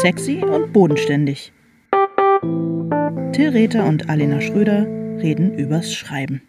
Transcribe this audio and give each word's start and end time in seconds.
Sexy 0.00 0.44
und 0.44 0.72
bodenständig. 0.72 1.52
Till 3.32 3.48
Rether 3.48 3.84
und 3.84 4.08
Alena 4.08 4.40
Schröder 4.40 4.86
reden 5.20 5.58
übers 5.58 5.92
Schreiben. 5.92 6.40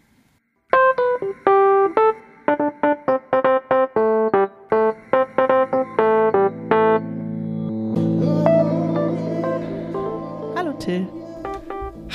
Hallo 10.54 10.72
Till. 10.78 11.08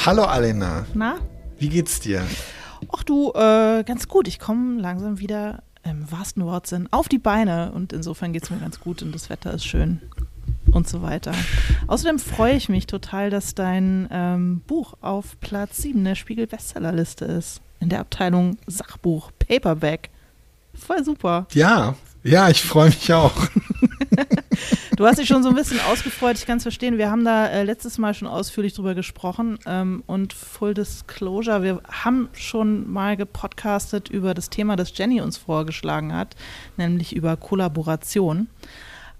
Hallo 0.05 0.23
Alena. 0.23 0.85
Na? 0.93 1.17
Wie 1.57 1.67
geht's 1.67 1.99
dir? 1.99 2.23
Ach 2.93 3.03
du, 3.03 3.33
äh, 3.33 3.83
ganz 3.83 4.07
gut. 4.07 4.29
Ich 4.29 4.39
komme 4.39 4.79
langsam 4.79 5.19
wieder 5.19 5.63
im 5.83 6.09
wahrsten 6.09 6.45
Wortsinn 6.45 6.87
auf 6.91 7.09
die 7.09 7.19
Beine 7.19 7.73
und 7.73 7.91
insofern 7.91 8.31
geht 8.31 8.43
es 8.43 8.51
mir 8.51 8.57
ganz 8.57 8.79
gut 8.79 9.03
und 9.03 9.13
das 9.13 9.29
Wetter 9.29 9.53
ist 9.53 9.65
schön 9.65 9.99
und 10.75 10.87
so 10.87 11.01
weiter. 11.01 11.31
Außerdem 11.87 12.19
freue 12.19 12.55
ich 12.55 12.69
mich 12.69 12.85
total, 12.85 13.29
dass 13.29 13.55
dein 13.55 14.07
ähm, 14.11 14.61
Buch 14.67 14.93
auf 15.01 15.39
Platz 15.39 15.81
7 15.81 16.03
der 16.03 16.15
Spiegel-Bestsellerliste 16.15 17.25
ist. 17.25 17.61
In 17.79 17.89
der 17.89 18.01
Abteilung 18.01 18.57
Sachbuch, 18.67 19.31
Paperback. 19.39 20.09
Voll 20.73 21.03
super. 21.03 21.47
Ja, 21.53 21.95
ja, 22.23 22.49
ich 22.49 22.61
freue 22.61 22.87
mich 22.87 23.11
auch. 23.13 23.33
Du 24.95 25.05
hast 25.05 25.19
dich 25.19 25.27
schon 25.27 25.43
so 25.43 25.49
ein 25.49 25.55
bisschen 25.55 25.81
ausgefreut, 25.81 26.37
ich 26.37 26.45
kann 26.45 26.57
es 26.57 26.63
verstehen. 26.63 26.97
Wir 26.97 27.11
haben 27.11 27.25
da 27.25 27.47
äh, 27.47 27.63
letztes 27.63 27.97
Mal 27.97 28.13
schon 28.13 28.29
ausführlich 28.29 28.73
drüber 28.73 28.95
gesprochen 28.95 29.59
ähm, 29.65 30.03
und 30.07 30.31
Full 30.31 30.73
Disclosure, 30.73 31.63
wir 31.63 31.81
haben 31.91 32.29
schon 32.31 32.89
mal 32.89 33.17
gepodcastet 33.17 34.07
über 34.07 34.33
das 34.33 34.49
Thema, 34.49 34.77
das 34.77 34.97
Jenny 34.97 35.19
uns 35.19 35.37
vorgeschlagen 35.37 36.13
hat, 36.13 36.37
nämlich 36.77 37.13
über 37.13 37.35
Kollaboration. 37.35 38.47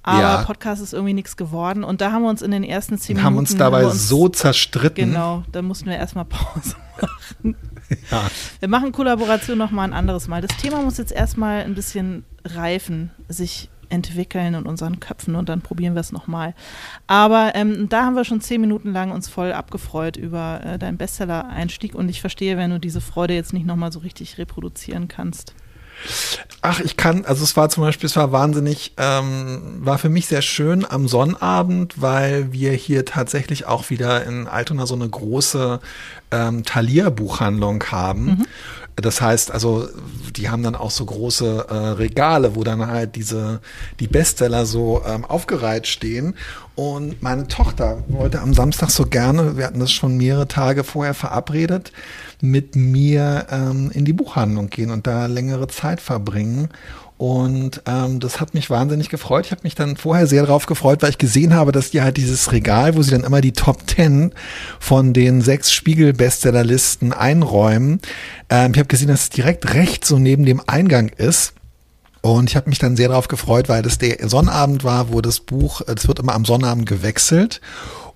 Aber 0.08 0.20
Ja. 0.22 0.44
Podcast 0.44 0.82
ist 0.84 0.94
irgendwie 0.94 1.14
nichts 1.14 1.36
geworden 1.36 1.84
und 1.84 2.00
da 2.00 2.12
haben 2.12 2.22
wir 2.22 2.30
uns 2.30 2.42
in 2.44 2.52
den 2.52 2.64
ersten 2.64 2.98
zehn 3.00 3.16
Wir 3.18 3.24
Minuten 3.24 3.26
haben 3.26 3.38
uns 3.40 3.56
dabei 3.58 3.82
wir 3.82 3.88
uns- 3.88 4.08
so 4.08 4.30
zerstritten. 4.30 5.10
Genau, 5.12 5.44
da 5.52 5.62
mussten 5.64 5.90
wir 5.90 5.98
erstmal 5.98 6.26
Pause 6.26 6.76
machen. 7.02 7.56
Ja. 8.10 8.24
Wir 8.60 8.68
machen 8.68 8.92
Kollaboration 8.92 9.60
noch 9.60 9.70
mal 9.70 9.84
ein 9.84 9.94
anderes 9.94 10.28
Mal. 10.28 10.42
Das 10.42 10.58
Thema 10.58 10.82
muss 10.82 10.98
jetzt 10.98 11.12
erstmal 11.12 11.62
ein 11.62 11.76
bisschen 11.76 12.24
reifen, 12.44 13.12
sich 13.30 13.70
entwickeln 13.90 14.56
in 14.56 14.66
unseren 14.66 15.00
Köpfen 15.00 15.36
und 15.36 15.50
dann 15.50 15.62
probieren 15.62 15.94
wir 15.94 16.00
es 16.00 16.12
nochmal. 16.12 16.56
Aber 17.06 17.52
ähm, 17.54 17.88
da 17.88 18.04
haben 18.06 18.16
wir 18.16 18.26
schon 18.26 18.42
zehn 18.42 18.60
Minuten 18.60 18.92
lang 18.92 19.12
uns 19.12 19.30
voll 19.30 19.54
abgefreut 19.54 20.18
über 20.18 20.62
äh, 20.66 20.80
deinen 20.80 20.98
Bestseller-Einstieg 20.98 21.94
und 21.94 22.10
ich 22.10 22.22
verstehe, 22.22 22.58
wenn 22.58 22.72
du 22.72 22.80
diese 22.80 23.02
Freude 23.02 23.36
jetzt 23.36 23.54
nicht 23.54 23.68
nochmal 23.68 23.92
so 23.92 24.00
richtig 24.00 24.40
reproduzieren 24.40 25.08
kannst. 25.08 25.54
Ach, 26.62 26.80
ich 26.80 26.98
kann, 26.98 27.26
also 27.26 27.44
es 27.44 27.56
war 27.56 27.70
zum 27.70 27.84
Beispiel, 27.84 28.08
es 28.08 28.16
war 28.16 28.32
wahnsinnig, 28.32 28.94
ähm, 28.98 29.82
war 29.82 29.98
für 29.98 30.10
mich 30.10 30.28
sehr 30.28 30.42
schön 30.42 30.86
am 30.90 31.08
Sonnabend, 31.08 32.02
weil 32.02 32.52
wir 32.52 32.72
hier 32.72 33.06
tatsächlich 33.06 33.68
auch 33.68 33.90
wieder 33.90 34.26
in 34.26 34.48
Altona 34.48 34.86
so 34.86 34.96
eine 34.96 35.08
große 35.08 35.80
ähm, 36.32 36.64
Thalia-Buchhandlung 36.64 37.84
haben. 37.92 38.46
Das 38.96 39.20
heißt, 39.22 39.52
also 39.52 39.90
die 40.36 40.50
haben 40.50 40.64
dann 40.64 40.76
auch 40.76 40.92
so 40.92 41.06
große 41.06 41.68
äh, 41.70 41.74
Regale, 41.74 42.56
wo 42.56 42.64
dann 42.64 42.88
halt 42.88 43.16
diese 43.16 43.60
die 44.00 44.08
Bestseller 44.08 44.66
so 44.66 45.04
ähm, 45.06 45.26
aufgereiht 45.26 45.86
stehen. 45.86 46.36
Und 46.76 47.24
meine 47.24 47.48
Tochter 47.48 48.04
wollte 48.10 48.42
am 48.42 48.54
Samstag 48.54 48.90
so 48.90 49.06
gerne, 49.06 49.56
wir 49.56 49.66
hatten 49.66 49.80
das 49.80 49.92
schon 49.92 50.18
mehrere 50.18 50.48
Tage 50.48 50.84
vorher 50.84 51.14
verabredet, 51.14 51.94
mit 52.42 52.76
mir 52.76 53.48
ähm, 53.50 53.92
in 53.94 54.04
die 54.04 54.12
Buchhandlung 54.12 54.70
gehen 54.70 54.92
und 54.92 55.08
da 55.08 55.28
längere 55.28 55.70
Zeit 55.70 56.02
verbringen. 56.02 56.70
Und 57.18 57.82
ähm, 57.86 58.20
das 58.20 58.42
hat 58.42 58.54
mich 58.54 58.70
wahnsinnig 58.70 59.08
gefreut. 59.08 59.46
Ich 59.46 59.52
habe 59.52 59.62
mich 59.64 59.76
dann 59.76 59.96
vorher 59.96 60.28
sehr 60.28 60.46
darauf 60.46 60.66
gefreut, 60.66 61.02
weil 61.02 61.12
ich 61.12 61.18
gesehen 61.18 61.54
habe, 61.54 61.72
dass 61.72 61.92
die 61.92 62.02
halt 62.02 62.18
dieses 62.18 62.52
Regal, 62.52 62.98
wo 62.98 63.02
sie 63.04 63.12
dann 63.12 63.24
immer 63.24 63.40
die 63.40 63.54
Top 63.54 63.88
Ten 63.88 64.34
von 64.80 65.14
den 65.14 65.42
sechs 65.42 65.72
Spiegel-Bestsellerlisten 65.72 67.14
einräumen. 67.14 68.02
Ähm, 68.50 68.74
ich 68.74 68.80
habe 68.80 68.90
gesehen, 68.90 69.08
dass 69.08 69.24
es 69.24 69.30
direkt 69.30 69.74
rechts 69.74 70.10
so 70.10 70.20
neben 70.20 70.46
dem 70.46 70.62
Eingang 70.68 71.08
ist. 71.08 71.54
Und 72.26 72.50
ich 72.50 72.56
habe 72.56 72.72
mich 72.72 72.80
dann 72.80 72.98
sehr 72.98 73.10
darauf 73.10 73.28
gefreut, 73.28 73.70
weil 73.70 73.84
das 73.84 74.00
der 74.00 74.28
Sonnabend 74.28 74.84
war, 74.84 75.14
wo 75.14 75.22
das 75.22 75.40
Buch, 75.40 75.82
es 75.86 76.08
wird 76.08 76.18
immer 76.18 76.34
am 76.34 76.44
Sonnabend 76.44 76.88
gewechselt. 76.88 77.62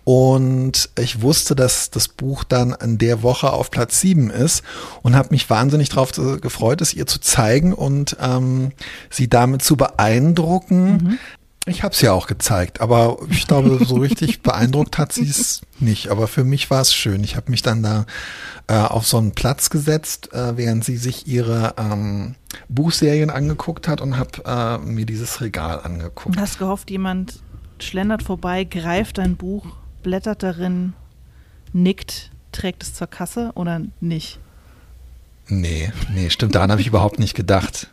Und 0.03 0.89
ich 0.97 1.21
wusste, 1.21 1.53
dass 1.55 1.91
das 1.91 2.07
Buch 2.07 2.43
dann 2.43 2.75
in 2.81 2.97
der 2.97 3.21
Woche 3.21 3.53
auf 3.53 3.69
Platz 3.69 4.01
sieben 4.01 4.31
ist 4.31 4.63
und 5.03 5.15
habe 5.15 5.27
mich 5.29 5.47
wahnsinnig 5.51 5.89
darauf 5.89 6.11
gefreut, 6.41 6.81
es 6.81 6.95
ihr 6.95 7.05
zu 7.05 7.19
zeigen 7.19 7.71
und 7.71 8.17
ähm, 8.19 8.71
sie 9.11 9.29
damit 9.29 9.61
zu 9.61 9.77
beeindrucken. 9.77 11.19
Ich 11.69 11.83
habe 11.83 11.93
es 11.93 12.01
ja 12.01 12.13
auch 12.13 12.27
gezeigt, 12.27 12.81
aber 12.81 13.17
ich 13.29 13.47
glaube, 13.47 13.83
so 13.85 13.95
richtig 13.95 14.41
beeindruckt 14.43 14.97
hat 14.97 15.13
sie 15.13 15.27
es 15.27 15.61
nicht. 15.79 16.09
Aber 16.09 16.27
für 16.27 16.43
mich 16.43 16.69
war 16.69 16.81
es 16.81 16.93
schön. 16.93 17.23
Ich 17.23 17.35
habe 17.35 17.51
mich 17.51 17.61
dann 17.61 17.83
da 17.83 18.05
äh, 18.67 18.75
auf 18.75 19.07
so 19.07 19.17
einen 19.17 19.31
Platz 19.31 19.69
gesetzt, 19.69 20.33
äh, 20.33 20.57
während 20.57 20.85
sie 20.85 20.97
sich 20.97 21.27
ihre 21.27 21.73
ähm, 21.77 22.35
Buchserien 22.67 23.29
angeguckt 23.29 23.87
hat 23.87 24.01
und 24.01 24.17
habe 24.17 24.43
äh, 24.45 24.77
mir 24.79 25.05
dieses 25.05 25.41
Regal 25.41 25.81
angeguckt. 25.81 26.35
Und 26.35 26.41
hast 26.41 26.59
gehofft, 26.59 26.89
jemand 26.89 27.39
schlendert 27.79 28.23
vorbei, 28.23 28.63
greift 28.63 29.17
dein 29.17 29.35
Buch, 29.35 29.65
blättert 30.03 30.43
darin, 30.43 30.93
nickt, 31.73 32.31
trägt 32.51 32.83
es 32.83 32.93
zur 32.93 33.07
Kasse 33.07 33.51
oder 33.55 33.81
nicht? 33.99 34.39
Nee, 35.47 35.91
nee, 36.13 36.29
stimmt, 36.29 36.55
daran 36.55 36.71
habe 36.71 36.81
ich 36.81 36.87
überhaupt 36.87 37.19
nicht 37.19 37.33
gedacht. 37.33 37.89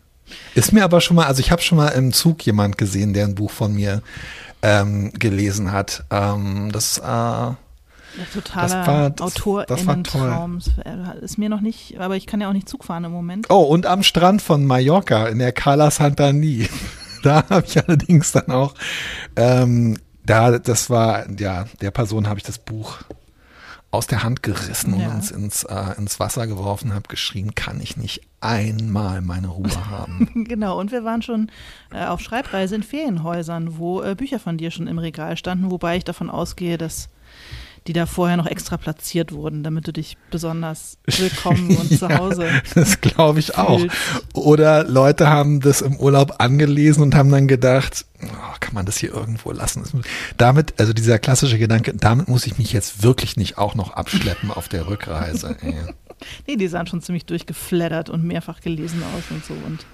Ist 0.54 0.72
mir 0.72 0.84
aber 0.84 1.00
schon 1.00 1.16
mal, 1.16 1.26
also 1.26 1.40
ich 1.40 1.50
habe 1.50 1.62
schon 1.62 1.78
mal 1.78 1.88
im 1.88 2.12
Zug 2.12 2.44
jemand 2.44 2.78
gesehen, 2.78 3.12
der 3.12 3.26
ein 3.26 3.34
Buch 3.34 3.50
von 3.50 3.74
mir 3.74 4.02
ähm, 4.62 5.12
gelesen 5.12 5.70
hat. 5.72 6.04
Ähm, 6.10 6.70
das, 6.72 6.98
äh, 6.98 7.02
Ja, 7.02 7.56
totaler 8.32 8.68
Das 8.68 8.86
war- 8.86 9.10
das- 9.10 9.36
AutorInnen-Traum. 9.36 10.58
Ist 11.20 11.38
mir 11.38 11.48
noch 11.48 11.60
nicht, 11.60 11.98
aber 12.00 12.16
ich 12.16 12.26
kann 12.26 12.40
ja 12.40 12.48
auch 12.48 12.52
nicht 12.54 12.68
Zug 12.68 12.84
fahren 12.84 13.04
im 13.04 13.12
Moment. 13.12 13.46
oh, 13.50 13.62
und 13.62 13.86
am 13.86 14.02
Strand 14.02 14.40
von 14.42 14.64
Mallorca 14.64 15.26
in 15.28 15.38
der 15.38 15.52
Cala 15.52 15.90
Santani. 15.90 16.68
Da 17.22 17.42
habe 17.50 17.64
ich 17.66 17.76
allerdings 17.82 18.30
dann 18.30 18.52
auch, 18.52 18.74
ähm, 19.34 19.98
da, 20.24 20.58
das 20.60 20.90
war, 20.90 21.24
ja, 21.40 21.64
der 21.80 21.90
Person 21.90 22.28
habe 22.28 22.38
ich 22.38 22.44
das 22.44 22.58
Buch 22.58 22.98
aus 23.90 24.06
der 24.06 24.22
Hand 24.22 24.44
gerissen 24.44 25.00
Ja. 25.00 25.08
und 25.08 25.14
ins, 25.16 25.30
ins, 25.32 25.64
äh, 25.64 25.96
ins 25.98 26.20
Wasser 26.20 26.46
geworfen, 26.46 26.94
habe 26.94 27.08
geschrien, 27.08 27.56
kann 27.56 27.80
ich 27.80 27.96
nicht 27.96 28.20
einmal 28.46 29.20
meine 29.20 29.48
Ruhe 29.48 29.90
haben. 29.90 30.46
Genau, 30.48 30.78
und 30.78 30.92
wir 30.92 31.04
waren 31.04 31.22
schon 31.22 31.50
äh, 31.92 32.06
auf 32.06 32.20
Schreibreise 32.20 32.74
in 32.76 32.82
Ferienhäusern, 32.82 33.78
wo 33.78 34.02
äh, 34.02 34.14
Bücher 34.14 34.38
von 34.38 34.56
dir 34.56 34.70
schon 34.70 34.86
im 34.86 34.98
Regal 34.98 35.36
standen, 35.36 35.70
wobei 35.70 35.96
ich 35.96 36.04
davon 36.04 36.30
ausgehe, 36.30 36.78
dass 36.78 37.08
die 37.86 37.92
da 37.92 38.06
vorher 38.06 38.36
noch 38.36 38.46
extra 38.46 38.76
platziert 38.76 39.32
wurden, 39.32 39.62
damit 39.62 39.86
du 39.86 39.92
dich 39.92 40.16
besonders 40.30 40.98
willkommen 41.06 41.76
und 41.80 41.96
zu 41.96 42.08
Hause. 42.08 42.48
Das 42.74 43.00
glaube 43.00 43.38
ich 43.38 43.56
auch. 43.56 43.78
fühlst. 43.78 43.96
Oder 44.34 44.84
Leute 44.84 45.28
haben 45.28 45.60
das 45.60 45.82
im 45.82 45.96
Urlaub 45.96 46.36
angelesen 46.38 47.02
und 47.02 47.14
haben 47.14 47.30
dann 47.30 47.46
gedacht, 47.46 48.04
oh, 48.22 48.56
kann 48.60 48.74
man 48.74 48.86
das 48.86 48.96
hier 48.96 49.12
irgendwo 49.12 49.52
lassen? 49.52 49.84
Damit, 50.36 50.74
also 50.78 50.92
dieser 50.92 51.18
klassische 51.18 51.58
Gedanke, 51.58 51.94
damit 51.94 52.28
muss 52.28 52.46
ich 52.46 52.58
mich 52.58 52.72
jetzt 52.72 53.02
wirklich 53.02 53.36
nicht 53.36 53.58
auch 53.58 53.74
noch 53.74 53.92
abschleppen 53.92 54.50
auf 54.50 54.68
der 54.68 54.88
Rückreise. 54.88 55.56
Ey. 55.62 55.74
Nee, 56.46 56.56
die 56.56 56.68
sahen 56.68 56.86
schon 56.86 57.02
ziemlich 57.02 57.26
durchgeflattert 57.26 58.10
und 58.10 58.24
mehrfach 58.24 58.60
gelesen 58.60 59.02
aus 59.14 59.24
und 59.30 59.44
so 59.44 59.54
und 59.54 59.84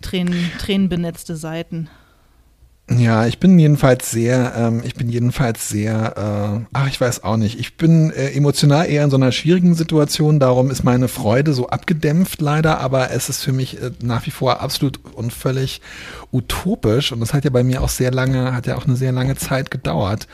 Tränen, 0.00 0.50
tränenbenetzte 0.58 1.36
Seiten. 1.36 1.90
Ja, 2.92 3.24
ich 3.26 3.38
bin 3.38 3.56
jedenfalls 3.56 4.10
sehr, 4.10 4.52
ähm, 4.56 4.82
ich 4.84 4.96
bin 4.96 5.08
jedenfalls 5.08 5.68
sehr, 5.68 6.60
äh, 6.62 6.66
ach, 6.72 6.88
ich 6.88 7.00
weiß 7.00 7.22
auch 7.22 7.36
nicht. 7.36 7.60
Ich 7.60 7.76
bin 7.76 8.10
äh, 8.10 8.30
emotional 8.32 8.88
eher 8.88 9.04
in 9.04 9.10
so 9.10 9.16
einer 9.16 9.30
schwierigen 9.30 9.76
Situation, 9.76 10.40
darum 10.40 10.72
ist 10.72 10.82
meine 10.82 11.06
Freude 11.06 11.52
so 11.52 11.68
abgedämpft 11.68 12.40
leider, 12.40 12.80
aber 12.80 13.12
es 13.12 13.28
ist 13.28 13.44
für 13.44 13.52
mich 13.52 13.80
äh, 13.80 13.92
nach 14.02 14.26
wie 14.26 14.32
vor 14.32 14.60
absolut 14.60 14.98
und 15.14 15.32
völlig 15.32 15.80
utopisch 16.32 17.12
und 17.12 17.20
das 17.20 17.32
hat 17.32 17.44
ja 17.44 17.50
bei 17.50 17.62
mir 17.62 17.80
auch 17.80 17.88
sehr 17.88 18.10
lange, 18.10 18.52
hat 18.52 18.66
ja 18.66 18.76
auch 18.76 18.86
eine 18.86 18.96
sehr 18.96 19.12
lange 19.12 19.36
Zeit 19.36 19.70
gedauert. 19.70 20.26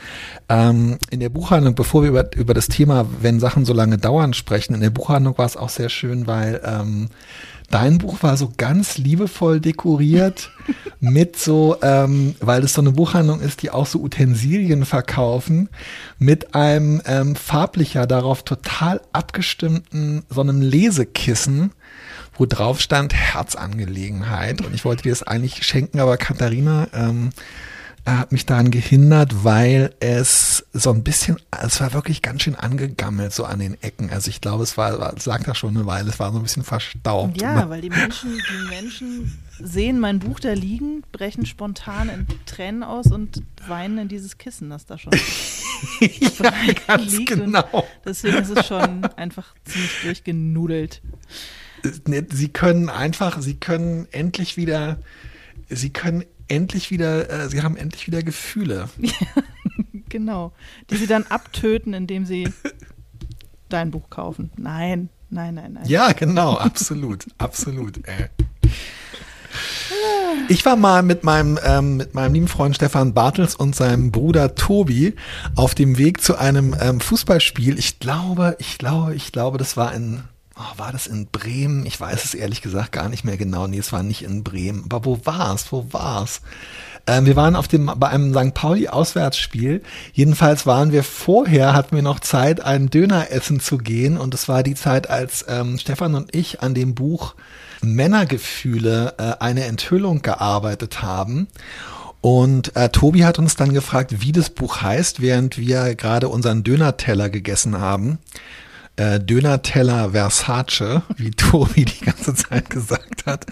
Ähm, 0.49 0.97
in 1.11 1.19
der 1.19 1.29
Buchhandlung, 1.29 1.75
bevor 1.75 2.01
wir 2.01 2.09
über, 2.09 2.35
über 2.35 2.55
das 2.55 2.69
Thema, 2.69 3.05
wenn 3.21 3.39
Sachen 3.39 3.65
so 3.65 3.73
lange 3.73 3.99
dauern, 3.99 4.33
sprechen, 4.33 4.73
in 4.73 4.81
der 4.81 4.89
Buchhandlung 4.89 5.37
war 5.37 5.45
es 5.45 5.57
auch 5.57 5.69
sehr 5.69 5.89
schön, 5.89 6.25
weil 6.25 6.59
ähm, 6.65 7.09
Dein 7.69 7.97
Buch 7.97 8.23
war 8.23 8.37
so 8.37 8.51
ganz 8.55 8.97
liebevoll 8.97 9.59
dekoriert 9.59 10.51
mit 11.01 11.37
so, 11.37 11.77
ähm, 11.81 12.35
weil 12.39 12.63
es 12.63 12.73
so 12.73 12.81
eine 12.81 12.91
Buchhandlung 12.91 13.41
ist, 13.41 13.61
die 13.61 13.71
auch 13.71 13.85
so 13.85 13.99
Utensilien 14.01 14.85
verkaufen, 14.85 15.69
mit 16.17 16.55
einem 16.55 17.01
ähm, 17.05 17.35
farblicher 17.35 18.07
darauf 18.07 18.43
total 18.43 19.01
abgestimmten 19.11 20.23
so 20.29 20.41
einem 20.41 20.61
Lesekissen, 20.61 21.71
wo 22.37 22.45
drauf 22.45 22.79
stand 22.79 23.13
Herzangelegenheit. 23.13 24.61
Und 24.61 24.73
ich 24.73 24.85
wollte 24.85 25.03
dir 25.03 25.11
das 25.11 25.23
eigentlich 25.23 25.63
schenken, 25.63 25.99
aber 25.99 26.15
Katharina 26.17 26.87
ähm, 26.93 27.31
hat 28.15 28.31
mich 28.31 28.45
daran 28.45 28.71
gehindert, 28.71 29.43
weil 29.43 29.93
es 29.99 30.65
so 30.71 30.91
ein 30.91 31.03
bisschen, 31.03 31.37
es 31.61 31.81
war 31.81 31.93
wirklich 31.93 32.21
ganz 32.21 32.43
schön 32.43 32.55
angegammelt 32.55 33.33
so 33.33 33.43
an 33.43 33.59
den 33.59 33.81
Ecken. 33.83 34.09
Also 34.09 34.29
ich 34.29 34.39
glaube, 34.39 34.63
es 34.63 34.77
war, 34.77 35.13
es 35.15 35.25
lag 35.25 35.43
da 35.43 35.53
schon 35.53 35.75
eine 35.75 35.85
Weile, 35.85 36.09
es 36.09 36.19
war 36.19 36.31
so 36.31 36.39
ein 36.39 36.43
bisschen 36.43 36.63
verstaubt. 36.63 37.41
Ja, 37.41 37.69
weil 37.69 37.81
die 37.81 37.89
Menschen, 37.89 38.31
die 38.31 38.69
Menschen 38.69 39.37
sehen 39.59 39.99
mein 39.99 40.19
Buch 40.19 40.39
da 40.39 40.53
liegen, 40.53 41.03
brechen 41.11 41.45
spontan 41.45 42.09
in 42.09 42.27
Tränen 42.45 42.83
aus 42.83 43.07
und 43.07 43.43
weinen 43.67 43.97
in 43.97 44.07
dieses 44.07 44.37
Kissen, 44.37 44.69
das 44.69 44.85
da 44.85 44.97
schon 44.97 45.11
ja, 45.99 46.53
ganz 46.87 47.11
liegt. 47.11 47.29
genau. 47.29 47.85
Deswegen 48.05 48.37
ist 48.37 48.51
es 48.55 48.67
schon 48.67 49.03
einfach 49.17 49.53
ziemlich 49.65 49.91
durchgenudelt. 50.03 51.01
Sie 52.31 52.49
können 52.49 52.89
einfach, 52.89 53.41
sie 53.41 53.55
können 53.55 54.07
endlich 54.11 54.55
wieder, 54.55 54.97
sie 55.69 55.89
können 55.89 56.23
endlich 56.47 56.91
wieder, 56.91 57.29
äh, 57.29 57.49
sie 57.49 57.61
haben 57.61 57.77
endlich 57.77 58.07
wieder 58.07 58.23
Gefühle. 58.23 58.89
genau. 60.09 60.53
Die 60.89 60.97
sie 60.97 61.07
dann 61.07 61.23
abtöten, 61.23 61.93
indem 61.93 62.25
sie 62.25 62.49
dein 63.69 63.91
Buch 63.91 64.09
kaufen. 64.09 64.51
Nein, 64.57 65.09
nein, 65.29 65.55
nein, 65.55 65.73
nein. 65.73 65.85
Ja, 65.85 66.11
genau, 66.13 66.55
absolut, 66.55 67.25
absolut. 67.37 67.97
Äh. 68.07 68.29
Ich 70.49 70.65
war 70.65 70.75
mal 70.75 71.03
mit 71.03 71.23
meinem, 71.23 71.57
ähm, 71.63 71.97
mit 71.97 72.13
meinem 72.13 72.33
lieben 72.33 72.47
Freund 72.47 72.75
Stefan 72.75 73.13
Bartels 73.13 73.55
und 73.55 73.75
seinem 73.75 74.11
Bruder 74.11 74.55
Tobi 74.55 75.15
auf 75.55 75.73
dem 75.73 75.97
Weg 75.97 76.21
zu 76.21 76.37
einem 76.37 76.75
ähm, 76.79 76.99
Fußballspiel. 76.99 77.79
Ich 77.79 77.99
glaube, 77.99 78.55
ich 78.59 78.77
glaube, 78.77 79.15
ich 79.15 79.31
glaube, 79.31 79.57
das 79.57 79.77
war 79.77 79.93
in, 79.93 80.23
oh, 80.57 80.77
war 80.77 80.91
das 80.91 81.07
in 81.07 81.27
Bremen? 81.27 81.85
Ich 81.85 81.99
weiß 81.99 82.23
es 82.23 82.33
ehrlich 82.33 82.61
gesagt 82.61 82.91
gar 82.91 83.09
nicht 83.09 83.23
mehr 83.23 83.37
genau. 83.37 83.67
Nee, 83.67 83.79
es 83.79 83.91
war 83.91 84.03
nicht 84.03 84.23
in 84.23 84.43
Bremen. 84.43 84.85
Aber 84.85 85.05
wo 85.05 85.19
war's? 85.25 85.71
Wo 85.71 85.87
war's? 85.91 86.41
Ähm, 87.07 87.25
wir 87.25 87.35
waren 87.35 87.55
auf 87.55 87.67
dem, 87.67 87.91
bei 87.95 88.09
einem 88.09 88.33
St. 88.33 88.53
Pauli 88.53 88.89
Auswärtsspiel. 88.89 89.81
Jedenfalls 90.13 90.65
waren 90.65 90.91
wir 90.91 91.03
vorher, 91.03 91.73
hatten 91.73 91.95
wir 91.95 92.03
noch 92.03 92.19
Zeit, 92.19 92.61
einen 92.61 92.89
Döner 92.89 93.31
essen 93.31 93.59
zu 93.59 93.77
gehen. 93.77 94.17
Und 94.17 94.33
es 94.33 94.49
war 94.49 94.61
die 94.61 94.75
Zeit, 94.75 95.09
als 95.09 95.45
ähm, 95.47 95.77
Stefan 95.79 96.15
und 96.15 96.35
ich 96.35 96.61
an 96.61 96.73
dem 96.73 96.95
Buch 96.95 97.35
Männergefühle 97.81 99.15
äh, 99.17 99.43
eine 99.43 99.65
Enthüllung 99.65 100.21
gearbeitet 100.21 101.01
haben. 101.01 101.47
Und 102.19 102.75
äh, 102.75 102.89
Tobi 102.89 103.23
hat 103.23 103.39
uns 103.39 103.55
dann 103.55 103.73
gefragt, 103.73 104.21
wie 104.21 104.33
das 104.33 104.49
Buch 104.49 104.81
heißt, 104.81 105.21
während 105.21 105.57
wir 105.57 105.95
gerade 105.95 106.27
unseren 106.27 106.63
Dönerteller 106.63 107.29
gegessen 107.29 107.79
haben. 107.79 108.17
Äh, 108.97 109.19
Dönerteller 109.19 110.11
Versace, 110.11 111.03
wie 111.17 111.31
Tobi 111.31 111.85
die 111.85 112.05
ganze 112.05 112.33
Zeit 112.33 112.69
gesagt 112.69 113.25
hat. 113.25 113.45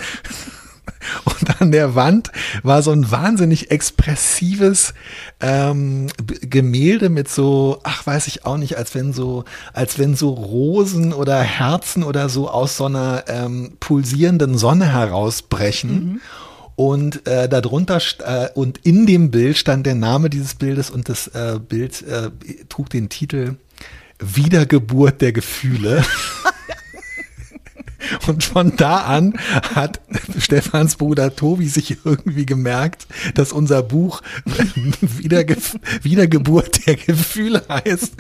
Und 1.24 1.62
an 1.62 1.72
der 1.72 1.96
Wand 1.96 2.32
war 2.64 2.82
so 2.82 2.92
ein 2.92 3.12
wahnsinnig 3.12 3.72
expressives 3.72 4.94
ähm, 5.40 6.08
Gemälde 6.42 7.10
mit 7.10 7.30
so, 7.30 7.80
ach 7.84 8.06
weiß 8.06 8.28
ich 8.28 8.46
auch 8.46 8.58
nicht, 8.58 8.78
als 8.78 8.96
wenn 8.96 9.14
so, 9.14 9.46
als 9.74 10.00
wenn 10.00 10.16
so 10.16 10.32
Rosen 10.32 11.14
oder 11.14 11.40
Herzen 11.42 12.04
oder 12.04 12.30
so 12.30 12.50
aus 12.50 12.78
so 12.78 12.86
einer 12.86 13.26
ähm, 13.28 13.78
pulsierenden 13.80 14.58
Sonne 14.58 14.92
herausbrechen. 14.92 15.92
Mhm. 15.92 16.22
Und 16.76 17.26
äh, 17.26 17.48
darunter 17.48 18.02
äh, 18.26 18.50
und 18.54 18.80
in 18.80 19.06
dem 19.06 19.32
Bild 19.32 19.58
stand 19.58 19.86
der 19.86 19.96
Name 19.96 20.30
dieses 20.30 20.56
Bildes 20.56 20.90
und 20.90 21.08
das 21.08 21.28
äh, 21.28 21.60
Bild 21.60 22.02
äh, 22.02 22.32
trug 22.68 22.90
den 22.90 23.08
Titel 23.08 23.56
Wiedergeburt 24.20 25.22
der 25.22 25.32
Gefühle. 25.32 26.04
Und 28.28 28.44
von 28.44 28.76
da 28.76 28.98
an 28.98 29.34
hat 29.74 30.02
Stefans 30.40 30.96
Bruder 30.96 31.36
Tobi 31.36 31.68
sich 31.68 31.98
irgendwie 32.06 32.46
gemerkt, 32.46 33.08
dass 33.34 33.52
unser 33.52 33.84
Buch 33.84 34.22
Wiederge 35.02 35.58
Wiedergeburt 36.02 36.86
der 36.86 36.96
Gefühle 36.96 37.64
heißt 37.68 38.14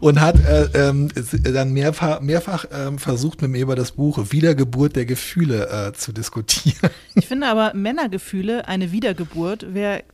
und 0.00 0.20
hat 0.20 0.36
äh, 0.44 0.68
ähm, 0.74 1.08
dann 1.42 1.72
mehrfach, 1.72 2.20
mehrfach 2.20 2.66
ähm, 2.72 2.98
versucht, 2.98 3.42
mit 3.42 3.50
mir 3.50 3.62
über 3.62 3.76
das 3.76 3.92
Buch 3.92 4.30
Wiedergeburt 4.30 4.96
der 4.96 5.06
Gefühle 5.06 5.68
äh, 5.68 5.92
zu 5.92 6.12
diskutieren. 6.12 6.90
Ich 7.14 7.26
finde 7.26 7.48
aber 7.48 7.74
Männergefühle, 7.74 8.68
eine 8.68 8.92
Wiedergeburt, 8.92 9.74
wäre 9.74 10.04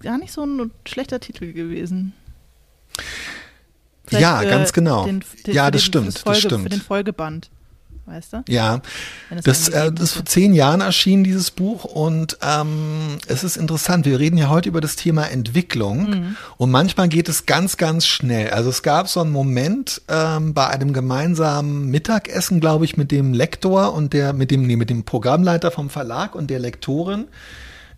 gar 0.00 0.18
nicht 0.18 0.32
so 0.32 0.44
ein 0.44 0.70
schlechter 0.86 1.20
Titel 1.20 1.52
gewesen. 1.52 2.12
Vielleicht 4.06 4.22
ja, 4.22 4.42
ganz 4.44 4.72
genau. 4.72 5.04
Den, 5.04 5.24
den, 5.46 5.54
ja, 5.54 5.70
das 5.70 5.82
den, 5.82 5.86
stimmt. 5.86 6.18
Folge, 6.18 6.24
das 6.24 6.38
stimmt. 6.38 6.62
Für 6.62 6.68
den 6.68 6.80
Folgeband 6.80 7.50
weißt 8.06 8.32
du? 8.32 8.44
Ja, 8.48 8.80
das, 9.44 9.68
äh, 9.68 9.92
das 9.92 10.10
ist 10.10 10.12
vor 10.14 10.24
zehn 10.24 10.54
Jahren 10.54 10.80
erschienen, 10.80 11.24
dieses 11.24 11.50
Buch. 11.50 11.84
Und 11.84 12.38
ähm, 12.42 13.18
es 13.26 13.44
ist 13.44 13.56
interessant, 13.56 14.06
wir 14.06 14.18
reden 14.18 14.38
ja 14.38 14.48
heute 14.48 14.68
über 14.68 14.80
das 14.80 14.96
Thema 14.96 15.24
Entwicklung. 15.24 16.10
Mhm. 16.10 16.36
Und 16.56 16.70
manchmal 16.70 17.08
geht 17.08 17.28
es 17.28 17.46
ganz, 17.46 17.76
ganz 17.76 18.06
schnell. 18.06 18.50
Also 18.50 18.70
es 18.70 18.82
gab 18.82 19.08
so 19.08 19.20
einen 19.20 19.32
Moment 19.32 20.02
ähm, 20.08 20.54
bei 20.54 20.68
einem 20.68 20.92
gemeinsamen 20.92 21.90
Mittagessen, 21.90 22.60
glaube 22.60 22.84
ich, 22.84 22.96
mit 22.96 23.10
dem 23.10 23.34
Lektor 23.34 23.92
und 23.92 24.12
der, 24.12 24.32
mit 24.32 24.50
dem, 24.50 24.66
nee, 24.66 24.76
mit 24.76 24.90
dem 24.90 25.04
Programmleiter 25.04 25.70
vom 25.70 25.90
Verlag 25.90 26.34
und 26.34 26.48
der 26.48 26.60
Lektorin 26.60 27.26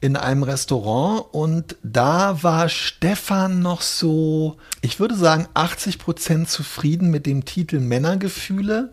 in 0.00 0.16
einem 0.16 0.44
Restaurant 0.44 1.24
und 1.32 1.76
da 1.82 2.42
war 2.42 2.68
Stefan 2.68 3.60
noch 3.60 3.82
so, 3.82 4.56
ich 4.80 5.00
würde 5.00 5.16
sagen, 5.16 5.48
80 5.54 5.98
Prozent 5.98 6.48
zufrieden 6.48 7.10
mit 7.10 7.26
dem 7.26 7.44
Titel 7.44 7.80
Männergefühle 7.80 8.92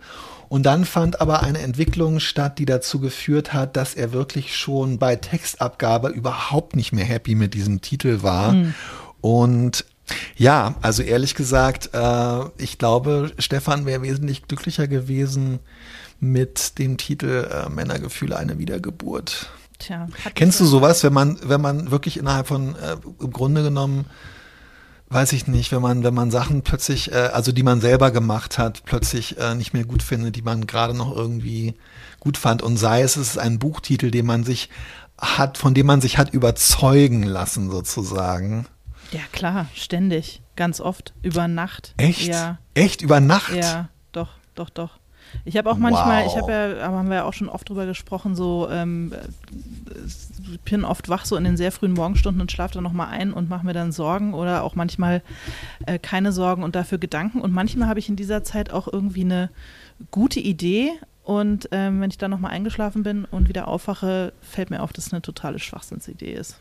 und 0.49 0.65
dann 0.65 0.85
fand 0.85 1.21
aber 1.21 1.43
eine 1.43 1.59
Entwicklung 1.59 2.19
statt, 2.19 2.59
die 2.59 2.65
dazu 2.65 2.99
geführt 2.99 3.53
hat, 3.53 3.75
dass 3.75 3.93
er 3.93 4.13
wirklich 4.13 4.55
schon 4.55 4.97
bei 4.99 5.15
Textabgabe 5.15 6.09
überhaupt 6.09 6.75
nicht 6.75 6.91
mehr 6.91 7.05
happy 7.05 7.35
mit 7.35 7.53
diesem 7.53 7.81
Titel 7.81 8.21
war. 8.21 8.53
Mhm. 8.53 8.73
Und 9.21 9.85
ja, 10.35 10.75
also 10.81 11.01
ehrlich 11.01 11.35
gesagt, 11.35 11.89
äh, 11.93 12.39
ich 12.57 12.77
glaube, 12.77 13.31
Stefan 13.39 13.85
wäre 13.85 14.01
wesentlich 14.01 14.47
glücklicher 14.47 14.87
gewesen 14.87 15.59
mit 16.19 16.79
dem 16.79 16.97
Titel 16.97 17.47
äh, 17.51 17.69
Männergefühle 17.69 18.37
eine 18.37 18.59
Wiedergeburt. 18.59 19.49
Tja, 19.79 20.07
Kennst 20.33 20.59
du 20.59 20.65
sowas, 20.65 21.03
wenn 21.03 21.13
man, 21.13 21.39
wenn 21.43 21.61
man 21.61 21.91
wirklich 21.91 22.17
innerhalb 22.17 22.47
von 22.47 22.75
äh, 22.75 22.97
im 23.19 23.31
Grunde 23.31 23.63
genommen 23.63 24.05
weiß 25.09 25.33
ich 25.33 25.47
nicht, 25.47 25.71
wenn 25.71 25.81
man, 25.81 26.03
wenn 26.03 26.13
man 26.13 26.31
Sachen 26.31 26.61
plötzlich, 26.61 27.11
äh, 27.11 27.15
also 27.15 27.51
die 27.51 27.63
man 27.63 27.81
selber 27.81 28.11
gemacht 28.11 28.57
hat, 28.57 28.83
plötzlich 28.85 29.37
äh, 29.37 29.55
nicht 29.55 29.73
mehr 29.73 29.85
gut 29.85 30.03
findet, 30.03 30.35
die 30.35 30.41
man 30.41 30.67
gerade 30.67 30.93
noch 30.93 31.15
irgendwie 31.15 31.75
gut 32.19 32.37
fand. 32.37 32.61
Und 32.61 32.77
sei 32.77 33.01
es, 33.01 33.15
es 33.15 33.29
ist 33.29 33.37
ein 33.37 33.59
Buchtitel, 33.59 34.11
den 34.11 34.25
man 34.25 34.43
sich 34.43 34.69
hat, 35.17 35.57
von 35.57 35.73
dem 35.73 35.85
man 35.85 36.01
sich 36.01 36.17
hat 36.17 36.33
überzeugen 36.33 37.23
lassen, 37.23 37.71
sozusagen. 37.71 38.65
Ja, 39.11 39.21
klar, 39.31 39.67
ständig, 39.73 40.41
ganz 40.55 40.81
oft, 40.81 41.13
über 41.21 41.47
Nacht. 41.47 41.93
Echt? 41.97 42.27
Ja. 42.27 42.57
Echt 42.73 43.01
über 43.01 43.19
Nacht? 43.19 43.53
Ja, 43.53 43.89
doch, 44.11 44.29
doch, 44.55 44.69
doch. 44.69 44.99
Ich 45.43 45.57
habe 45.57 45.69
auch 45.69 45.77
manchmal, 45.77 46.25
wow. 46.25 46.31
ich 46.31 46.41
habe 46.41 46.51
ja, 46.51 46.85
aber 46.85 46.97
haben 46.97 47.09
wir 47.09 47.15
ja 47.17 47.23
auch 47.23 47.33
schon 47.33 47.49
oft 47.49 47.67
drüber 47.69 47.85
gesprochen, 47.85 48.35
so 48.35 48.67
ähm, 48.69 49.13
ich 50.51 50.61
bin 50.61 50.85
oft 50.85 51.09
wach 51.09 51.25
so 51.25 51.35
in 51.35 51.43
den 51.43 51.57
sehr 51.57 51.71
frühen 51.71 51.93
Morgenstunden 51.93 52.41
und 52.41 52.51
schlafe 52.51 52.75
dann 52.75 52.83
nochmal 52.83 53.07
ein 53.07 53.33
und 53.33 53.49
mache 53.49 53.65
mir 53.65 53.73
dann 53.73 53.91
Sorgen 53.91 54.33
oder 54.33 54.63
auch 54.63 54.75
manchmal 54.75 55.21
äh, 55.85 55.99
keine 55.99 56.31
Sorgen 56.31 56.63
und 56.63 56.75
dafür 56.75 56.97
Gedanken. 56.97 57.41
Und 57.41 57.53
manchmal 57.53 57.87
habe 57.87 57.99
ich 57.99 58.09
in 58.09 58.15
dieser 58.15 58.43
Zeit 58.43 58.71
auch 58.71 58.91
irgendwie 58.91 59.21
eine 59.21 59.49
gute 60.11 60.39
Idee 60.39 60.91
und 61.23 61.69
ähm, 61.71 62.01
wenn 62.01 62.11
ich 62.11 62.19
dann 62.19 62.31
nochmal 62.31 62.51
eingeschlafen 62.51 63.03
bin 63.03 63.25
und 63.25 63.49
wieder 63.49 63.67
aufwache, 63.67 64.31
fällt 64.41 64.69
mir 64.69 64.83
auf, 64.83 64.93
dass 64.93 65.07
es 65.07 65.13
eine 65.13 65.23
totale 65.23 65.57
Schwachsinnsidee 65.59 66.31
ist. 66.31 66.57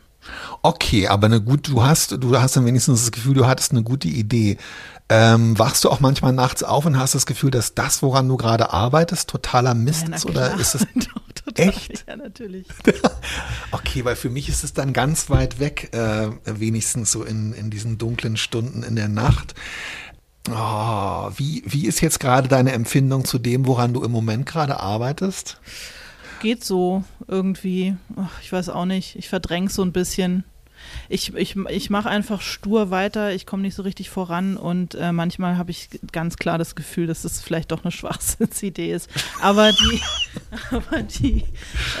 Okay, 0.63 1.07
aber 1.07 1.27
eine 1.27 1.39
gut, 1.39 1.67
du 1.67 1.83
hast, 1.83 2.11
du 2.11 2.39
hast 2.39 2.55
dann 2.55 2.65
wenigstens 2.65 3.01
das 3.03 3.11
Gefühl, 3.11 3.35
du 3.35 3.45
hattest 3.45 3.71
eine 3.71 3.83
gute 3.83 4.07
Idee. 4.07 4.57
Ähm, 5.07 5.57
wachst 5.59 5.83
du 5.83 5.89
auch 5.89 5.99
manchmal 5.99 6.33
nachts 6.33 6.63
auf 6.63 6.85
und 6.85 6.97
hast 6.97 7.13
das 7.13 7.27
Gefühl, 7.27 7.51
dass 7.51 7.75
das, 7.75 8.01
woran 8.01 8.27
du 8.27 8.37
gerade 8.37 8.73
arbeitest, 8.73 9.29
totaler 9.29 9.75
Mist 9.75 10.07
ja, 10.07 10.15
ist? 10.15 10.25
Oder 10.25 10.55
ist 10.55 10.73
es 10.73 10.87
echt? 11.55 12.05
Ja, 12.07 12.15
natürlich. 12.15 12.67
okay, 13.71 14.03
weil 14.03 14.15
für 14.15 14.31
mich 14.31 14.49
ist 14.49 14.63
es 14.63 14.73
dann 14.73 14.93
ganz 14.93 15.29
weit 15.29 15.59
weg, 15.59 15.93
äh, 15.93 16.29
wenigstens 16.45 17.11
so 17.11 17.23
in, 17.23 17.53
in 17.53 17.69
diesen 17.69 17.99
dunklen 17.99 18.35
Stunden 18.35 18.81
in 18.81 18.95
der 18.95 19.07
Nacht. 19.07 19.53
Oh, 20.49 21.31
wie, 21.37 21.63
wie 21.65 21.85
ist 21.85 22.01
jetzt 22.01 22.19
gerade 22.19 22.47
deine 22.47 22.71
Empfindung 22.71 23.25
zu 23.25 23.37
dem, 23.37 23.67
woran 23.67 23.93
du 23.93 24.03
im 24.03 24.11
Moment 24.11 24.47
gerade 24.47 24.79
arbeitest? 24.79 25.59
Geht 26.39 26.63
so 26.63 27.03
irgendwie. 27.27 27.95
Ach, 28.15 28.41
ich 28.41 28.51
weiß 28.51 28.69
auch 28.69 28.85
nicht. 28.85 29.15
Ich 29.17 29.29
verdränge 29.29 29.69
so 29.69 29.83
ein 29.83 29.91
bisschen 29.91 30.45
ich, 31.09 31.33
ich, 31.35 31.55
ich 31.55 31.89
mache 31.89 32.09
einfach 32.09 32.41
stur 32.41 32.91
weiter, 32.91 33.33
ich 33.33 33.45
komme 33.45 33.63
nicht 33.63 33.75
so 33.75 33.83
richtig 33.83 34.09
voran 34.09 34.57
und 34.57 34.95
äh, 34.95 35.11
manchmal 35.11 35.57
habe 35.57 35.71
ich 35.71 35.89
ganz 36.11 36.37
klar 36.37 36.57
das 36.57 36.75
Gefühl, 36.75 37.07
dass 37.07 37.23
es 37.23 37.41
vielleicht 37.41 37.71
doch 37.71 37.83
eine 37.83 37.91
Schwachsinnsidee 37.95 38.91
ist. 38.91 39.09
Aber 39.41 39.71
die, 39.71 40.01
aber 40.71 41.01
die 41.03 41.43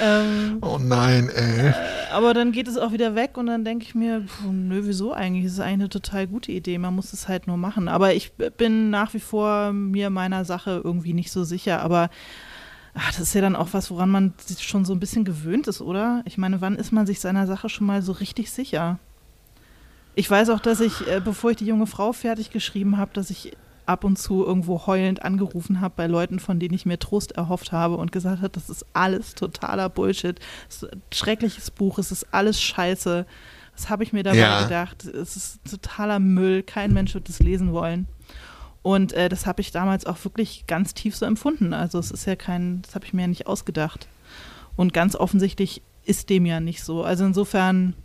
ähm, 0.01 0.57
Oh 0.61 0.77
nein, 0.79 1.29
ey. 1.29 1.69
Äh, 1.69 1.73
aber 2.11 2.33
dann 2.33 2.51
geht 2.51 2.67
es 2.67 2.77
auch 2.77 2.91
wieder 2.91 3.15
weg 3.15 3.37
und 3.37 3.47
dann 3.47 3.65
denke 3.65 3.85
ich 3.85 3.95
mir, 3.95 4.21
pf, 4.21 4.45
nö, 4.51 4.81
wieso 4.85 5.13
eigentlich? 5.13 5.45
Das 5.45 5.53
ist 5.53 5.59
eigentlich 5.59 5.73
eine 5.73 5.89
total 5.89 6.27
gute 6.27 6.51
Idee, 6.51 6.77
man 6.77 6.95
muss 6.95 7.13
es 7.13 7.27
halt 7.27 7.47
nur 7.47 7.57
machen. 7.57 7.87
Aber 7.87 8.13
ich 8.13 8.33
bin 8.33 8.89
nach 8.89 9.13
wie 9.13 9.19
vor 9.19 9.73
mir 9.73 10.09
meiner 10.09 10.45
Sache 10.45 10.81
irgendwie 10.83 11.13
nicht 11.13 11.31
so 11.31 11.43
sicher, 11.43 11.81
aber 11.81 12.09
Ach, 12.97 13.09
das 13.09 13.19
ist 13.19 13.35
ja 13.35 13.41
dann 13.41 13.57
auch 13.57 13.69
was, 13.73 13.91
woran 13.91 14.09
man 14.09 14.33
sich 14.37 14.63
schon 14.63 14.85
so 14.85 14.93
ein 14.93 14.99
bisschen 14.99 15.25
gewöhnt 15.25 15.67
ist, 15.67 15.81
oder? 15.81 16.23
Ich 16.25 16.37
meine, 16.37 16.61
wann 16.61 16.77
ist 16.77 16.93
man 16.93 17.05
sich 17.05 17.19
seiner 17.19 17.45
Sache 17.45 17.67
schon 17.67 17.85
mal 17.85 18.01
so 18.01 18.13
richtig 18.13 18.51
sicher? 18.51 18.99
Ich 20.15 20.31
weiß 20.31 20.49
auch, 20.49 20.61
dass 20.61 20.79
ich, 20.79 21.05
äh, 21.07 21.21
bevor 21.23 21.51
ich 21.51 21.57
die 21.57 21.65
junge 21.65 21.87
Frau 21.87 22.13
fertig 22.13 22.51
geschrieben 22.51 22.97
habe, 22.97 23.11
dass 23.13 23.29
ich 23.29 23.51
ab 23.85 24.05
und 24.05 24.17
zu 24.17 24.45
irgendwo 24.45 24.87
heulend 24.87 25.23
angerufen 25.23 25.81
habe 25.81 25.93
bei 25.97 26.07
Leuten, 26.07 26.39
von 26.39 26.57
denen 26.57 26.73
ich 26.73 26.85
mir 26.85 26.97
Trost 26.97 27.33
erhofft 27.33 27.73
habe 27.73 27.97
und 27.97 28.13
gesagt 28.13 28.37
habe, 28.37 28.49
das 28.49 28.69
ist 28.69 28.85
alles 28.93 29.35
totaler 29.35 29.89
Bullshit. 29.89 30.39
Es 30.69 30.83
ist 30.83 30.93
ein 30.93 31.01
schreckliches 31.13 31.71
Buch, 31.71 31.99
es 31.99 32.11
ist 32.11 32.27
alles 32.31 32.61
scheiße. 32.61 33.25
Das 33.75 33.89
habe 33.89 34.03
ich 34.03 34.13
mir 34.13 34.23
dabei 34.23 34.37
ja. 34.37 34.63
gedacht. 34.63 35.03
Es 35.05 35.35
ist 35.35 35.59
totaler 35.69 36.19
Müll, 36.19 36.63
kein 36.63 36.93
Mensch 36.93 37.13
wird 37.13 37.27
es 37.27 37.39
lesen 37.39 37.73
wollen. 37.73 38.07
Und 38.85 39.13
äh, 39.13 39.29
das 39.29 39.47
habe 39.47 39.61
ich 39.61 39.71
damals 39.71 40.05
auch 40.05 40.23
wirklich 40.25 40.65
ganz 40.67 40.93
tief 40.93 41.15
so 41.15 41.25
empfunden. 41.25 41.73
Also 41.73 41.97
es 41.97 42.11
ist 42.11 42.27
ja 42.27 42.35
kein, 42.35 42.83
das 42.83 42.93
habe 42.93 43.03
ich 43.03 43.13
mir 43.13 43.21
ja 43.23 43.27
nicht 43.27 43.47
ausgedacht. 43.47 44.07
Und 44.75 44.93
ganz 44.93 45.15
offensichtlich 45.15 45.81
ist 46.05 46.29
dem 46.29 46.45
ja 46.45 46.59
nicht 46.59 46.83
so. 46.83 47.03
Also 47.03 47.25
insofern, 47.25 47.95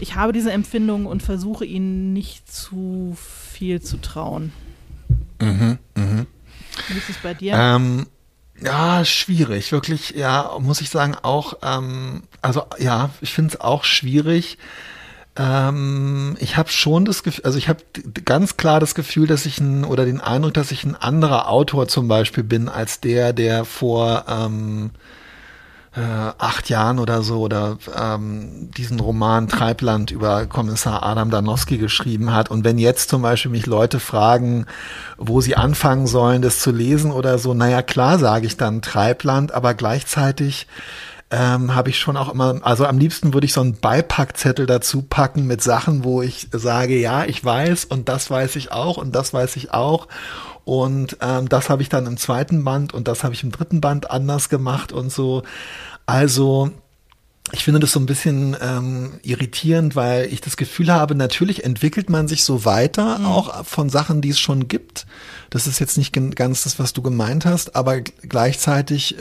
ich 0.00 0.14
habe 0.14 0.32
diese 0.32 0.50
Empfindung 0.50 1.04
und 1.04 1.22
versuche 1.22 1.66
ihnen 1.66 2.14
nicht 2.14 2.50
zu 2.50 3.18
viel 3.18 3.82
zu 3.82 3.98
trauen. 3.98 4.50
Mhm, 5.42 5.76
mhm. 5.94 6.26
Wie 6.88 6.96
ist 6.96 7.10
es 7.10 7.18
bei 7.18 7.34
dir? 7.34 7.52
Ähm, 7.52 8.06
ja, 8.62 9.04
schwierig, 9.04 9.72
wirklich, 9.72 10.12
ja, 10.12 10.56
muss 10.58 10.80
ich 10.80 10.88
sagen, 10.88 11.16
auch, 11.20 11.58
ähm, 11.62 12.22
also 12.40 12.64
ja, 12.78 13.10
ich 13.20 13.34
finde 13.34 13.56
es 13.56 13.60
auch 13.60 13.84
schwierig. 13.84 14.56
Ähm, 15.38 16.36
ich 16.40 16.56
habe 16.56 16.68
schon 16.68 17.04
das 17.04 17.22
Gefühl, 17.22 17.44
also 17.44 17.58
ich 17.58 17.68
habe 17.68 17.80
ganz 18.24 18.56
klar 18.56 18.80
das 18.80 18.94
Gefühl, 18.94 19.26
dass 19.26 19.46
ich 19.46 19.60
ein, 19.60 19.84
oder 19.84 20.04
den 20.04 20.20
Eindruck, 20.20 20.54
dass 20.54 20.72
ich 20.72 20.84
ein 20.84 20.96
anderer 20.96 21.48
Autor 21.48 21.86
zum 21.86 22.08
Beispiel 22.08 22.44
bin, 22.44 22.68
als 22.68 23.00
der, 23.00 23.32
der 23.32 23.64
vor 23.64 24.24
ähm, 24.28 24.90
äh, 25.94 26.32
acht 26.38 26.68
Jahren 26.68 26.98
oder 26.98 27.22
so 27.22 27.40
oder 27.40 27.78
ähm, 27.96 28.70
diesen 28.76 29.00
Roman 29.00 29.48
Treibland 29.48 30.10
über 30.10 30.46
Kommissar 30.46 31.02
Adam 31.02 31.30
Danowski 31.30 31.78
geschrieben 31.78 32.32
hat. 32.32 32.50
Und 32.50 32.64
wenn 32.64 32.78
jetzt 32.78 33.08
zum 33.08 33.22
Beispiel 33.22 33.50
mich 33.50 33.66
Leute 33.66 34.00
fragen, 34.00 34.66
wo 35.16 35.40
sie 35.40 35.56
anfangen 35.56 36.06
sollen, 36.06 36.42
das 36.42 36.60
zu 36.60 36.72
lesen 36.72 37.10
oder 37.10 37.38
so, 37.38 37.54
naja, 37.54 37.82
klar 37.82 38.18
sage 38.18 38.46
ich 38.46 38.56
dann 38.56 38.82
Treibland, 38.82 39.52
aber 39.52 39.74
gleichzeitig 39.74 40.66
ähm, 41.30 41.74
habe 41.74 41.90
ich 41.90 41.98
schon 41.98 42.16
auch 42.16 42.32
immer, 42.32 42.60
also 42.62 42.86
am 42.86 42.98
liebsten 42.98 43.34
würde 43.34 43.44
ich 43.44 43.52
so 43.52 43.60
einen 43.60 43.74
Beipackzettel 43.74 44.66
dazu 44.66 45.02
packen 45.02 45.46
mit 45.46 45.62
Sachen, 45.62 46.04
wo 46.04 46.22
ich 46.22 46.48
sage, 46.52 46.98
ja, 46.98 47.24
ich 47.24 47.44
weiß 47.44 47.84
und 47.86 48.08
das 48.08 48.30
weiß 48.30 48.56
ich 48.56 48.72
auch 48.72 48.96
und 48.96 49.14
das 49.14 49.32
weiß 49.34 49.56
ich 49.56 49.72
auch. 49.74 50.08
Und 50.64 51.16
ähm, 51.20 51.48
das 51.48 51.70
habe 51.70 51.82
ich 51.82 51.88
dann 51.88 52.06
im 52.06 52.16
zweiten 52.16 52.64
Band 52.64 52.92
und 52.92 53.08
das 53.08 53.24
habe 53.24 53.34
ich 53.34 53.42
im 53.42 53.52
dritten 53.52 53.80
Band 53.80 54.10
anders 54.10 54.48
gemacht 54.48 54.92
und 54.92 55.10
so. 55.10 55.42
Also 56.06 56.70
ich 57.52 57.64
finde 57.64 57.80
das 57.80 57.92
so 57.92 58.00
ein 58.00 58.06
bisschen 58.06 58.56
ähm, 58.60 59.20
irritierend, 59.22 59.96
weil 59.96 60.26
ich 60.26 60.40
das 60.40 60.56
Gefühl 60.56 60.92
habe, 60.92 61.14
natürlich 61.14 61.64
entwickelt 61.64 62.10
man 62.10 62.28
sich 62.28 62.44
so 62.44 62.64
weiter, 62.64 63.18
mhm. 63.18 63.26
auch 63.26 63.64
von 63.64 63.88
Sachen, 63.88 64.20
die 64.20 64.30
es 64.30 64.38
schon 64.38 64.68
gibt. 64.68 65.06
Das 65.50 65.66
ist 65.66 65.78
jetzt 65.78 65.96
nicht 65.96 66.12
ganz 66.34 66.64
das, 66.64 66.78
was 66.78 66.92
du 66.92 67.00
gemeint 67.00 67.46
hast, 67.46 67.74
aber 67.74 68.00
gleichzeitig 68.00 69.16
äh, 69.16 69.20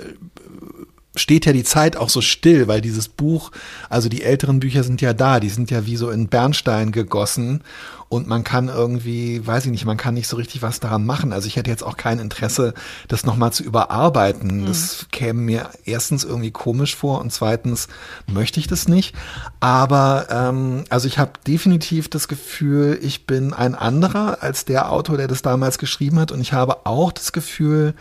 steht 1.17 1.45
ja 1.45 1.53
die 1.53 1.63
Zeit 1.63 1.97
auch 1.97 2.09
so 2.09 2.21
still, 2.21 2.67
weil 2.67 2.81
dieses 2.81 3.07
Buch, 3.07 3.51
also 3.89 4.09
die 4.09 4.23
älteren 4.23 4.59
Bücher 4.59 4.83
sind 4.83 5.01
ja 5.01 5.13
da, 5.13 5.39
die 5.39 5.49
sind 5.49 5.71
ja 5.71 5.85
wie 5.85 5.97
so 5.97 6.09
in 6.09 6.27
Bernstein 6.27 6.91
gegossen 6.91 7.61
und 8.09 8.27
man 8.27 8.45
kann 8.45 8.69
irgendwie, 8.69 9.45
weiß 9.45 9.65
ich 9.65 9.71
nicht, 9.71 9.85
man 9.85 9.97
kann 9.97 10.13
nicht 10.13 10.29
so 10.29 10.37
richtig 10.37 10.61
was 10.61 10.79
daran 10.79 11.05
machen. 11.05 11.33
Also 11.33 11.47
ich 11.47 11.57
hätte 11.57 11.69
jetzt 11.69 11.83
auch 11.83 11.97
kein 11.97 12.19
Interesse, 12.19 12.73
das 13.09 13.25
nochmal 13.25 13.51
zu 13.51 13.63
überarbeiten. 13.63 14.61
Mhm. 14.61 14.65
Das 14.65 15.07
käme 15.11 15.41
mir 15.41 15.69
erstens 15.83 16.23
irgendwie 16.23 16.51
komisch 16.51 16.95
vor 16.95 17.19
und 17.19 17.33
zweitens 17.33 17.89
möchte 18.25 18.61
ich 18.61 18.67
das 18.67 18.87
nicht. 18.87 19.13
Aber 19.59 20.27
ähm, 20.29 20.85
also 20.89 21.07
ich 21.07 21.17
habe 21.17 21.33
definitiv 21.45 22.07
das 22.07 22.29
Gefühl, 22.29 22.97
ich 23.01 23.25
bin 23.25 23.53
ein 23.53 23.75
anderer 23.75 24.41
als 24.41 24.63
der 24.63 24.89
Autor, 24.89 25.17
der 25.17 25.27
das 25.27 25.41
damals 25.41 25.77
geschrieben 25.77 26.19
hat 26.19 26.31
und 26.31 26.39
ich 26.39 26.53
habe 26.53 26.85
auch 26.85 27.11
das 27.11 27.33
Gefühl, 27.33 27.93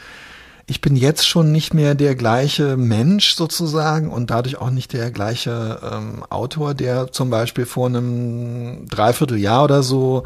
ich 0.69 0.81
bin 0.81 0.97
jetzt 0.97 1.27
schon 1.27 1.53
nicht 1.53 1.75
mehr 1.75 1.95
der 1.95 2.17
gleiche 2.17 2.77
Mensch 2.77 3.35
sozusagen 3.35 4.11
und 4.11 4.31
dadurch 4.31 4.59
auch 4.59 4.71
nicht 4.71 4.93
der 4.93 5.13
gleiche 5.13 5.81
ähm, 5.83 6.25
Autor, 6.29 6.75
der 6.75 7.13
zum 7.13 7.31
Beispiel 7.31 7.67
vor 7.67 7.87
einem 7.87 8.89
Dreivierteljahr 8.89 9.63
oder 9.63 9.85
so 9.85 10.25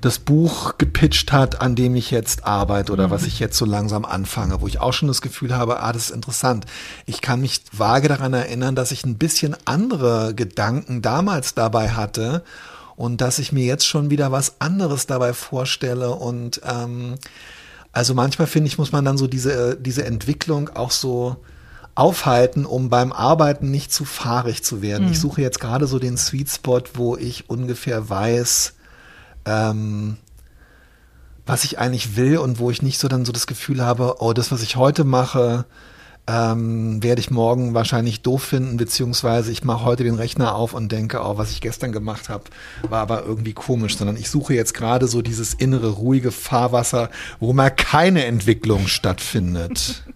das 0.00 0.18
Buch 0.18 0.78
gepitcht 0.78 1.32
hat, 1.32 1.60
an 1.60 1.76
dem 1.76 1.96
ich 1.96 2.10
jetzt 2.10 2.46
arbeite 2.46 2.92
oder 2.92 3.08
mhm. 3.08 3.10
was 3.10 3.26
ich 3.26 3.38
jetzt 3.40 3.58
so 3.58 3.66
langsam 3.66 4.06
anfange, 4.06 4.62
wo 4.62 4.66
ich 4.66 4.80
auch 4.80 4.92
schon 4.94 5.08
das 5.08 5.20
Gefühl 5.20 5.54
habe, 5.54 5.80
ah, 5.80 5.92
das 5.92 6.10
ist 6.10 6.14
interessant. 6.14 6.64
Ich 7.04 7.20
kann 7.20 7.42
mich 7.42 7.62
vage 7.70 8.08
daran 8.08 8.32
erinnern, 8.32 8.74
dass 8.74 8.90
ich 8.90 9.04
ein 9.04 9.18
bisschen 9.18 9.54
andere 9.66 10.34
Gedanken 10.34 11.02
damals 11.02 11.54
dabei 11.54 11.90
hatte 11.90 12.42
und 12.96 13.20
dass 13.20 13.38
ich 13.38 13.52
mir 13.52 13.64
jetzt 13.64 13.86
schon 13.86 14.08
wieder 14.08 14.32
was 14.32 14.60
anderes 14.60 15.06
dabei 15.06 15.34
vorstelle 15.34 16.10
und 16.10 16.62
ähm, 16.64 17.16
also 17.94 18.12
manchmal 18.12 18.48
finde 18.48 18.66
ich, 18.66 18.76
muss 18.76 18.92
man 18.92 19.04
dann 19.04 19.16
so 19.16 19.28
diese, 19.28 19.76
diese 19.76 20.04
Entwicklung 20.04 20.68
auch 20.70 20.90
so 20.90 21.36
aufhalten, 21.94 22.66
um 22.66 22.90
beim 22.90 23.12
Arbeiten 23.12 23.70
nicht 23.70 23.92
zu 23.92 24.04
fahrig 24.04 24.64
zu 24.64 24.82
werden. 24.82 25.06
Mhm. 25.06 25.12
Ich 25.12 25.20
suche 25.20 25.40
jetzt 25.40 25.60
gerade 25.60 25.86
so 25.86 26.00
den 26.00 26.16
Sweet 26.16 26.50
Spot, 26.50 26.82
wo 26.94 27.16
ich 27.16 27.48
ungefähr 27.48 28.10
weiß, 28.10 28.74
ähm, 29.44 30.16
was 31.46 31.62
ich 31.62 31.78
eigentlich 31.78 32.16
will 32.16 32.38
und 32.38 32.58
wo 32.58 32.72
ich 32.72 32.82
nicht 32.82 32.98
so 32.98 33.06
dann 33.06 33.24
so 33.24 33.30
das 33.30 33.46
Gefühl 33.46 33.84
habe, 33.84 34.16
oh, 34.18 34.32
das, 34.32 34.50
was 34.50 34.62
ich 34.62 34.74
heute 34.74 35.04
mache, 35.04 35.64
ähm, 36.26 37.02
werde 37.02 37.20
ich 37.20 37.30
morgen 37.30 37.74
wahrscheinlich 37.74 38.22
doof 38.22 38.42
finden, 38.44 38.78
beziehungsweise 38.78 39.52
ich 39.52 39.62
mache 39.62 39.84
heute 39.84 40.04
den 40.04 40.14
Rechner 40.14 40.54
auf 40.54 40.72
und 40.72 40.90
denke, 40.90 41.20
oh, 41.22 41.36
was 41.36 41.50
ich 41.50 41.60
gestern 41.60 41.92
gemacht 41.92 42.28
habe, 42.28 42.44
war 42.88 43.02
aber 43.02 43.24
irgendwie 43.24 43.52
komisch, 43.52 43.96
sondern 43.98 44.16
ich 44.16 44.30
suche 44.30 44.54
jetzt 44.54 44.72
gerade 44.72 45.06
so 45.06 45.20
dieses 45.20 45.52
innere, 45.52 45.90
ruhige 45.90 46.30
Fahrwasser, 46.30 47.10
wo 47.40 47.52
mal 47.52 47.70
keine 47.70 48.24
Entwicklung 48.24 48.86
stattfindet. 48.86 50.04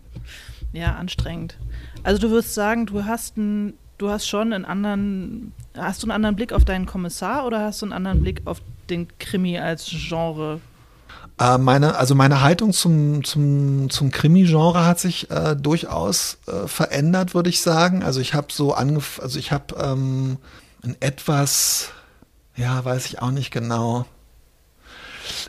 Ja, 0.74 0.96
anstrengend. 0.96 1.56
Also 2.02 2.20
du 2.20 2.28
würdest 2.28 2.52
sagen, 2.52 2.84
du 2.84 3.06
hast 3.06 3.38
ein, 3.38 3.72
du 3.96 4.10
hast 4.10 4.28
schon 4.28 4.52
einen 4.52 4.66
anderen, 4.66 5.52
hast 5.74 6.02
du 6.02 6.04
einen 6.04 6.12
anderen 6.12 6.36
Blick 6.36 6.52
auf 6.52 6.66
deinen 6.66 6.84
Kommissar 6.84 7.46
oder 7.46 7.60
hast 7.60 7.80
du 7.80 7.86
einen 7.86 7.94
anderen 7.94 8.20
Blick 8.20 8.42
auf 8.44 8.60
den 8.90 9.08
Krimi 9.18 9.58
als 9.58 9.88
Genre? 9.90 10.60
Äh, 11.40 11.58
meine, 11.58 11.96
also 11.96 12.14
meine 12.14 12.42
Haltung 12.42 12.72
zum, 12.72 13.22
zum, 13.24 13.90
zum 13.90 14.10
Krimi-Genre 14.10 14.84
hat 14.84 14.98
sich 14.98 15.30
äh, 15.30 15.54
durchaus 15.54 16.38
äh, 16.46 16.66
verändert, 16.66 17.34
würde 17.34 17.48
ich 17.48 17.60
sagen. 17.60 18.02
Also 18.02 18.20
ich 18.20 18.34
habe 18.34 18.48
so 18.50 18.74
angefangen, 18.74 19.24
also 19.24 19.38
ich 19.38 19.52
habe 19.52 19.74
ähm, 19.80 20.38
ein 20.82 20.96
etwas, 21.00 21.90
ja, 22.56 22.84
weiß 22.84 23.06
ich 23.06 23.22
auch 23.22 23.30
nicht 23.30 23.50
genau, 23.50 24.06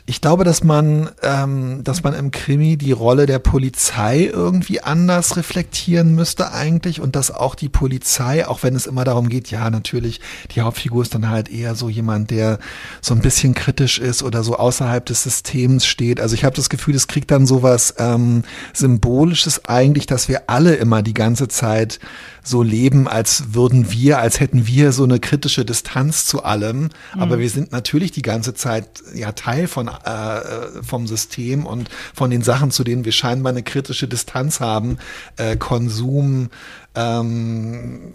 ich 0.06 0.20
glaube, 0.20 0.44
dass 0.44 0.64
man, 0.64 1.10
ähm, 1.22 1.82
dass 1.84 2.02
man 2.02 2.14
im 2.14 2.30
Krimi 2.30 2.76
die 2.76 2.92
Rolle 2.92 3.26
der 3.26 3.38
Polizei 3.38 4.30
irgendwie 4.32 4.80
anders 4.80 5.36
reflektieren 5.36 6.14
müsste 6.14 6.52
eigentlich 6.52 7.00
und 7.00 7.16
dass 7.16 7.30
auch 7.30 7.54
die 7.54 7.68
Polizei, 7.68 8.46
auch 8.46 8.62
wenn 8.62 8.74
es 8.74 8.86
immer 8.86 9.04
darum 9.04 9.28
geht, 9.28 9.50
ja, 9.50 9.70
natürlich, 9.70 10.20
die 10.54 10.62
Hauptfigur 10.62 11.02
ist 11.02 11.14
dann 11.14 11.28
halt 11.28 11.50
eher 11.50 11.74
so 11.74 11.88
jemand, 11.88 12.30
der 12.30 12.58
so 13.00 13.14
ein 13.14 13.20
bisschen 13.20 13.54
kritisch 13.54 13.98
ist 13.98 14.22
oder 14.22 14.42
so 14.42 14.56
außerhalb 14.56 15.04
des 15.06 15.22
Systems 15.22 15.86
steht. 15.86 16.20
Also 16.20 16.34
ich 16.34 16.44
habe 16.44 16.56
das 16.56 16.68
Gefühl, 16.68 16.94
es 16.94 17.06
kriegt 17.06 17.30
dann 17.30 17.46
sowas 17.46 17.94
ähm, 17.98 18.42
Symbolisches 18.72 19.64
eigentlich, 19.66 20.06
dass 20.06 20.28
wir 20.28 20.48
alle 20.48 20.74
immer 20.74 21.02
die 21.02 21.14
ganze 21.14 21.48
Zeit 21.48 22.00
so 22.42 22.62
leben, 22.62 23.06
als 23.06 23.54
würden 23.54 23.90
wir, 23.90 24.18
als 24.18 24.40
hätten 24.40 24.66
wir 24.66 24.92
so 24.92 25.04
eine 25.04 25.20
kritische 25.20 25.64
Distanz 25.64 26.26
zu 26.26 26.42
allem. 26.42 26.82
Mhm. 26.82 26.90
Aber 27.20 27.38
wir 27.38 27.50
sind 27.50 27.72
natürlich 27.72 28.12
die 28.12 28.22
ganze 28.22 28.54
Zeit 28.54 28.88
ja 29.14 29.32
Teil 29.32 29.68
von 29.70 29.88
äh, 29.88 30.82
vom 30.82 31.06
System 31.06 31.64
und 31.66 31.88
von 32.14 32.30
den 32.30 32.42
Sachen, 32.42 32.70
zu 32.70 32.84
denen 32.84 33.04
wir 33.04 33.12
scheinbar 33.12 33.52
eine 33.52 33.62
kritische 33.62 34.08
Distanz 34.08 34.60
haben, 34.60 34.98
äh, 35.36 35.56
Konsum, 35.56 36.50
ähm, 36.94 38.12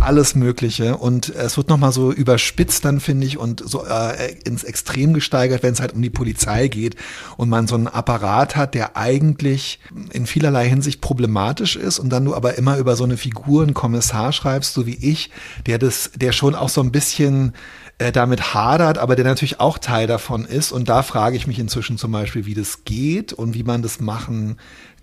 alles 0.00 0.34
Mögliche. 0.34 0.96
Und 0.96 1.30
es 1.30 1.56
wird 1.56 1.68
nochmal 1.68 1.92
so 1.92 2.12
überspitzt 2.12 2.84
dann, 2.84 3.00
finde 3.00 3.26
ich, 3.26 3.38
und 3.38 3.62
so 3.66 3.84
äh, 3.84 4.34
ins 4.44 4.62
Extrem 4.62 5.14
gesteigert, 5.14 5.62
wenn 5.62 5.72
es 5.72 5.80
halt 5.80 5.94
um 5.94 6.02
die 6.02 6.10
Polizei 6.10 6.68
geht 6.68 6.96
und 7.36 7.48
man 7.48 7.66
so 7.66 7.76
einen 7.76 7.88
Apparat 7.88 8.56
hat, 8.56 8.74
der 8.74 8.96
eigentlich 8.96 9.80
in 10.12 10.26
vielerlei 10.26 10.68
Hinsicht 10.68 11.00
problematisch 11.00 11.76
ist 11.76 11.98
und 11.98 12.10
dann 12.10 12.24
du 12.24 12.34
aber 12.34 12.56
immer 12.56 12.76
über 12.76 12.96
so 12.96 13.04
eine 13.04 13.16
Figur, 13.16 13.62
einen 13.62 13.74
Kommissar 13.74 14.32
schreibst, 14.32 14.74
so 14.74 14.86
wie 14.86 14.96
ich, 14.96 15.30
der 15.66 15.78
das, 15.78 16.10
der 16.14 16.32
schon 16.32 16.54
auch 16.54 16.68
so 16.68 16.82
ein 16.82 16.92
bisschen 16.92 17.54
äh, 18.00 18.12
damit 18.12 18.54
hadert, 18.54 18.96
aber 18.98 19.14
der 19.14 19.26
natürlich 19.26 19.60
auch 19.60 19.78
Teil 19.78 20.06
davon 20.06 20.46
ist. 20.46 20.72
Und 20.72 20.88
da 20.88 21.02
frage 21.02 21.36
ich 21.36 21.46
mich 21.46 21.58
inzwischen 21.58 21.98
zum 21.98 22.12
Beispiel, 22.12 22.46
wie 22.46 22.54
das 22.54 22.84
geht 22.84 23.32
und 23.34 23.54
wie 23.54 23.62
man 23.62 23.82
das 23.82 24.00
machen 24.00 24.56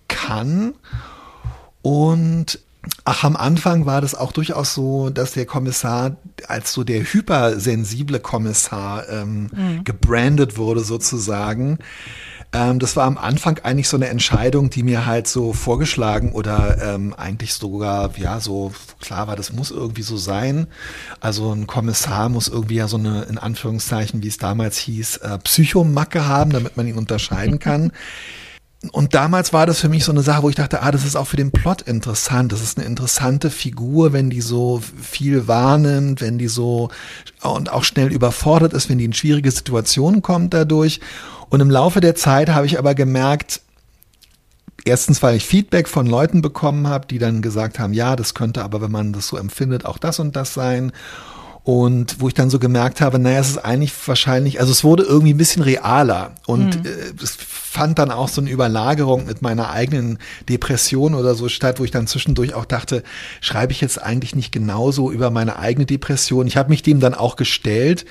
kann. 0.08 0.74
Und 1.82 2.60
Ach, 3.04 3.24
am 3.24 3.36
Anfang 3.36 3.84
war 3.86 4.00
das 4.00 4.14
auch 4.14 4.32
durchaus 4.32 4.72
so, 4.72 5.10
dass 5.10 5.32
der 5.32 5.44
Kommissar 5.44 6.16
als 6.46 6.72
so 6.72 6.84
der 6.84 7.02
hypersensible 7.02 8.18
Kommissar 8.18 9.08
ähm, 9.08 9.50
mhm. 9.52 9.84
gebrandet 9.84 10.56
wurde 10.56 10.80
sozusagen. 10.80 11.78
Ähm, 12.52 12.78
das 12.78 12.96
war 12.96 13.04
am 13.04 13.18
Anfang 13.18 13.58
eigentlich 13.62 13.88
so 13.88 13.96
eine 13.96 14.08
Entscheidung, 14.08 14.70
die 14.70 14.82
mir 14.82 15.04
halt 15.04 15.28
so 15.28 15.52
vorgeschlagen 15.52 16.32
oder 16.32 16.94
ähm, 16.94 17.14
eigentlich 17.14 17.54
sogar, 17.54 18.16
ja, 18.16 18.40
so 18.40 18.72
klar 19.00 19.26
war, 19.26 19.36
das 19.36 19.52
muss 19.52 19.70
irgendwie 19.70 20.02
so 20.02 20.16
sein. 20.16 20.66
Also 21.20 21.52
ein 21.52 21.66
Kommissar 21.66 22.28
muss 22.30 22.48
irgendwie 22.48 22.76
ja 22.76 22.88
so 22.88 22.96
eine, 22.96 23.22
in 23.24 23.38
Anführungszeichen, 23.38 24.22
wie 24.22 24.28
es 24.28 24.38
damals 24.38 24.78
hieß, 24.78 25.18
äh, 25.18 25.38
Psychomacke 25.38 26.26
haben, 26.26 26.50
damit 26.50 26.76
man 26.76 26.86
ihn 26.86 26.96
unterscheiden 26.96 27.58
kann. 27.58 27.92
Und 28.92 29.12
damals 29.12 29.52
war 29.52 29.66
das 29.66 29.80
für 29.80 29.88
mich 29.88 30.04
so 30.04 30.12
eine 30.12 30.22
Sache, 30.22 30.44
wo 30.44 30.48
ich 30.48 30.54
dachte, 30.54 30.82
ah, 30.82 30.92
das 30.92 31.04
ist 31.04 31.16
auch 31.16 31.26
für 31.26 31.36
den 31.36 31.50
Plot 31.50 31.82
interessant. 31.82 32.52
Das 32.52 32.62
ist 32.62 32.78
eine 32.78 32.86
interessante 32.86 33.50
Figur, 33.50 34.12
wenn 34.12 34.30
die 34.30 34.40
so 34.40 34.80
viel 35.00 35.48
wahrnimmt, 35.48 36.20
wenn 36.20 36.38
die 36.38 36.46
so 36.46 36.88
und 37.42 37.72
auch 37.72 37.82
schnell 37.82 38.12
überfordert 38.12 38.72
ist, 38.72 38.88
wenn 38.88 38.98
die 38.98 39.04
in 39.04 39.12
schwierige 39.12 39.50
Situationen 39.50 40.22
kommt 40.22 40.54
dadurch. 40.54 41.00
Und 41.50 41.60
im 41.60 41.70
Laufe 41.70 42.00
der 42.00 42.14
Zeit 42.14 42.50
habe 42.50 42.66
ich 42.66 42.78
aber 42.78 42.94
gemerkt, 42.94 43.60
erstens, 44.84 45.22
weil 45.22 45.36
ich 45.36 45.44
Feedback 45.44 45.88
von 45.88 46.06
Leuten 46.06 46.42
bekommen 46.42 46.88
habe, 46.88 47.06
die 47.06 47.18
dann 47.18 47.42
gesagt 47.42 47.78
haben, 47.78 47.92
ja, 47.92 48.16
das 48.16 48.34
könnte 48.34 48.62
aber, 48.62 48.80
wenn 48.80 48.90
man 48.90 49.12
das 49.12 49.28
so 49.28 49.36
empfindet, 49.36 49.84
auch 49.84 49.98
das 49.98 50.18
und 50.18 50.36
das 50.36 50.54
sein. 50.54 50.92
Und 51.64 52.20
wo 52.20 52.28
ich 52.28 52.34
dann 52.34 52.48
so 52.48 52.58
gemerkt 52.58 53.02
habe, 53.02 53.18
naja, 53.18 53.40
es 53.40 53.50
ist 53.50 53.58
eigentlich 53.58 53.92
wahrscheinlich, 54.06 54.58
also 54.58 54.72
es 54.72 54.84
wurde 54.84 55.02
irgendwie 55.02 55.34
ein 55.34 55.36
bisschen 55.36 55.60
realer 55.62 56.32
und 56.46 56.82
mhm. 56.82 56.90
es 57.22 57.36
fand 57.36 57.98
dann 57.98 58.10
auch 58.10 58.28
so 58.28 58.40
eine 58.40 58.48
Überlagerung 58.48 59.26
mit 59.26 59.42
meiner 59.42 59.68
eigenen 59.68 60.18
Depression 60.48 61.14
oder 61.14 61.34
so 61.34 61.50
statt, 61.50 61.78
wo 61.78 61.84
ich 61.84 61.90
dann 61.90 62.06
zwischendurch 62.06 62.54
auch 62.54 62.64
dachte, 62.64 63.02
schreibe 63.42 63.72
ich 63.72 63.82
jetzt 63.82 64.02
eigentlich 64.02 64.34
nicht 64.34 64.50
genauso 64.50 65.10
über 65.12 65.30
meine 65.30 65.58
eigene 65.58 65.84
Depression. 65.84 66.46
Ich 66.46 66.56
habe 66.56 66.70
mich 66.70 66.82
dem 66.82 67.00
dann 67.00 67.12
auch 67.12 67.36
gestellt. 67.36 68.06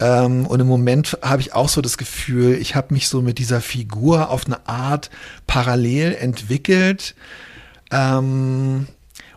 Ähm, 0.00 0.46
und 0.46 0.60
im 0.60 0.66
Moment 0.66 1.18
habe 1.22 1.42
ich 1.42 1.52
auch 1.52 1.68
so 1.68 1.82
das 1.82 1.98
Gefühl, 1.98 2.54
ich 2.54 2.74
habe 2.74 2.94
mich 2.94 3.08
so 3.08 3.20
mit 3.20 3.38
dieser 3.38 3.60
Figur 3.60 4.30
auf 4.30 4.46
eine 4.46 4.66
Art 4.66 5.10
parallel 5.46 6.14
entwickelt. 6.14 7.14
Ähm, 7.90 8.88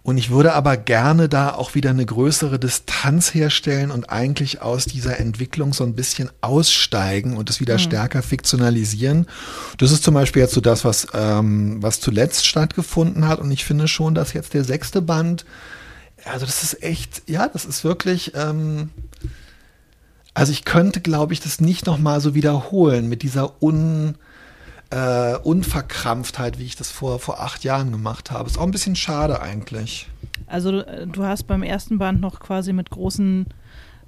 und 0.03 0.17
ich 0.17 0.29
würde 0.29 0.53
aber 0.53 0.75
gerne 0.75 1.29
da 1.29 1.53
auch 1.53 1.75
wieder 1.75 1.89
eine 1.89 2.05
größere 2.05 2.59
Distanz 2.59 3.33
herstellen 3.33 3.89
und 3.89 4.09
eigentlich 4.09 4.61
aus 4.61 4.83
dieser 4.83 5.17
Entwicklung 5.19 5.71
so 5.71 5.85
ein 5.85 5.95
bisschen 5.95 6.29
aussteigen 6.41 7.37
und 7.37 7.49
es 7.49 7.61
wieder 7.61 7.75
mhm. 7.75 7.79
stärker 7.79 8.21
fiktionalisieren. 8.21 9.27
Das 9.77 9.91
ist 9.91 10.03
zum 10.03 10.13
Beispiel 10.13 10.41
jetzt 10.41 10.53
so 10.53 10.61
das, 10.61 10.83
was, 10.83 11.07
ähm, 11.13 11.81
was 11.81 12.01
zuletzt 12.01 12.45
stattgefunden 12.45 13.27
hat. 13.29 13.39
Und 13.39 13.49
ich 13.51 13.63
finde 13.63 13.87
schon, 13.87 14.13
dass 14.13 14.33
jetzt 14.33 14.53
der 14.53 14.65
sechste 14.65 15.01
Band, 15.01 15.45
also 16.25 16.45
das 16.45 16.63
ist 16.63 16.83
echt, 16.83 17.23
ja, 17.27 17.47
das 17.47 17.63
ist 17.63 17.85
wirklich, 17.85 18.33
ähm, 18.35 18.89
also 20.33 20.51
ich 20.51 20.65
könnte, 20.65 21.01
glaube 21.01 21.33
ich, 21.33 21.39
das 21.39 21.61
nicht 21.61 21.85
nochmal 21.85 22.19
so 22.21 22.33
wiederholen 22.33 23.07
mit 23.07 23.21
dieser 23.21 23.61
un, 23.61 24.15
äh, 24.89 25.35
Unverkrampftheit, 25.37 26.59
wie 26.59 26.65
ich 26.65 26.75
das 26.75 26.89
vor, 26.89 27.19
vor 27.19 27.39
acht 27.41 27.63
Jahren 27.63 27.91
gemacht 27.91 28.31
habe. 28.31 28.49
Ist 28.49 28.57
auch 28.57 28.63
ein 28.63 28.71
bisschen 28.71 28.95
schade 28.95 29.41
eigentlich. 29.41 30.07
Also 30.47 30.79
äh, 30.79 31.07
du 31.07 31.23
hast 31.23 31.43
beim 31.43 31.63
ersten 31.63 31.97
Band 31.97 32.21
noch 32.21 32.39
quasi 32.39 32.73
mit 32.73 32.89
großen 32.89 33.47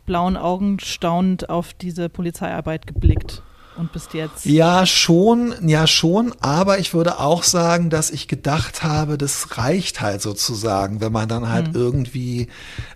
blauen 0.05 0.38
Augen 0.38 0.79
staunend 0.79 1.50
auf 1.50 1.74
diese 1.74 2.10
Polizeiarbeit 2.10 2.86
geblickt 2.86 3.41
und 3.77 3.91
bist 3.91 4.13
jetzt. 4.13 4.46
Ja, 4.46 4.86
schon, 4.86 5.53
ja, 5.67 5.88
schon, 5.88 6.34
aber 6.39 6.79
ich 6.79 6.94
würde 6.94 7.20
auch 7.20 7.44
sagen, 7.44 7.89
dass 7.89 8.10
ich 8.10 8.27
gedacht 8.27 8.84
habe, 8.84 9.17
das 9.17 9.58
reicht 9.58 10.01
halt 10.01 10.22
sozusagen, 10.22 11.01
wenn 11.01 11.12
man 11.12 11.27
dann 11.27 11.50
halt 11.50 11.70
mhm. 11.70 11.75
irgendwie 11.75 12.48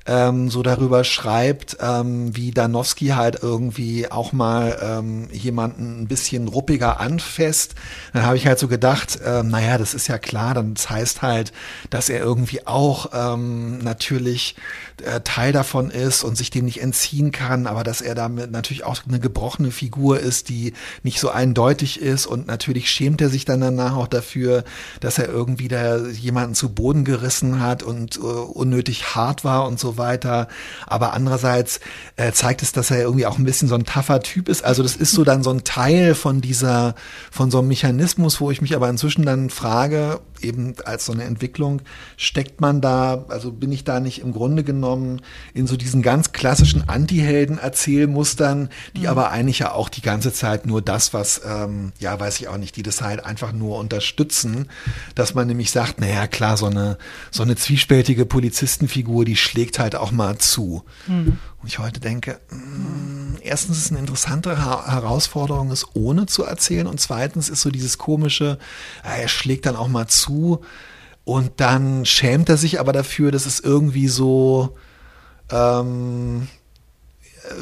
ähm, 0.05 0.50
so 0.50 0.63
darüber 0.63 1.03
schreibt, 1.03 1.77
ähm, 1.81 2.36
wie 2.36 2.51
Danowski 2.51 3.09
halt 3.09 3.39
irgendwie 3.41 4.12
auch 4.12 4.31
mal 4.31 4.77
ähm, 4.81 5.27
jemanden 5.31 6.01
ein 6.01 6.07
bisschen 6.07 6.48
ruppiger 6.48 7.00
anfasst. 7.00 7.75
Dann 8.13 8.24
habe 8.24 8.38
ich 8.38 8.48
halt 8.48 8.59
so 8.59 8.67
gedacht, 8.67 9.19
ähm, 9.24 9.50
naja, 9.50 9.77
das 9.77 9.93
ist 9.93 10.07
ja 10.07 10.17
klar, 10.17 10.53
dann 10.53 10.74
das 10.74 10.89
heißt 10.89 11.21
halt, 11.21 11.51
dass 11.89 12.09
er 12.09 12.19
irgendwie 12.19 12.65
auch 12.65 13.12
ähm, 13.13 13.79
natürlich 13.79 14.55
äh, 15.03 15.21
Teil 15.21 15.51
davon 15.51 15.89
ist 15.91 16.24
und 16.24 16.36
sich 16.38 16.50
dem 16.50 16.65
nicht 16.65 16.81
entziehen 16.81 17.31
kann, 17.31 17.67
aber 17.67 17.83
dass 17.83 18.01
er 18.01 18.15
damit 18.15 18.51
natürlich 18.51 18.83
auch 18.83 19.01
eine 19.07 19.19
gebrochene 19.19 19.71
Figur 19.71 20.19
ist, 20.19 20.50
die 20.50 20.68
nicht 21.03 21.19
so 21.19 21.29
eindeutig 21.29 22.01
ist 22.01 22.25
und 22.25 22.47
natürlich 22.47 22.89
schämt 22.89 23.21
er 23.21 23.29
sich 23.29 23.45
dann 23.45 23.61
danach 23.61 23.95
auch 23.95 24.07
dafür, 24.07 24.63
dass 24.99 25.17
er 25.17 25.27
irgendwie 25.27 25.67
da 25.67 25.97
jemanden 26.07 26.55
zu 26.55 26.69
Boden 26.69 27.05
gerissen 27.05 27.61
hat 27.61 27.83
und 27.83 28.19
uh, 28.19 28.41
unnötig 28.41 29.15
hart 29.15 29.43
war 29.43 29.67
und 29.67 29.79
so 29.79 29.97
weiter. 29.97 30.47
Aber 30.85 31.13
andererseits 31.13 31.79
äh, 32.15 32.31
zeigt 32.31 32.61
es, 32.61 32.71
dass 32.71 32.91
er 32.91 33.01
irgendwie 33.01 33.25
auch 33.25 33.38
ein 33.38 33.45
bisschen 33.45 33.67
so 33.67 33.75
ein 33.75 33.85
tougher 33.85 34.21
Typ 34.21 34.49
ist. 34.49 34.63
Also 34.63 34.83
das 34.83 34.95
ist 34.95 35.11
so 35.11 35.23
dann 35.23 35.43
so 35.43 35.51
ein 35.51 35.63
Teil 35.63 36.15
von 36.15 36.41
dieser, 36.41 36.95
von 37.32 37.51
so 37.51 37.60
einem 37.60 37.67
Mechanismus, 37.67 38.41
wo 38.41 38.51
ich 38.51 38.62
mich 38.62 38.75
aber 38.75 38.89
inzwischen 38.89 39.25
dann 39.25 39.49
frage, 39.49 40.19
eben 40.41 40.75
als 40.86 41.05
so 41.05 41.13
eine 41.13 41.23
Entwicklung, 41.23 41.82
steckt 42.17 42.62
man 42.62 42.82
da, 42.82 43.25
also 43.29 43.51
bin 43.51 43.71
ich 43.71 43.84
da 43.84 43.99
nicht 43.99 44.19
im 44.21 44.32
Grunde 44.32 44.63
genommen 44.63 45.21
in 45.53 45.67
so 45.67 45.77
diesen 45.77 46.01
ganz 46.01 46.32
klassischen 46.32 46.88
Anti-Helden-Erzählmustern, 46.88 48.69
die 48.95 49.01
mhm. 49.01 49.08
aber 49.08 49.32
eigentlich 49.32 49.60
ja 49.60 49.71
auch 49.73 49.89
die 49.89 50.01
ganze 50.01 50.34
Zeit 50.34 50.59
nur 50.65 50.82
das, 50.82 51.13
was, 51.13 51.41
ähm, 51.45 51.91
ja, 52.00 52.19
weiß 52.19 52.39
ich 52.39 52.48
auch 52.48 52.58
nicht, 52.58 52.76
die 52.76 52.84
das 52.84 53.02
halt 53.02 53.24
einfach 53.26 53.52
nur 53.52 53.78
unterstützen, 53.78 54.69
dass 55.15 55.34
man 55.34 55.48
nämlich 55.48 55.72
sagt, 55.72 56.00
naja, 56.00 56.28
klar, 56.28 56.58
so 56.58 56.67
eine, 56.67 56.98
so 57.32 57.43
eine 57.43 57.56
zwiespältige 57.56 58.26
Polizistenfigur, 58.26 59.26
die 59.26 59.36
schlägt 59.36 59.80
halt 59.80 59.95
auch 59.95 60.12
mal 60.12 60.38
zu. 60.38 60.84
Mhm. 61.08 61.38
Und 61.62 61.67
ich 61.67 61.80
heute 61.80 62.00
denke, 62.00 62.39
mh, 62.50 62.58
mm, 62.58 63.38
erstens 63.41 63.78
ist 63.78 63.86
es 63.86 63.91
eine 63.91 64.00
interessante 64.00 64.58
Herausforderung, 64.58 65.72
es 65.72 65.86
ohne 65.95 66.26
zu 66.26 66.43
erzählen. 66.43 66.88
Und 66.88 67.00
zweitens 67.00 67.50
ist 67.50 67.62
so 67.62 67.69
dieses 67.69 67.98
komische, 67.98 68.58
er 69.04 69.28
schlägt 69.28 69.65
dann 69.65 69.76
auch 69.76 69.88
mal 69.88 70.08
zu. 70.08 70.62
Und 71.26 71.52
dann 71.58 72.06
schämt 72.06 72.50
er 72.50 72.58
sich 72.58 72.80
aber 72.80 72.93
dafür, 72.93 73.32
dass 73.32 73.45
es 73.45 73.60
irgendwie 73.60 74.08
so, 74.08 74.78
ähm, 75.52 76.48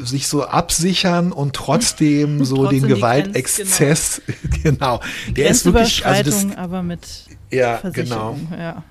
sich 0.02 0.28
so 0.28 0.44
absichern 0.44 1.32
und 1.32 1.54
trotzdem 1.54 2.44
so 2.44 2.56
trotzdem 2.56 2.80
den 2.80 2.88
Gewaltexzess, 2.88 4.22
genau. 4.62 4.98
genau. 4.98 5.00
Der 5.28 5.50
ist 5.50 5.64
wirklich, 5.64 6.04
also 6.04 6.30
das, 6.30 6.56
aber 6.56 6.82
mit 6.82 7.26
ja, 7.50 7.80
genau. 7.92 8.38
Ja. 8.50 8.84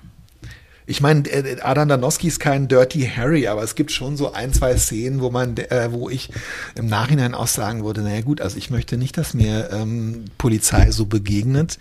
Ich 0.86 1.02
meine, 1.02 1.28
äh, 1.28 1.60
Adam 1.60 1.86
Danowski 1.86 2.28
ist 2.28 2.40
kein 2.40 2.66
Dirty 2.66 3.02
Harry, 3.14 3.46
aber 3.46 3.62
es 3.62 3.74
gibt 3.74 3.92
schon 3.92 4.16
so 4.16 4.32
ein, 4.32 4.54
zwei 4.54 4.74
Szenen, 4.78 5.20
wo 5.20 5.30
man, 5.30 5.58
äh, 5.58 5.92
wo 5.92 6.08
ich 6.08 6.30
im 6.76 6.86
Nachhinein 6.86 7.34
auch 7.34 7.46
sagen 7.46 7.84
würde, 7.84 8.00
naja 8.00 8.22
gut, 8.22 8.40
also 8.40 8.56
ich 8.56 8.70
möchte 8.70 8.96
nicht, 8.96 9.18
dass 9.18 9.34
mir 9.34 9.68
ähm, 9.70 10.24
Polizei 10.38 10.90
so 10.90 11.04
begegnet 11.04 11.76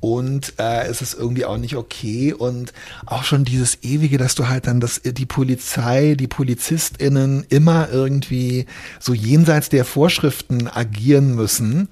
und 0.00 0.54
äh, 0.58 0.86
es 0.86 1.00
ist 1.00 1.14
irgendwie 1.14 1.44
auch 1.44 1.56
nicht 1.56 1.76
okay. 1.76 2.32
Und 2.32 2.72
auch 3.06 3.24
schon 3.24 3.44
dieses 3.44 3.82
ewige, 3.82 4.18
dass 4.18 4.34
du 4.34 4.48
halt 4.48 4.66
dann 4.66 4.80
das 4.80 5.00
die 5.02 5.26
Polizei, 5.26 6.14
die 6.14 6.26
Polizistinnen 6.26 7.44
immer 7.48 7.88
irgendwie 7.90 8.66
so 9.00 9.14
jenseits 9.14 9.68
der 9.68 9.84
Vorschriften 9.84 10.68
agieren 10.68 11.34
müssen, 11.34 11.88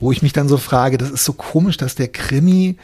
wo 0.00 0.12
ich 0.12 0.22
mich 0.22 0.32
dann 0.32 0.48
so 0.48 0.56
frage, 0.56 0.98
das 0.98 1.10
ist 1.10 1.24
so 1.24 1.32
komisch, 1.32 1.76
dass 1.76 1.94
der 1.94 2.08
Krimi 2.08 2.76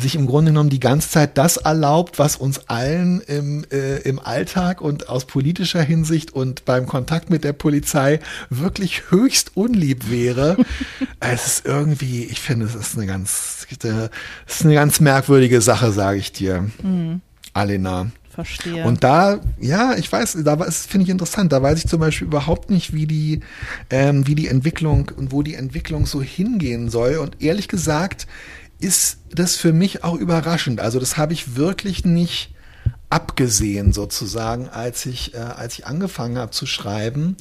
sich 0.00 0.14
im 0.14 0.26
Grunde 0.26 0.52
genommen 0.52 0.70
die 0.70 0.80
ganze 0.80 1.10
Zeit 1.10 1.36
das 1.38 1.56
erlaubt, 1.56 2.18
was 2.18 2.36
uns 2.36 2.68
allen 2.68 3.20
im, 3.22 3.64
äh, 3.70 3.98
im 3.98 4.18
Alltag 4.18 4.80
und 4.80 5.08
aus 5.08 5.26
politischer 5.26 5.82
Hinsicht 5.82 6.32
und 6.32 6.64
beim 6.64 6.86
Kontakt 6.86 7.30
mit 7.30 7.44
der 7.44 7.52
Polizei 7.52 8.20
wirklich 8.50 9.10
höchst 9.10 9.56
unlieb 9.56 10.10
wäre. 10.10 10.56
es 11.20 11.46
ist 11.46 11.66
irgendwie, 11.66 12.24
ich 12.24 12.40
finde, 12.40 12.66
es 12.66 12.74
ist 12.74 12.96
eine 12.96 13.06
ganz, 13.06 13.66
es 13.70 14.54
ist 14.54 14.64
eine 14.64 14.74
ganz 14.74 15.00
merkwürdige 15.00 15.60
Sache, 15.60 15.92
sage 15.92 16.18
ich 16.18 16.32
dir, 16.32 16.70
mhm. 16.82 17.20
Alena. 17.52 18.10
Verstehe. 18.38 18.84
Und 18.84 19.02
da, 19.02 19.40
ja, 19.58 19.96
ich 19.96 20.12
weiß, 20.12 20.38
da 20.44 20.56
finde 20.70 21.02
ich 21.02 21.10
interessant. 21.10 21.50
Da 21.50 21.60
weiß 21.60 21.76
ich 21.78 21.88
zum 21.88 21.98
Beispiel 21.98 22.28
überhaupt 22.28 22.70
nicht, 22.70 22.94
wie 22.94 23.08
die, 23.08 23.40
ähm, 23.90 24.28
wie 24.28 24.36
die 24.36 24.46
Entwicklung 24.46 25.10
und 25.16 25.32
wo 25.32 25.42
die 25.42 25.56
Entwicklung 25.56 26.06
so 26.06 26.22
hingehen 26.22 26.88
soll. 26.88 27.16
Und 27.16 27.42
ehrlich 27.42 27.66
gesagt, 27.66 28.28
ist 28.80 29.18
das 29.30 29.56
für 29.56 29.72
mich 29.72 30.04
auch 30.04 30.14
überraschend. 30.14 30.80
Also 30.80 31.00
das 31.00 31.16
habe 31.16 31.32
ich 31.32 31.56
wirklich 31.56 32.04
nicht 32.04 32.54
abgesehen 33.10 33.92
sozusagen, 33.92 34.68
als 34.68 35.06
ich, 35.06 35.34
äh, 35.34 35.38
als 35.38 35.78
ich 35.78 35.86
angefangen 35.86 36.38
habe 36.38 36.50
zu 36.50 36.66
schreiben, 36.66 37.36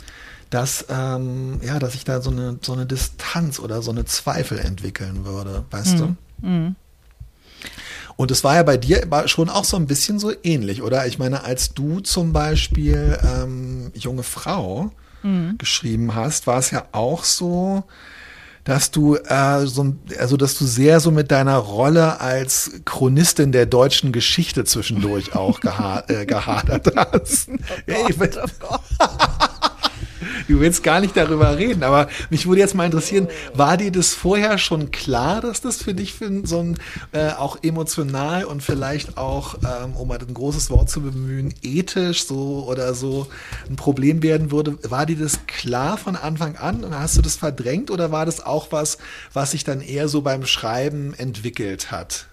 dass, 0.50 0.86
ähm, 0.90 1.60
ja, 1.62 1.78
dass 1.80 1.96
ich 1.96 2.06
da 2.06 2.22
so 2.22 2.32
eine, 2.32 2.58
so 2.62 2.74
eine 2.74 2.86
Distanz 2.86 3.60
oder 3.60 3.82
so 3.82 3.92
eine 3.92 4.06
Zweifel 4.06 4.60
entwickeln 4.60 5.26
würde, 5.26 5.66
weißt 5.72 5.96
mhm. 5.96 6.18
du? 6.42 6.48
Mhm. 6.48 6.76
Und 8.16 8.32
es 8.32 8.44
war 8.44 8.56
ja 8.56 8.64
bei 8.64 8.78
dir 8.78 9.08
schon 9.26 9.50
auch 9.50 9.66
so 9.66 9.78
ein 9.78 9.86
bisschen 9.86 10.18
so 10.20 10.32
ähnlich, 10.44 10.82
oder? 10.82 11.06
Ich 11.06 11.20
meine, 11.20 11.44
als 11.44 11.74
du 11.74 12.00
zum 12.00 12.34
Beispiel 12.34 13.18
ähm, 13.22 13.92
junge 13.94 14.24
Frau 14.24 14.92
mhm. 15.22 15.58
geschrieben 15.58 16.16
hast, 16.16 16.48
war 16.48 16.58
es 16.58 16.72
ja 16.72 16.86
auch 16.94 17.24
so, 17.24 17.84
dass 18.68 18.92
du 18.92 19.16
äh, 19.16 19.66
so, 19.66 19.96
also 20.20 20.36
dass 20.36 20.58
du 20.58 20.66
sehr 20.66 21.00
so 21.00 21.10
mit 21.10 21.32
deiner 21.32 21.56
Rolle 21.56 22.20
als 22.20 22.72
Chronistin 22.84 23.54
der 23.54 23.66
deutschen 23.66 24.12
Geschichte 24.12 24.66
zwischendurch 24.66 25.34
auch 25.36 25.62
geha 25.62 26.04
äh, 26.10 26.26
gehadert 26.26 26.94
hast. 26.96 27.50
Oh 27.90 28.10
Gott, 28.18 28.38
oh 28.38 28.48
Gott. 28.60 28.82
Du 30.48 30.60
willst 30.60 30.84
gar 30.84 31.00
nicht 31.00 31.16
darüber 31.16 31.58
reden, 31.58 31.84
aber 31.84 32.08
mich 32.30 32.48
würde 32.48 32.62
jetzt 32.62 32.76
mal 32.76 32.86
interessieren, 32.86 33.28
war 33.54 33.78
dir 33.78 33.92
das 33.92 34.14
vorher 34.14 34.58
schon 34.58 34.92
klar, 34.92 35.42
dass 35.42 35.62
das 35.62 35.82
für 35.82 35.94
dich 35.94 36.14
für 36.14 36.46
so 36.46 36.60
ein 36.60 36.78
äh, 37.12 37.32
auch 37.32 37.58
emotional 37.64 38.46
und 38.46 38.64
vielleicht 38.64 39.18
auch, 39.18 39.56
ähm, 39.56 39.96
um 39.96 40.08
mal 40.08 40.20
ein 40.20 40.34
großes 40.34 40.70
Wort 40.70 40.90
zu 40.90 41.02
bemühen, 41.02 41.54
ethisch 41.62 42.26
so 42.26 42.66
oder 42.68 42.94
so 42.94 43.28
ein 43.70 43.76
Problem 43.76 44.24
werden 44.24 44.52
würde? 44.52 44.78
War 44.90 45.06
dir 45.06 45.18
das 45.18 45.46
klar 45.48 45.98
von 45.98 46.16
Anfang 46.16 46.56
an 46.56 46.84
und 46.84 46.98
hast 46.98 47.18
du 47.18 47.22
das 47.22 47.36
verdrängt 47.36 47.92
oder 47.92 48.12
war 48.12 48.26
das 48.26 48.46
auch 48.46 48.72
was, 48.72 48.98
was 49.34 49.52
sich 49.52 49.64
dann 49.64 49.82
eher 49.82 50.08
so 50.08 50.22
beim 50.22 50.46
Schreiben 50.46 51.14
entwickelt 51.14 51.92
hat? 51.92 52.28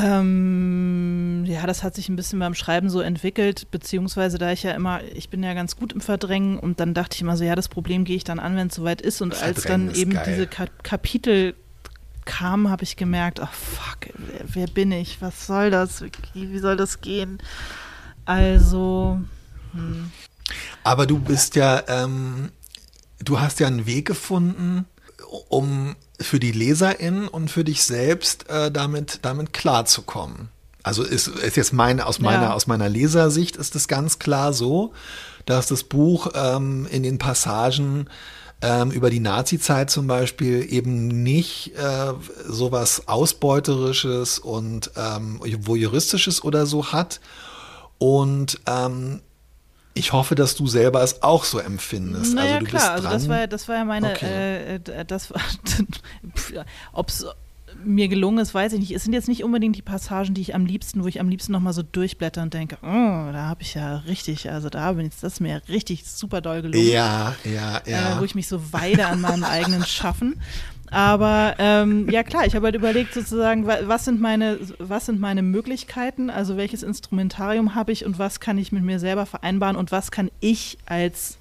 Ähm, 0.00 1.44
ja, 1.46 1.66
das 1.66 1.82
hat 1.82 1.94
sich 1.96 2.08
ein 2.08 2.14
bisschen 2.14 2.38
beim 2.38 2.54
Schreiben 2.54 2.88
so 2.88 3.00
entwickelt, 3.00 3.70
beziehungsweise 3.70 4.38
da 4.38 4.52
ich 4.52 4.62
ja 4.62 4.70
immer, 4.72 5.02
ich 5.14 5.28
bin 5.28 5.42
ja 5.42 5.54
ganz 5.54 5.76
gut 5.76 5.92
im 5.92 6.00
Verdrängen 6.00 6.58
und 6.58 6.78
dann 6.78 6.94
dachte 6.94 7.16
ich 7.16 7.22
immer 7.22 7.36
so, 7.36 7.44
ja, 7.44 7.56
das 7.56 7.68
Problem 7.68 8.04
gehe 8.04 8.16
ich 8.16 8.24
dann 8.24 8.38
an, 8.38 8.56
wenn 8.56 8.68
es 8.68 8.76
soweit 8.76 9.00
ist. 9.00 9.20
Und 9.20 9.34
Verdrängen 9.34 9.56
als 9.56 9.64
dann 9.64 9.94
eben 9.94 10.12
geil. 10.12 10.24
diese 10.28 10.46
Ka 10.46 10.66
Kapitel 10.82 11.54
kamen, 12.24 12.70
habe 12.70 12.84
ich 12.84 12.96
gemerkt, 12.96 13.40
oh 13.40 13.48
fuck, 13.50 14.12
wer, 14.14 14.44
wer, 14.46 14.66
bin 14.68 14.92
ich? 14.92 15.20
Was 15.20 15.46
soll 15.46 15.70
das? 15.70 16.02
Wie, 16.02 16.52
wie 16.52 16.58
soll 16.58 16.76
das 16.76 17.00
gehen? 17.00 17.38
Also. 18.24 19.20
Hm. 19.72 20.12
Aber 20.84 21.06
du 21.06 21.18
bist 21.18 21.56
ja, 21.56 21.82
ähm, 21.88 22.52
du 23.18 23.40
hast 23.40 23.58
ja 23.58 23.66
einen 23.66 23.86
Weg 23.86 24.06
gefunden, 24.06 24.86
um 25.48 25.96
für 26.20 26.40
die 26.40 26.52
LeserInnen 26.52 27.28
und 27.28 27.50
für 27.50 27.64
dich 27.64 27.82
selbst 27.82 28.48
äh, 28.48 28.70
damit, 28.70 29.20
damit 29.22 29.52
klarzukommen. 29.52 30.48
Also 30.82 31.02
ist, 31.02 31.28
ist 31.28 31.56
jetzt 31.56 31.72
meine, 31.72 32.06
aus 32.06 32.18
meiner, 32.18 32.44
ja. 32.44 32.54
aus 32.54 32.66
meiner 32.66 32.88
Lesersicht 32.88 33.56
ist 33.56 33.76
es 33.76 33.88
ganz 33.88 34.18
klar 34.18 34.52
so, 34.52 34.92
dass 35.44 35.66
das 35.66 35.84
Buch 35.84 36.28
ähm, 36.34 36.86
in 36.90 37.02
den 37.02 37.18
Passagen 37.18 38.08
ähm, 38.62 38.90
über 38.90 39.10
die 39.10 39.20
Nazi-Zeit 39.20 39.90
zum 39.90 40.06
Beispiel 40.06 40.66
eben 40.72 41.22
nicht 41.22 41.72
äh, 41.76 42.12
sowas 42.46 43.06
Ausbeuterisches 43.06 44.38
und 44.38 44.90
ähm, 44.96 45.40
voyeuristisches 45.40 46.42
oder 46.42 46.66
so 46.66 46.92
hat. 46.92 47.20
Und 47.98 48.60
ähm, 48.66 49.20
ich 49.98 50.12
hoffe, 50.12 50.34
dass 50.34 50.54
du 50.54 50.66
selber 50.66 51.02
es 51.02 51.22
auch 51.22 51.44
so 51.44 51.58
empfindest. 51.58 52.34
Naja, 52.34 52.54
also 52.54 52.64
du 52.64 52.70
klar, 52.70 52.90
also 52.92 53.08
das 53.08 53.28
war, 53.28 53.46
das 53.46 53.68
war 53.68 53.76
ja 53.76 53.84
meine, 53.84 54.10
okay. 54.10 54.26
äh, 54.26 54.74
äh 54.74 55.04
das 55.04 55.30
war, 55.30 55.40
ob 56.92 57.08
es 57.08 57.26
mir 57.84 58.08
gelungen 58.08 58.38
ist, 58.38 58.54
weiß 58.54 58.72
ich 58.72 58.80
nicht. 58.80 58.90
Es 58.92 59.04
sind 59.04 59.12
jetzt 59.12 59.28
nicht 59.28 59.44
unbedingt 59.44 59.76
die 59.76 59.82
Passagen, 59.82 60.34
die 60.34 60.40
ich 60.40 60.54
am 60.54 60.66
liebsten, 60.66 61.02
wo 61.02 61.08
ich 61.08 61.20
am 61.20 61.28
liebsten 61.28 61.52
nochmal 61.52 61.72
so 61.72 61.82
durchblätter 61.82 62.42
und 62.42 62.54
denke, 62.54 62.78
oh, 62.82 62.86
da 63.32 63.46
habe 63.46 63.62
ich 63.62 63.74
ja 63.74 63.98
richtig, 63.98 64.50
also 64.50 64.68
da 64.68 64.92
bin 64.92 65.06
ich, 65.06 65.12
das 65.20 65.34
ist 65.34 65.40
mir 65.40 65.62
richtig 65.68 66.04
super 66.06 66.40
doll 66.40 66.62
gelungen. 66.62 66.88
Ja, 66.88 67.34
ja, 67.44 67.80
ja. 67.86 68.16
Äh, 68.16 68.20
wo 68.20 68.24
ich 68.24 68.34
mich 68.34 68.48
so 68.48 68.72
weide 68.72 69.06
an 69.06 69.20
meinem 69.20 69.44
eigenen 69.44 69.84
Schaffen. 69.84 70.40
Aber 70.90 71.54
ähm, 71.58 72.08
ja 72.10 72.22
klar, 72.22 72.46
ich 72.46 72.54
habe 72.54 72.66
halt 72.66 72.74
überlegt 72.74 73.12
sozusagen, 73.12 73.66
was 73.66 74.04
sind 74.04 74.20
meine, 74.20 74.58
was 74.78 75.06
sind 75.06 75.20
meine 75.20 75.42
Möglichkeiten, 75.42 76.30
also 76.30 76.56
welches 76.56 76.82
Instrumentarium 76.82 77.74
habe 77.74 77.92
ich 77.92 78.04
und 78.04 78.18
was 78.18 78.40
kann 78.40 78.58
ich 78.58 78.72
mit 78.72 78.82
mir 78.82 78.98
selber 78.98 79.26
vereinbaren 79.26 79.76
und 79.76 79.92
was 79.92 80.10
kann 80.10 80.30
ich 80.40 80.78
als 80.86 81.38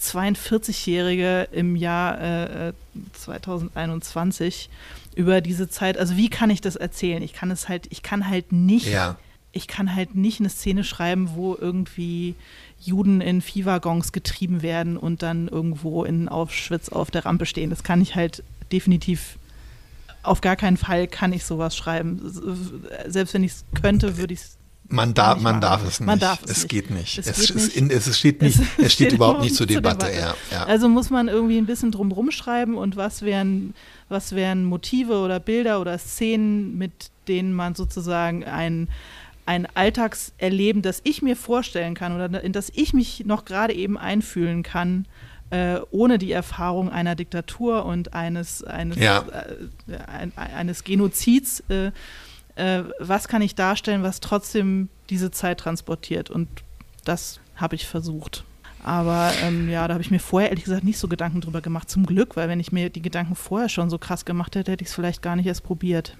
42-Jährige 0.00 1.48
im 1.52 1.76
Jahr 1.76 2.68
äh, 2.68 2.72
2021 3.12 4.70
über 5.14 5.40
diese 5.40 5.68
Zeit, 5.68 5.98
also 5.98 6.16
wie 6.16 6.30
kann 6.30 6.50
ich 6.50 6.60
das 6.60 6.76
erzählen? 6.76 7.22
Ich 7.22 7.32
kann 7.32 7.50
es 7.50 7.68
halt, 7.68 7.86
ich 7.90 8.02
kann 8.02 8.28
halt 8.28 8.52
nicht, 8.52 8.86
ja. 8.86 9.16
ich 9.52 9.66
kann 9.66 9.94
halt 9.94 10.14
nicht 10.14 10.40
eine 10.40 10.48
Szene 10.48 10.84
schreiben, 10.84 11.30
wo 11.34 11.56
irgendwie 11.60 12.34
Juden 12.80 13.20
in 13.20 13.42
Viehwaggons 13.42 14.12
getrieben 14.12 14.62
werden 14.62 14.96
und 14.96 15.22
dann 15.22 15.48
irgendwo 15.48 16.04
in 16.04 16.28
Auschwitz 16.28 16.88
auf 16.88 17.10
der 17.10 17.26
Rampe 17.26 17.44
stehen. 17.44 17.68
Das 17.68 17.82
kann 17.82 18.00
ich 18.00 18.14
halt 18.14 18.42
definitiv 18.72 19.38
auf 20.22 20.40
gar 20.40 20.56
keinen 20.56 20.76
Fall 20.76 21.06
kann 21.06 21.32
ich 21.32 21.44
sowas 21.44 21.76
schreiben. 21.76 22.20
Selbst 23.06 23.34
wenn 23.34 23.44
ich 23.44 23.52
es 23.52 23.64
könnte, 23.80 24.16
würde 24.18 24.34
ich 24.34 24.40
es 24.40 24.58
man 24.92 25.14
darf, 25.14 25.40
man 25.40 25.60
darf 25.60 25.86
es 25.86 26.00
nicht. 26.00 26.06
Man 26.06 26.18
darf 26.18 26.40
es, 26.42 26.50
es 26.50 26.58
nicht. 26.58 26.68
geht 26.68 26.90
nicht. 26.90 27.16
Es, 27.16 27.26
es, 27.28 27.46
geht 27.46 27.54
nicht. 27.54 27.76
In, 27.76 27.90
es 27.90 28.18
steht 28.18 28.42
nicht. 28.42 28.58
Es, 28.58 28.86
es 28.86 28.92
steht, 28.92 29.12
überhaupt 29.12 29.40
nicht 29.40 29.54
zur 29.54 29.66
Debatte. 29.66 30.06
Debatte. 30.06 30.18
Ja, 30.18 30.34
ja. 30.50 30.64
Also 30.64 30.88
muss 30.88 31.10
man 31.10 31.28
irgendwie 31.28 31.58
ein 31.58 31.66
bisschen 31.66 31.92
drum 31.92 32.10
rumschreiben 32.10 32.74
und 32.74 32.96
was 32.96 33.22
wären, 33.22 33.74
was 34.08 34.34
wären 34.34 34.64
Motive 34.64 35.18
oder 35.18 35.38
Bilder 35.38 35.80
oder 35.80 35.96
Szenen, 35.96 36.76
mit 36.76 37.10
denen 37.28 37.52
man 37.52 37.76
sozusagen 37.76 38.42
ein, 38.42 38.88
ein 39.46 39.68
Alltagserleben, 39.74 40.82
das 40.82 41.00
ich 41.04 41.22
mir 41.22 41.36
vorstellen 41.36 41.94
kann 41.94 42.12
oder 42.12 42.42
in 42.42 42.52
das 42.52 42.72
ich 42.74 42.92
mich 42.92 43.24
noch 43.24 43.44
gerade 43.44 43.72
eben 43.74 43.96
einfühlen 43.96 44.64
kann, 44.64 45.06
äh, 45.50 45.80
ohne 45.90 46.18
die 46.18 46.32
Erfahrung 46.32 46.90
einer 46.90 47.14
Diktatur 47.14 47.84
und 47.84 48.14
eines, 48.14 48.62
eines, 48.64 48.96
ja. 48.98 49.24
äh, 49.88 49.96
ein, 50.06 50.32
eines 50.36 50.84
Genozids, 50.84 51.62
äh, 51.68 51.90
äh, 52.56 52.84
was 52.98 53.28
kann 53.28 53.42
ich 53.42 53.54
darstellen, 53.54 54.02
was 54.02 54.20
trotzdem 54.20 54.88
diese 55.08 55.30
Zeit 55.30 55.58
transportiert. 55.58 56.30
Und 56.30 56.48
das 57.04 57.40
habe 57.56 57.74
ich 57.74 57.86
versucht. 57.86 58.44
Aber 58.82 59.32
ähm, 59.42 59.68
ja, 59.68 59.86
da 59.86 59.94
habe 59.94 60.02
ich 60.02 60.10
mir 60.10 60.20
vorher 60.20 60.50
ehrlich 60.50 60.64
gesagt 60.64 60.84
nicht 60.84 60.98
so 60.98 61.08
Gedanken 61.08 61.40
drüber 61.40 61.60
gemacht, 61.60 61.90
zum 61.90 62.06
Glück, 62.06 62.36
weil 62.36 62.48
wenn 62.48 62.60
ich 62.60 62.72
mir 62.72 62.88
die 62.88 63.02
Gedanken 63.02 63.34
vorher 63.34 63.68
schon 63.68 63.90
so 63.90 63.98
krass 63.98 64.24
gemacht 64.24 64.56
hätte, 64.56 64.72
hätte 64.72 64.82
ich 64.82 64.88
es 64.88 64.94
vielleicht 64.94 65.20
gar 65.20 65.36
nicht 65.36 65.46
erst 65.46 65.64
probiert. 65.64 66.16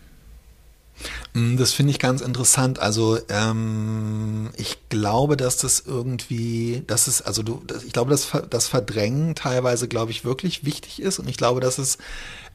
Mm, 1.34 1.56
das 1.56 1.72
finde 1.72 1.92
ich 1.92 1.98
ganz 1.98 2.20
interessant. 2.20 2.78
Also 2.78 3.18
ähm, 3.28 4.50
ich 4.56 4.78
glaube, 4.88 5.36
dass 5.36 5.56
das 5.56 5.80
irgendwie, 5.80 6.82
dass 6.86 7.06
es, 7.06 7.22
also 7.22 7.42
du, 7.42 7.62
ich 7.86 7.92
glaube, 7.92 8.10
dass 8.10 8.30
das 8.48 8.66
Verdrängen 8.66 9.34
teilweise, 9.34 9.88
glaube 9.88 10.10
ich, 10.10 10.24
wirklich 10.24 10.64
wichtig 10.64 11.00
ist. 11.00 11.18
Und 11.18 11.28
ich 11.28 11.36
glaube, 11.36 11.60
dass 11.60 11.78
es, 11.78 11.98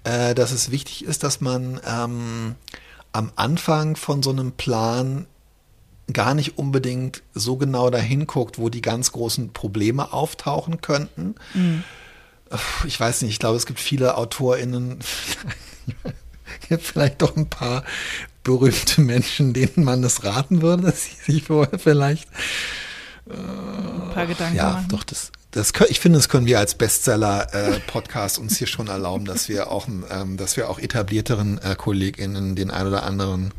äh, 0.03 0.35
dass 0.35 0.51
es 0.51 0.71
wichtig 0.71 1.05
ist, 1.05 1.23
dass 1.23 1.41
man 1.41 1.79
ähm, 1.85 2.55
am 3.13 3.31
Anfang 3.35 3.95
von 3.95 4.21
so 4.21 4.31
einem 4.31 4.51
Plan 4.51 5.25
gar 6.11 6.33
nicht 6.33 6.57
unbedingt 6.57 7.23
so 7.33 7.55
genau 7.55 7.89
dahin 7.89 8.27
guckt, 8.27 8.59
wo 8.59 8.69
die 8.69 8.81
ganz 8.81 9.11
großen 9.11 9.53
Probleme 9.53 10.13
auftauchen 10.13 10.81
könnten. 10.81 11.35
Mhm. 11.53 11.83
Ich 12.85 12.99
weiß 12.99 13.23
nicht, 13.23 13.31
ich 13.31 13.39
glaube, 13.39 13.57
es 13.57 13.65
gibt 13.65 13.79
viele 13.79 14.15
AutorInnen, 14.15 14.99
vielleicht 16.79 17.21
doch 17.23 17.35
ein 17.35 17.49
paar 17.49 17.83
berühmte 18.45 19.01
Menschen, 19.01 19.51
denen 19.51 19.83
man 19.83 20.01
das 20.01 20.23
raten 20.23 20.61
würde, 20.61 20.83
dass 20.87 21.03
sie 21.03 21.33
sich 21.33 21.43
vorher 21.43 21.77
vielleicht 21.77 22.29
äh, 23.29 23.33
ein 23.33 24.13
paar 24.13 24.27
Gedanken 24.27 24.55
ja, 24.55 24.71
machen. 24.71 24.87
doch, 24.87 25.03
das, 25.03 25.33
das 25.51 25.73
ich 25.89 25.99
finde, 25.99 26.19
das 26.19 26.29
können 26.29 26.45
wir 26.45 26.59
als 26.59 26.75
Bestseller-Podcast 26.75 28.37
äh, 28.37 28.41
uns 28.41 28.57
hier 28.57 28.67
schon 28.67 28.87
erlauben, 28.87 29.25
dass 29.25 29.49
wir 29.49 29.69
auch, 29.69 29.87
ähm, 30.09 30.37
dass 30.37 30.55
wir 30.55 30.69
auch 30.69 30.79
etablierteren 30.79 31.57
äh, 31.57 31.75
KollegInnen 31.75 32.55
den 32.55 32.71
ein 32.71 32.87
oder 32.87 33.03
anderen 33.03 33.53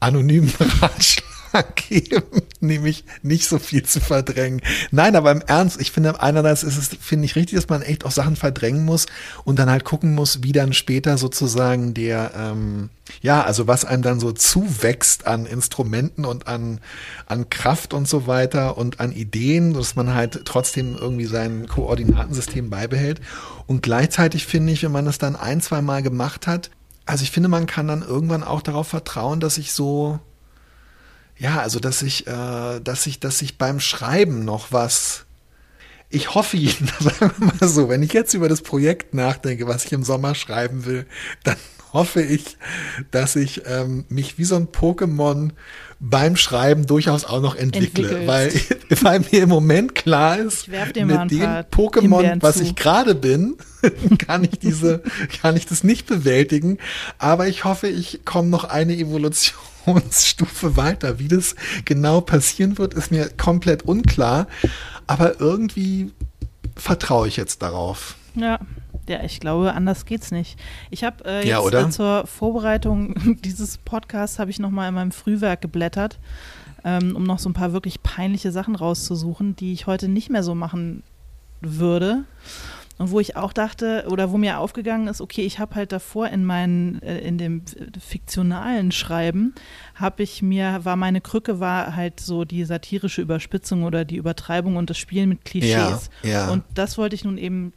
anonymen 0.00 0.52
Ratschlag 0.80 1.33
geben, 1.62 2.42
nämlich 2.60 3.04
nicht 3.22 3.46
so 3.46 3.58
viel 3.58 3.84
zu 3.84 4.00
verdrängen. 4.00 4.60
Nein, 4.90 5.16
aber 5.16 5.30
im 5.30 5.42
Ernst, 5.42 5.80
ich 5.80 5.92
finde, 5.92 6.20
einerseits 6.20 6.62
ist 6.62 6.76
es, 6.76 6.88
finde 7.00 7.26
ich 7.26 7.36
richtig, 7.36 7.56
dass 7.56 7.68
man 7.68 7.82
echt 7.82 8.04
auch 8.04 8.10
Sachen 8.10 8.36
verdrängen 8.36 8.84
muss 8.84 9.06
und 9.44 9.58
dann 9.58 9.70
halt 9.70 9.84
gucken 9.84 10.14
muss, 10.14 10.42
wie 10.42 10.52
dann 10.52 10.72
später 10.72 11.18
sozusagen 11.18 11.94
der, 11.94 12.32
ähm, 12.36 12.90
ja, 13.20 13.42
also 13.42 13.66
was 13.66 13.84
einem 13.84 14.02
dann 14.02 14.20
so 14.20 14.32
zuwächst 14.32 15.26
an 15.26 15.46
Instrumenten 15.46 16.24
und 16.24 16.46
an, 16.46 16.80
an 17.26 17.50
Kraft 17.50 17.94
und 17.94 18.08
so 18.08 18.26
weiter 18.26 18.76
und 18.76 19.00
an 19.00 19.12
Ideen, 19.12 19.74
dass 19.74 19.96
man 19.96 20.14
halt 20.14 20.42
trotzdem 20.44 20.96
irgendwie 20.96 21.26
sein 21.26 21.66
Koordinatensystem 21.68 22.70
beibehält. 22.70 23.20
Und 23.66 23.82
gleichzeitig 23.82 24.46
finde 24.46 24.72
ich, 24.72 24.82
wenn 24.82 24.92
man 24.92 25.06
das 25.06 25.18
dann 25.18 25.36
ein, 25.36 25.60
zwei 25.60 25.80
Mal 25.82 26.02
gemacht 26.02 26.46
hat, 26.46 26.70
also 27.06 27.22
ich 27.22 27.30
finde, 27.30 27.48
man 27.48 27.66
kann 27.66 27.88
dann 27.88 28.02
irgendwann 28.02 28.42
auch 28.42 28.62
darauf 28.62 28.88
vertrauen, 28.88 29.40
dass 29.40 29.58
ich 29.58 29.72
so, 29.72 30.20
ja, 31.38 31.60
also 31.60 31.80
dass 31.80 32.02
ich, 32.02 32.26
äh, 32.26 32.80
dass 32.80 33.06
ich, 33.06 33.20
dass 33.20 33.42
ich 33.42 33.58
beim 33.58 33.80
Schreiben 33.80 34.44
noch 34.44 34.72
was. 34.72 35.24
Ich 36.10 36.34
hoffe 36.34 36.56
jeden, 36.56 36.86
sagen 37.00 37.32
wir 37.38 37.46
mal 37.46 37.68
so, 37.68 37.88
wenn 37.88 38.02
ich 38.02 38.12
jetzt 38.12 38.34
über 38.34 38.48
das 38.48 38.62
Projekt 38.62 39.14
nachdenke, 39.14 39.66
was 39.66 39.84
ich 39.84 39.92
im 39.92 40.04
Sommer 40.04 40.34
schreiben 40.34 40.84
will, 40.84 41.06
dann 41.42 41.56
hoffe 41.92 42.22
ich, 42.22 42.56
dass 43.10 43.36
ich 43.36 43.62
ähm, 43.66 44.04
mich 44.08 44.38
wie 44.38 44.44
so 44.44 44.56
ein 44.56 44.68
Pokémon 44.68 45.50
beim 46.00 46.36
Schreiben 46.36 46.86
durchaus 46.86 47.24
auch 47.24 47.40
noch 47.40 47.54
entwickle, 47.54 48.26
weil, 48.26 48.52
weil 49.02 49.20
mir 49.20 49.44
im 49.44 49.48
Moment 49.48 49.94
klar 49.94 50.38
ist, 50.38 50.68
mit 50.68 50.96
dem 50.96 51.08
Pokémon, 51.10 52.42
was 52.42 52.60
ich 52.60 52.74
gerade 52.74 53.14
bin, 53.14 53.56
kann 54.18 54.44
ich 54.44 54.58
diese, 54.58 55.02
kann 55.40 55.56
ich 55.56 55.66
das 55.66 55.84
nicht 55.84 56.06
bewältigen. 56.06 56.78
Aber 57.18 57.46
ich 57.46 57.64
hoffe, 57.64 57.86
ich 57.88 58.24
komme 58.24 58.48
noch 58.48 58.64
eine 58.64 58.94
Evolutionsstufe 59.86 60.76
weiter. 60.76 61.18
Wie 61.18 61.28
das 61.28 61.54
genau 61.84 62.20
passieren 62.20 62.78
wird, 62.78 62.94
ist 62.94 63.10
mir 63.10 63.28
komplett 63.36 63.82
unklar. 63.82 64.46
Aber 65.06 65.40
irgendwie 65.40 66.12
vertraue 66.76 67.28
ich 67.28 67.36
jetzt 67.36 67.62
darauf. 67.62 68.16
Ja. 68.34 68.58
Ja, 69.06 69.22
ich 69.22 69.38
glaube, 69.38 69.74
anders 69.74 70.06
geht's 70.06 70.30
nicht. 70.30 70.58
Ich 70.90 71.04
habe 71.04 71.22
äh, 71.26 71.46
jetzt 71.46 71.72
ja, 71.72 71.86
äh, 71.86 71.90
zur 71.90 72.26
Vorbereitung 72.26 73.38
dieses 73.44 73.76
Podcasts 73.76 74.38
habe 74.38 74.50
ich 74.50 74.58
noch 74.58 74.70
mal 74.70 74.88
in 74.88 74.94
meinem 74.94 75.12
Frühwerk 75.12 75.60
geblättert 75.60 76.18
ähm, 76.84 77.16
um 77.16 77.24
noch 77.24 77.38
so 77.38 77.48
ein 77.48 77.54
paar 77.54 77.72
wirklich 77.72 78.02
peinliche 78.02 78.52
Sachen 78.52 78.76
rauszusuchen, 78.76 79.56
die 79.56 79.72
ich 79.72 79.86
heute 79.86 80.08
nicht 80.08 80.30
mehr 80.30 80.42
so 80.42 80.54
machen 80.54 81.02
würde. 81.60 82.24
Und 82.96 83.10
wo 83.10 83.18
ich 83.18 83.36
auch 83.36 83.52
dachte, 83.52 84.06
oder 84.08 84.30
wo 84.30 84.38
mir 84.38 84.58
aufgegangen 84.60 85.08
ist, 85.08 85.20
okay, 85.20 85.42
ich 85.42 85.58
habe 85.58 85.74
halt 85.74 85.90
davor 85.90 86.28
in 86.28 86.44
meinen, 86.44 87.02
äh, 87.02 87.18
in 87.18 87.38
dem 87.38 87.62
fiktionalen 87.98 88.92
Schreiben, 88.92 89.54
habe 89.96 90.22
ich 90.22 90.42
mir, 90.42 90.84
war 90.84 90.96
meine 90.96 91.20
Krücke 91.20 91.58
war 91.58 91.96
halt 91.96 92.20
so 92.20 92.44
die 92.44 92.64
satirische 92.64 93.22
Überspitzung 93.22 93.82
oder 93.82 94.04
die 94.04 94.16
Übertreibung 94.16 94.76
und 94.76 94.90
das 94.90 94.98
Spielen 94.98 95.28
mit 95.28 95.44
Klischees. 95.44 96.10
Ja, 96.22 96.30
ja. 96.30 96.50
Und 96.52 96.62
das 96.74 96.96
wollte 96.96 97.16
ich 97.16 97.24
nun 97.24 97.36
eben 97.36 97.72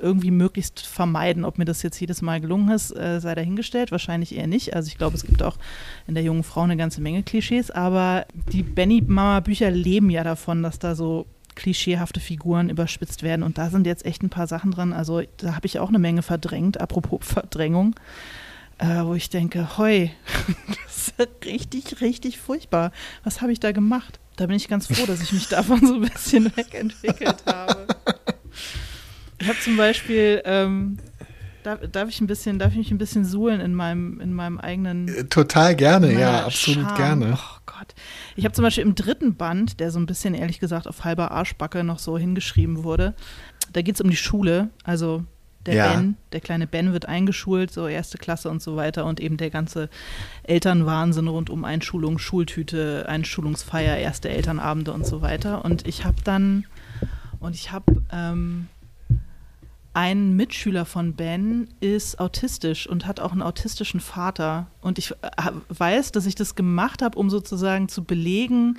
irgendwie 0.00 0.30
möglichst 0.30 0.80
vermeiden. 0.80 1.44
Ob 1.44 1.58
mir 1.58 1.64
das 1.64 1.82
jetzt 1.82 2.00
jedes 2.00 2.22
Mal 2.22 2.40
gelungen 2.40 2.70
ist, 2.70 2.96
äh, 2.96 3.20
sei 3.20 3.34
dahingestellt. 3.34 3.92
Wahrscheinlich 3.92 4.34
eher 4.34 4.46
nicht. 4.46 4.74
Also 4.74 4.88
ich 4.88 4.96
glaube, 4.96 5.16
es 5.16 5.24
gibt 5.24 5.42
auch 5.42 5.58
in 6.06 6.14
der 6.14 6.22
jungen 6.22 6.42
Frau 6.42 6.62
eine 6.62 6.76
ganze 6.76 7.00
Menge 7.00 7.22
Klischees. 7.22 7.70
Aber 7.70 8.26
die 8.52 8.62
Benny-Mama-Bücher 8.62 9.70
leben 9.70 10.10
ja 10.10 10.24
davon, 10.24 10.62
dass 10.62 10.78
da 10.78 10.94
so 10.94 11.26
klischeehafte 11.54 12.20
Figuren 12.20 12.70
überspitzt 12.70 13.22
werden. 13.22 13.42
Und 13.42 13.58
da 13.58 13.70
sind 13.70 13.86
jetzt 13.86 14.04
echt 14.04 14.22
ein 14.22 14.30
paar 14.30 14.46
Sachen 14.46 14.70
dran. 14.70 14.92
Also 14.92 15.22
da 15.38 15.54
habe 15.54 15.66
ich 15.66 15.78
auch 15.78 15.88
eine 15.88 15.98
Menge 15.98 16.22
verdrängt, 16.22 16.80
apropos 16.80 17.20
Verdrängung, 17.22 17.94
äh, 18.78 19.04
wo 19.04 19.14
ich 19.14 19.30
denke, 19.30 19.78
hoi, 19.78 20.10
das 20.68 21.08
ist 21.08 21.44
richtig, 21.44 22.00
richtig 22.00 22.38
furchtbar. 22.38 22.92
Was 23.24 23.40
habe 23.40 23.52
ich 23.52 23.60
da 23.60 23.72
gemacht? 23.72 24.18
Da 24.36 24.46
bin 24.46 24.56
ich 24.56 24.68
ganz 24.68 24.86
froh, 24.86 25.06
dass 25.06 25.22
ich 25.22 25.32
mich 25.32 25.48
davon 25.50 25.86
so 25.86 25.94
ein 25.94 26.00
bisschen 26.02 26.56
wegentwickelt 26.56 27.44
habe. 27.46 27.86
Ich 29.38 29.48
habe 29.48 29.58
zum 29.60 29.76
Beispiel, 29.76 30.42
ähm, 30.44 30.98
darf, 31.62 31.80
darf, 31.90 32.08
ich 32.08 32.20
ein 32.20 32.26
bisschen, 32.26 32.58
darf 32.58 32.72
ich 32.72 32.78
mich 32.78 32.90
ein 32.90 32.98
bisschen 32.98 33.24
suhlen 33.24 33.60
in 33.60 33.74
meinem, 33.74 34.20
in 34.20 34.32
meinem 34.32 34.58
eigenen. 34.58 35.08
Äh, 35.08 35.24
total 35.24 35.76
gerne, 35.76 36.12
ja, 36.12 36.46
absolut 36.46 36.84
Charme. 36.84 36.96
gerne. 36.96 37.34
Oh 37.34 37.58
Gott. 37.66 37.94
Ich 38.36 38.44
habe 38.44 38.54
zum 38.54 38.62
Beispiel 38.62 38.84
im 38.84 38.94
dritten 38.94 39.34
Band, 39.34 39.80
der 39.80 39.90
so 39.90 39.98
ein 39.98 40.06
bisschen 40.06 40.34
ehrlich 40.34 40.60
gesagt 40.60 40.86
auf 40.86 41.04
halber 41.04 41.30
Arschbacke 41.30 41.84
noch 41.84 41.98
so 41.98 42.18
hingeschrieben 42.18 42.84
wurde, 42.84 43.14
da 43.72 43.82
geht 43.82 43.94
es 43.94 44.00
um 44.00 44.10
die 44.10 44.16
Schule. 44.16 44.70
Also 44.84 45.24
der 45.66 45.74
Ja. 45.74 45.92
Ben, 45.94 46.16
der 46.32 46.40
kleine 46.40 46.66
Ben 46.66 46.92
wird 46.92 47.06
eingeschult, 47.06 47.70
so 47.70 47.86
erste 47.86 48.18
Klasse 48.18 48.48
und 48.48 48.62
so 48.62 48.76
weiter 48.76 49.04
und 49.04 49.20
eben 49.20 49.36
der 49.36 49.50
ganze 49.50 49.90
Elternwahnsinn 50.42 51.28
rund 51.28 51.50
um 51.50 51.64
Einschulung, 51.64 52.18
Schultüte, 52.18 53.06
Einschulungsfeier, 53.08 53.98
erste 53.98 54.30
Elternabende 54.30 54.92
und 54.92 55.06
so 55.06 55.20
weiter. 55.20 55.64
Und 55.64 55.86
ich 55.86 56.04
habe 56.04 56.16
dann, 56.24 56.66
und 57.40 57.54
ich 57.54 57.72
habe 57.72 58.02
ähm, 58.10 58.68
ein 59.92 60.36
Mitschüler 60.36 60.84
von 60.84 61.14
Ben 61.14 61.68
ist 61.80 62.20
autistisch 62.20 62.88
und 62.88 63.06
hat 63.06 63.18
auch 63.18 63.32
einen 63.32 63.42
autistischen 63.42 64.00
Vater. 64.00 64.68
Und 64.80 64.98
ich 64.98 65.10
äh, 65.10 65.16
weiß, 65.68 66.12
dass 66.12 66.26
ich 66.26 66.36
das 66.36 66.54
gemacht 66.54 67.02
habe, 67.02 67.18
um 67.18 67.28
sozusagen 67.28 67.88
zu 67.88 68.04
belegen, 68.04 68.78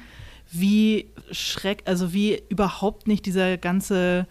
wie 0.52 1.10
schreck, 1.32 1.84
also 1.86 2.14
wie 2.14 2.42
überhaupt 2.50 3.08
nicht 3.08 3.26
dieser 3.26 3.58
ganze, 3.58 4.26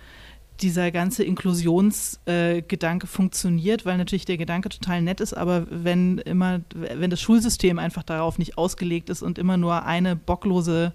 dieser 0.60 0.90
ganze 0.90 1.22
Inklusionsgedanke 1.24 3.04
äh, 3.04 3.08
funktioniert, 3.08 3.84
weil 3.84 3.98
natürlich 3.98 4.24
der 4.24 4.36
Gedanke 4.38 4.70
total 4.70 5.02
nett 5.02 5.20
ist, 5.20 5.34
aber 5.34 5.66
wenn 5.70 6.18
immer, 6.18 6.60
wenn 6.74 7.10
das 7.10 7.20
Schulsystem 7.20 7.78
einfach 7.78 8.02
darauf 8.02 8.38
nicht 8.38 8.58
ausgelegt 8.58 9.10
ist 9.10 9.22
und 9.22 9.38
immer 9.38 9.56
nur 9.56 9.84
eine 9.84 10.16
bocklose 10.16 10.92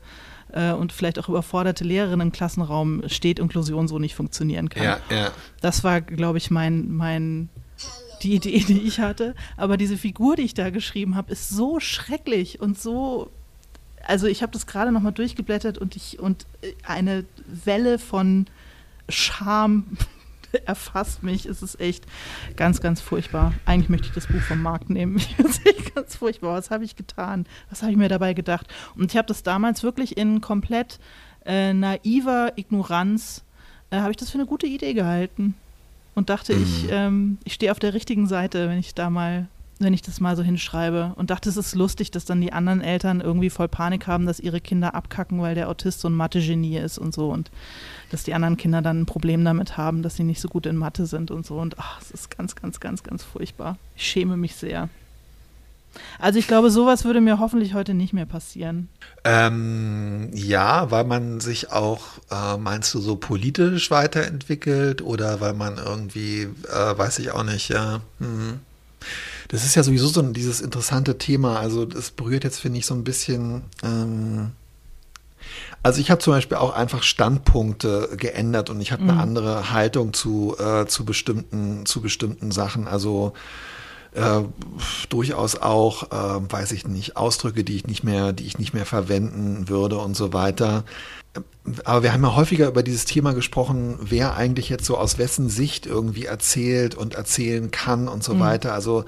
äh, 0.55 0.71
und 0.71 0.91
vielleicht 0.91 1.19
auch 1.19 1.29
überforderte 1.29 1.83
Lehrerin 1.83 2.21
im 2.21 2.31
Klassenraum 2.31 3.03
steht, 3.07 3.39
Inklusion 3.39 3.87
so 3.87 3.99
nicht 3.99 4.15
funktionieren 4.15 4.69
kann. 4.69 4.83
Ja, 4.83 4.99
ja. 5.11 5.31
Das 5.61 5.83
war, 5.83 6.01
glaube 6.01 6.37
ich, 6.37 6.49
mein, 6.49 6.91
mein, 6.91 7.49
die 8.23 8.35
Idee, 8.35 8.63
die 8.67 8.81
ich 8.81 8.99
hatte. 8.99 9.35
Aber 9.57 9.77
diese 9.77 9.97
Figur, 9.97 10.35
die 10.35 10.43
ich 10.43 10.53
da 10.53 10.69
geschrieben 10.69 11.15
habe, 11.15 11.31
ist 11.31 11.49
so 11.49 11.79
schrecklich 11.79 12.61
und 12.61 12.79
so. 12.79 13.29
Also 14.07 14.27
ich 14.27 14.41
habe 14.41 14.53
das 14.53 14.65
gerade 14.65 14.91
noch 14.91 15.01
mal 15.01 15.11
durchgeblättert 15.11 15.77
und 15.77 15.95
ich 15.95 16.19
und 16.19 16.45
eine 16.83 17.25
Welle 17.47 17.99
von 17.99 18.45
Scham 19.09 19.97
erfasst 20.65 21.23
mich. 21.23 21.45
Es 21.45 21.61
ist 21.61 21.79
echt 21.79 22.05
ganz, 22.55 22.81
ganz 22.81 23.01
furchtbar. 23.01 23.53
Eigentlich 23.65 23.89
möchte 23.89 24.07
ich 24.07 24.13
das 24.13 24.27
Buch 24.27 24.41
vom 24.41 24.61
Markt 24.61 24.89
nehmen. 24.89 25.17
Ich 25.25 25.35
finde 25.35 25.51
es 25.51 25.65
echt 25.65 25.95
ganz 25.95 26.15
furchtbar. 26.15 26.55
Was 26.55 26.71
habe 26.71 26.83
ich 26.83 26.95
getan? 26.95 27.45
Was 27.69 27.81
habe 27.81 27.91
ich 27.91 27.97
mir 27.97 28.09
dabei 28.09 28.33
gedacht? 28.33 28.67
Und 28.95 29.11
ich 29.11 29.17
habe 29.17 29.27
das 29.27 29.43
damals 29.43 29.83
wirklich 29.83 30.17
in 30.17 30.41
komplett 30.41 30.99
äh, 31.45 31.73
naiver 31.73 32.53
Ignoranz, 32.55 33.43
äh, 33.91 33.97
habe 33.97 34.11
ich 34.11 34.17
das 34.17 34.29
für 34.29 34.37
eine 34.37 34.47
gute 34.47 34.67
Idee 34.67 34.93
gehalten. 34.93 35.55
Und 36.13 36.29
dachte, 36.29 36.53
ich, 36.53 36.87
ähm, 36.89 37.37
ich 37.43 37.53
stehe 37.53 37.71
auf 37.71 37.79
der 37.79 37.93
richtigen 37.93 38.25
Seite, 38.27 38.69
wenn 38.69 38.79
ich 38.79 38.95
da 38.95 39.09
mal, 39.09 39.47
wenn 39.79 39.93
ich 39.93 40.01
das 40.01 40.19
mal 40.19 40.35
so 40.35 40.43
hinschreibe. 40.43 41.13
Und 41.15 41.29
dachte, 41.29 41.49
es 41.49 41.57
ist 41.57 41.75
lustig, 41.75 42.11
dass 42.11 42.25
dann 42.25 42.41
die 42.41 42.53
anderen 42.53 42.81
Eltern 42.81 43.21
irgendwie 43.21 43.49
voll 43.49 43.67
Panik 43.67 44.07
haben, 44.07 44.25
dass 44.25 44.39
ihre 44.39 44.61
Kinder 44.61 44.95
abkacken, 44.95 45.41
weil 45.41 45.55
der 45.55 45.69
Autist 45.69 45.99
so 45.99 46.07
ein 46.07 46.15
Mathe-Genie 46.15 46.77
ist 46.77 46.97
und 46.97 47.13
so. 47.13 47.29
Und 47.29 47.51
dass 48.11 48.23
die 48.23 48.33
anderen 48.33 48.57
Kinder 48.57 48.81
dann 48.81 49.01
ein 49.01 49.05
Problem 49.05 49.43
damit 49.43 49.77
haben, 49.77 50.01
dass 50.01 50.15
sie 50.15 50.23
nicht 50.23 50.41
so 50.41 50.47
gut 50.47 50.65
in 50.65 50.77
Mathe 50.77 51.05
sind 51.05 51.31
und 51.31 51.45
so. 51.45 51.57
Und 51.57 51.77
ach, 51.79 52.01
es 52.01 52.11
ist 52.11 52.35
ganz, 52.35 52.55
ganz, 52.55 52.79
ganz, 52.79 53.03
ganz 53.03 53.23
furchtbar. 53.23 53.77
Ich 53.95 54.07
schäme 54.07 54.37
mich 54.37 54.55
sehr. 54.55 54.89
Also 56.19 56.39
ich 56.39 56.47
glaube, 56.47 56.71
sowas 56.71 57.05
würde 57.05 57.21
mir 57.21 57.39
hoffentlich 57.39 57.73
heute 57.73 57.93
nicht 57.93 58.13
mehr 58.13 58.25
passieren. 58.25 58.89
Ähm, 59.23 60.29
ja, 60.33 60.91
weil 60.91 61.05
man 61.05 61.39
sich 61.39 61.71
auch, 61.71 62.01
äh, 62.31 62.57
meinst 62.57 62.93
du, 62.93 62.99
so 62.99 63.15
politisch 63.15 63.91
weiterentwickelt 63.91 65.01
oder 65.01 65.39
weil 65.41 65.53
man 65.53 65.77
irgendwie, 65.77 66.43
äh, 66.43 66.97
weiß 66.97 67.19
ich 67.19 67.31
auch 67.31 67.43
nicht, 67.43 67.69
ja. 67.69 68.01
Hm. 68.19 68.59
Das 69.47 69.63
ist 69.65 69.75
ja 69.75 69.83
sowieso 69.83 70.07
so 70.07 70.21
ein, 70.21 70.33
dieses 70.33 70.61
interessante 70.61 71.17
Thema. 71.17 71.59
Also 71.59 71.85
das 71.85 72.11
berührt 72.11 72.43
jetzt, 72.43 72.59
finde 72.59 72.79
ich, 72.79 72.85
so 72.85 72.93
ein 72.95 73.03
bisschen. 73.03 73.63
Ähm, 73.83 74.51
also 75.83 76.01
ich 76.01 76.09
habe 76.09 76.19
zum 76.19 76.33
Beispiel 76.33 76.57
auch 76.57 76.73
einfach 76.73 77.03
Standpunkte 77.03 78.09
geändert 78.17 78.69
und 78.71 78.81
ich 78.81 78.91
habe 78.91 79.03
eine 79.03 79.13
Mhm. 79.13 79.19
andere 79.19 79.71
Haltung 79.71 80.13
zu, 80.13 80.55
äh, 80.57 80.87
zu 80.87 81.05
bestimmten, 81.05 81.85
zu 81.85 82.01
bestimmten 82.01 82.51
Sachen. 82.51 82.87
Also 82.87 83.33
äh, 84.13 84.41
durchaus 85.09 85.57
auch, 85.57 86.11
äh, 86.11 86.51
weiß 86.51 86.71
ich 86.71 86.87
nicht, 86.87 87.17
Ausdrücke, 87.17 87.63
die 87.63 87.75
ich 87.75 87.85
nicht 87.85 88.03
mehr, 88.03 88.33
die 88.33 88.45
ich 88.45 88.57
nicht 88.57 88.73
mehr 88.73 88.85
verwenden 88.85 89.69
würde 89.69 89.97
und 89.97 90.15
so 90.15 90.33
weiter. 90.33 90.83
Aber 91.83 92.03
wir 92.03 92.13
haben 92.13 92.23
ja 92.23 92.35
häufiger 92.35 92.67
über 92.67 92.83
dieses 92.83 93.05
Thema 93.05 93.33
gesprochen, 93.33 93.97
wer 94.01 94.35
eigentlich 94.35 94.69
jetzt 94.69 94.85
so 94.85 94.97
aus 94.97 95.17
wessen 95.17 95.49
Sicht 95.49 95.85
irgendwie 95.85 96.25
erzählt 96.25 96.95
und 96.95 97.15
erzählen 97.15 97.71
kann 97.71 98.07
und 98.07 98.23
so 98.23 98.39
weiter. 98.39 98.73
Also 98.73 99.05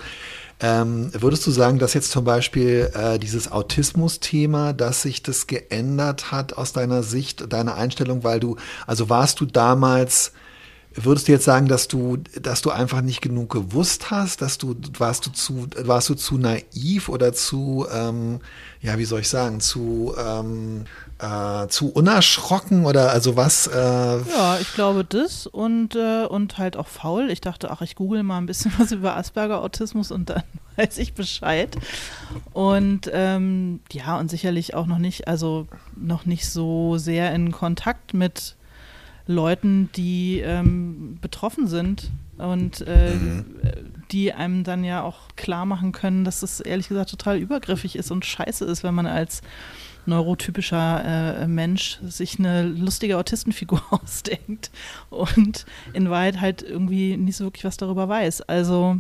ähm, 0.59 1.11
würdest 1.13 1.45
du 1.45 1.51
sagen, 1.51 1.77
dass 1.77 1.93
jetzt 1.93 2.11
zum 2.11 2.25
Beispiel 2.25 2.91
äh, 2.95 3.19
dieses 3.19 3.51
Autismus-Thema, 3.51 4.73
dass 4.73 5.03
sich 5.03 5.21
das 5.21 5.45
geändert 5.45 6.31
hat 6.31 6.53
aus 6.53 6.73
deiner 6.73 7.03
Sicht, 7.03 7.53
deiner 7.53 7.75
Einstellung, 7.75 8.23
weil 8.23 8.39
du, 8.39 8.55
also 8.87 9.09
warst 9.09 9.39
du 9.39 9.45
damals 9.45 10.31
Würdest 10.99 11.27
du 11.27 11.31
jetzt 11.31 11.45
sagen, 11.45 11.67
dass 11.67 11.87
du, 11.87 12.17
dass 12.41 12.63
du 12.63 12.71
einfach 12.71 13.01
nicht 13.01 13.21
genug 13.21 13.51
gewusst 13.51 14.09
hast, 14.09 14.41
dass 14.41 14.57
du 14.57 14.75
warst 14.97 15.27
du 15.27 15.29
zu, 15.29 15.67
warst 15.83 16.09
du 16.09 16.15
zu 16.15 16.39
naiv 16.39 17.07
oder 17.07 17.33
zu, 17.33 17.85
ähm, 17.93 18.39
ja, 18.81 18.97
wie 18.97 19.05
soll 19.05 19.19
ich 19.19 19.29
sagen, 19.29 19.59
zu, 19.59 20.15
ähm, 20.17 20.85
äh, 21.19 21.67
zu 21.67 21.89
unerschrocken 21.91 22.85
oder 22.85 23.11
also 23.11 23.35
was? 23.35 23.67
Äh, 23.67 23.75
Ja, 23.75 24.57
ich 24.59 24.73
glaube 24.73 25.03
das 25.03 25.47
und, 25.47 25.95
äh, 25.95 26.25
und 26.25 26.57
halt 26.57 26.77
auch 26.77 26.87
faul. 26.87 27.29
Ich 27.31 27.41
dachte, 27.41 27.71
ach, 27.71 27.81
ich 27.81 27.95
google 27.95 28.23
mal 28.23 28.37
ein 28.37 28.45
bisschen 28.45 28.71
was 28.77 28.91
über 28.91 29.17
Asperger-Autismus 29.17 30.11
und 30.11 30.29
dann 30.29 30.43
weiß 30.75 30.97
ich 30.99 31.13
Bescheid. 31.13 31.75
Und 32.53 33.09
ähm, 33.11 33.79
ja, 33.91 34.17
und 34.19 34.29
sicherlich 34.29 34.75
auch 34.75 34.85
noch 34.85 34.99
nicht, 34.99 35.27
also 35.27 35.67
noch 35.95 36.25
nicht 36.25 36.49
so 36.49 36.97
sehr 36.97 37.33
in 37.33 37.51
Kontakt 37.51 38.13
mit 38.13 38.55
Leuten, 39.25 39.89
die 39.95 40.39
ähm, 40.39 41.17
betroffen 41.21 41.67
sind 41.67 42.11
und 42.37 42.81
äh, 42.81 43.13
die 44.11 44.31
einem 44.31 44.63
dann 44.63 44.83
ja 44.83 45.01
auch 45.01 45.17
klar 45.35 45.65
machen 45.65 45.91
können, 45.91 46.23
dass 46.23 46.43
es 46.43 46.61
ehrlich 46.61 46.87
gesagt 46.87 47.09
total 47.09 47.37
übergriffig 47.37 47.95
ist 47.97 48.11
und 48.11 48.25
scheiße 48.25 48.63
ist, 48.63 48.83
wenn 48.83 48.93
man 48.93 49.05
als 49.07 49.41
neurotypischer 50.07 51.41
äh, 51.41 51.47
Mensch 51.47 51.99
sich 52.03 52.39
eine 52.39 52.63
lustige 52.63 53.17
Autistenfigur 53.17 53.81
ausdenkt 53.91 54.71
und 55.09 55.65
in 55.93 56.09
Wahrheit 56.09 56.41
halt 56.41 56.63
irgendwie 56.63 57.17
nicht 57.17 57.37
so 57.37 57.45
wirklich 57.45 57.65
was 57.65 57.77
darüber 57.77 58.09
weiß. 58.09 58.41
Also 58.41 58.99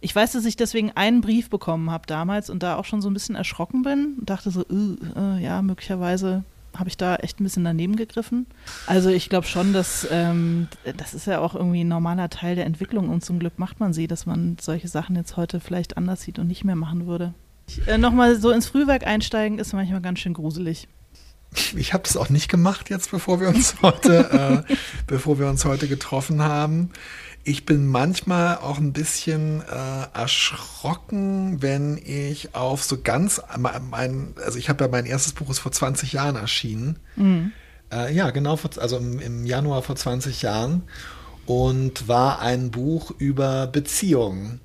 ich 0.00 0.14
weiß, 0.14 0.32
dass 0.32 0.44
ich 0.44 0.56
deswegen 0.56 0.90
einen 0.92 1.20
Brief 1.20 1.48
bekommen 1.48 1.90
habe 1.90 2.06
damals 2.06 2.50
und 2.50 2.62
da 2.62 2.76
auch 2.76 2.84
schon 2.84 3.00
so 3.00 3.08
ein 3.08 3.14
bisschen 3.14 3.36
erschrocken 3.36 3.82
bin 3.82 4.16
und 4.18 4.28
dachte 4.28 4.50
so, 4.50 4.62
äh, 4.62 5.42
ja, 5.42 5.62
möglicherweise 5.62 6.44
habe 6.76 6.88
ich 6.88 6.96
da 6.96 7.16
echt 7.16 7.38
ein 7.38 7.44
bisschen 7.44 7.64
daneben 7.64 7.96
gegriffen. 7.96 8.46
Also 8.86 9.10
ich 9.10 9.28
glaube 9.28 9.46
schon, 9.46 9.72
dass 9.72 10.06
ähm, 10.10 10.68
das 10.96 11.14
ist 11.14 11.26
ja 11.26 11.38
auch 11.40 11.54
irgendwie 11.54 11.84
ein 11.84 11.88
normaler 11.88 12.30
Teil 12.30 12.56
der 12.56 12.66
Entwicklung 12.66 13.08
und 13.10 13.24
zum 13.24 13.38
Glück 13.38 13.58
macht 13.58 13.78
man 13.78 13.92
sie, 13.92 14.06
dass 14.06 14.26
man 14.26 14.56
solche 14.60 14.88
Sachen 14.88 15.16
jetzt 15.16 15.36
heute 15.36 15.60
vielleicht 15.60 15.96
anders 15.96 16.22
sieht 16.22 16.38
und 16.38 16.48
nicht 16.48 16.64
mehr 16.64 16.76
machen 16.76 17.06
würde. 17.06 17.34
Äh, 17.86 17.98
Nochmal 17.98 18.38
so 18.38 18.50
ins 18.50 18.66
Frühwerk 18.66 19.06
einsteigen 19.06 19.58
ist 19.58 19.72
manchmal 19.72 20.00
ganz 20.00 20.20
schön 20.20 20.34
gruselig. 20.34 20.88
ich 21.76 21.92
habe 21.92 22.04
das 22.04 22.16
auch 22.16 22.28
nicht 22.28 22.48
gemacht 22.48 22.90
jetzt, 22.90 23.10
bevor 23.10 23.40
wir 23.40 23.48
uns 23.48 23.76
heute, 23.82 24.64
äh, 24.68 24.74
bevor 25.06 25.38
wir 25.38 25.48
uns 25.48 25.64
heute 25.64 25.88
getroffen 25.88 26.42
haben. 26.42 26.90
Ich 27.44 27.66
bin 27.66 27.86
manchmal 27.86 28.58
auch 28.58 28.78
ein 28.78 28.92
bisschen 28.92 29.62
äh, 29.62 30.18
erschrocken, 30.18 31.60
wenn 31.60 31.98
ich 31.98 32.54
auf 32.54 32.84
so 32.84 32.98
ganz 33.02 33.42
mein, 33.58 34.34
also 34.44 34.58
ich 34.58 34.68
habe 34.68 34.84
ja 34.84 34.90
mein 34.90 35.06
erstes 35.06 35.32
Buch 35.32 35.50
ist 35.50 35.58
vor 35.58 35.72
20 35.72 36.12
Jahren 36.12 36.36
erschienen. 36.36 37.00
Mhm. 37.16 37.52
Äh, 37.92 38.14
ja, 38.14 38.30
genau, 38.30 38.58
also 38.78 38.96
im, 38.96 39.18
im 39.18 39.44
Januar 39.44 39.82
vor 39.82 39.96
20 39.96 40.42
Jahren 40.42 40.84
und 41.46 42.06
war 42.06 42.40
ein 42.40 42.70
Buch 42.70 43.10
über 43.18 43.66
Beziehungen. 43.66 44.60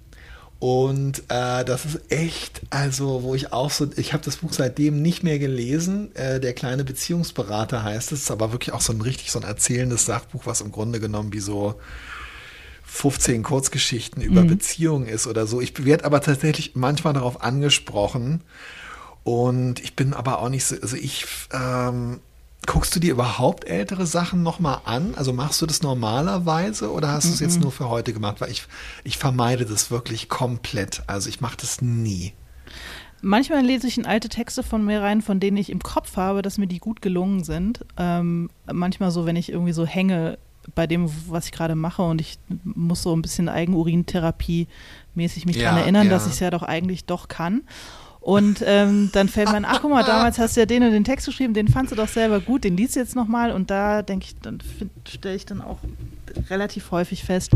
Und 0.60 1.20
äh, 1.30 1.63
das 1.63 1.86
ist 1.86 2.12
echt, 2.12 2.62
also 2.72 3.22
wo 3.22 3.36
ich 3.36 3.54
auch 3.54 3.70
so, 3.70 3.88
ich 3.96 4.13
habe 4.13 4.24
das 4.24 4.38
Buch 4.38 4.54
seitdem 4.54 5.02
nicht 5.04 5.24
mehr 5.24 5.38
gelesen. 5.38 6.15
Äh, 6.15 6.39
der 6.39 6.54
kleine 6.54 6.84
Beziehungsberater 6.84 7.84
heißt 7.84 8.12
es, 8.12 8.24
ist 8.24 8.32
aber 8.32 8.52
wirklich 8.52 8.74
auch 8.74 8.82
so 8.82 8.91
ein 8.91 9.02
richtig 9.02 9.32
so 9.32 9.39
ein 9.39 9.46
erzählendes 9.46 10.06
Sachbuch, 10.06 10.48
was 10.48 10.62
im 10.62 10.72
Grunde 10.72 11.00
genommen 11.00 11.32
wie 11.32 11.41
so 11.41 11.76
15 12.86 13.43
Kurzgeschichten 13.43 14.24
über 14.24 14.41
mhm. 14.41 14.48
Beziehungen 14.48 15.08
ist 15.08 15.28
oder 15.28 15.46
so. 15.46 15.62
Ich 15.62 15.86
werde 15.86 16.06
aber 16.06 16.22
tatsächlich 16.22 16.72
manchmal 16.74 17.13
darauf 17.13 17.43
angesprochen. 17.43 18.41
Und 19.24 19.82
ich 19.82 19.96
bin 19.96 20.13
aber 20.13 20.39
auch 20.39 20.50
nicht 20.50 20.65
so, 20.65 20.76
also 20.82 20.96
ich, 20.96 21.26
ähm, 21.52 22.22
guckst 22.68 22.96
du 22.96 23.00
dir 23.00 23.12
überhaupt 23.12 23.66
ältere 23.66 24.06
Sachen 24.06 24.44
nochmal 24.44 24.82
an? 24.86 25.16
Also 25.16 25.34
machst 25.34 25.60
du 25.62 25.66
das 25.66 25.82
normalerweise 25.82 26.92
oder 26.92 27.08
hast 27.08 27.28
du 27.28 27.34
es 27.34 27.40
jetzt 27.40 27.60
nur 27.60 27.72
für 27.72 27.90
heute 27.90 28.14
gemacht? 28.14 28.42
Weil 28.42 28.52
ich, 28.52 28.64
ich 29.04 29.18
vermeide 29.18 29.66
das 29.66 29.90
wirklich 29.90 30.30
komplett. 30.30 31.02
Also 31.08 31.30
ich 31.30 31.42
mache 31.42 31.58
das 31.58 31.82
nie. 31.82 32.34
Manchmal 33.22 33.66
lese 33.66 33.88
ich 33.88 33.98
in 33.98 34.06
alte 34.06 34.30
Texte 34.30 34.62
von 34.62 34.86
mir 34.86 35.02
rein, 35.02 35.22
von 35.22 35.40
denen 35.40 35.58
ich 35.58 35.72
im 35.72 35.80
Kopf 35.80 36.18
habe, 36.18 36.44
dass 36.44 36.60
mir 36.60 36.68
die 36.68 36.78
gut 36.78 37.02
gelungen 37.02 37.44
sind. 37.44 37.84
Ähm, 37.98 38.50
manchmal 38.72 39.10
so, 39.10 39.26
wenn 39.26 39.36
ich 39.36 39.52
irgendwie 39.52 39.74
so 39.74 39.88
hänge 39.88 40.38
bei 40.76 40.86
dem, 40.86 41.10
was 41.30 41.46
ich 41.46 41.52
gerade 41.52 41.76
mache 41.76 42.02
und 42.04 42.20
ich 42.20 42.38
muss 42.64 43.02
so 43.02 43.16
ein 43.16 43.22
bisschen 43.22 43.50
Eigenurintherapie 43.50 44.68
mäßig 45.16 45.46
mich 45.46 45.56
ja, 45.56 45.64
daran 45.64 45.80
erinnern, 45.80 46.08
ja. 46.08 46.12
dass 46.12 46.28
ich 46.28 46.34
es 46.34 46.40
ja 46.42 46.52
doch 46.52 46.64
eigentlich 46.64 47.06
doch 47.06 47.30
kann. 47.30 47.64
Und 48.28 48.62
ähm, 48.66 49.10
dann 49.13 49.30
fällt 49.30 49.48
ein, 49.48 49.63
ach 49.63 49.80
guck 49.82 49.92
mal, 49.92 50.04
damals 50.04 50.38
hast 50.38 50.58
du 50.58 50.60
ja 50.60 50.66
den 50.66 50.84
und 50.84 50.92
den 50.92 51.06
Text 51.06 51.28
geschrieben, 51.28 51.54
den 51.54 51.70
fandst 51.70 51.94
du 51.94 51.96
doch 51.96 52.10
selber 52.10 52.42
gut, 52.42 52.66
den 52.66 52.76
liest 52.76 52.98
du 52.98 53.00
jetzt 53.00 53.16
nochmal 53.16 53.54
und 53.54 53.72
da 53.72 54.02
denke 54.02 54.26
ich, 54.26 54.36
dann 54.42 54.60
stelle 55.08 55.36
ich 55.36 55.46
dann 55.46 55.62
auch 55.62 55.78
relativ 56.50 56.92
häufig 56.92 57.24
fest, 57.24 57.52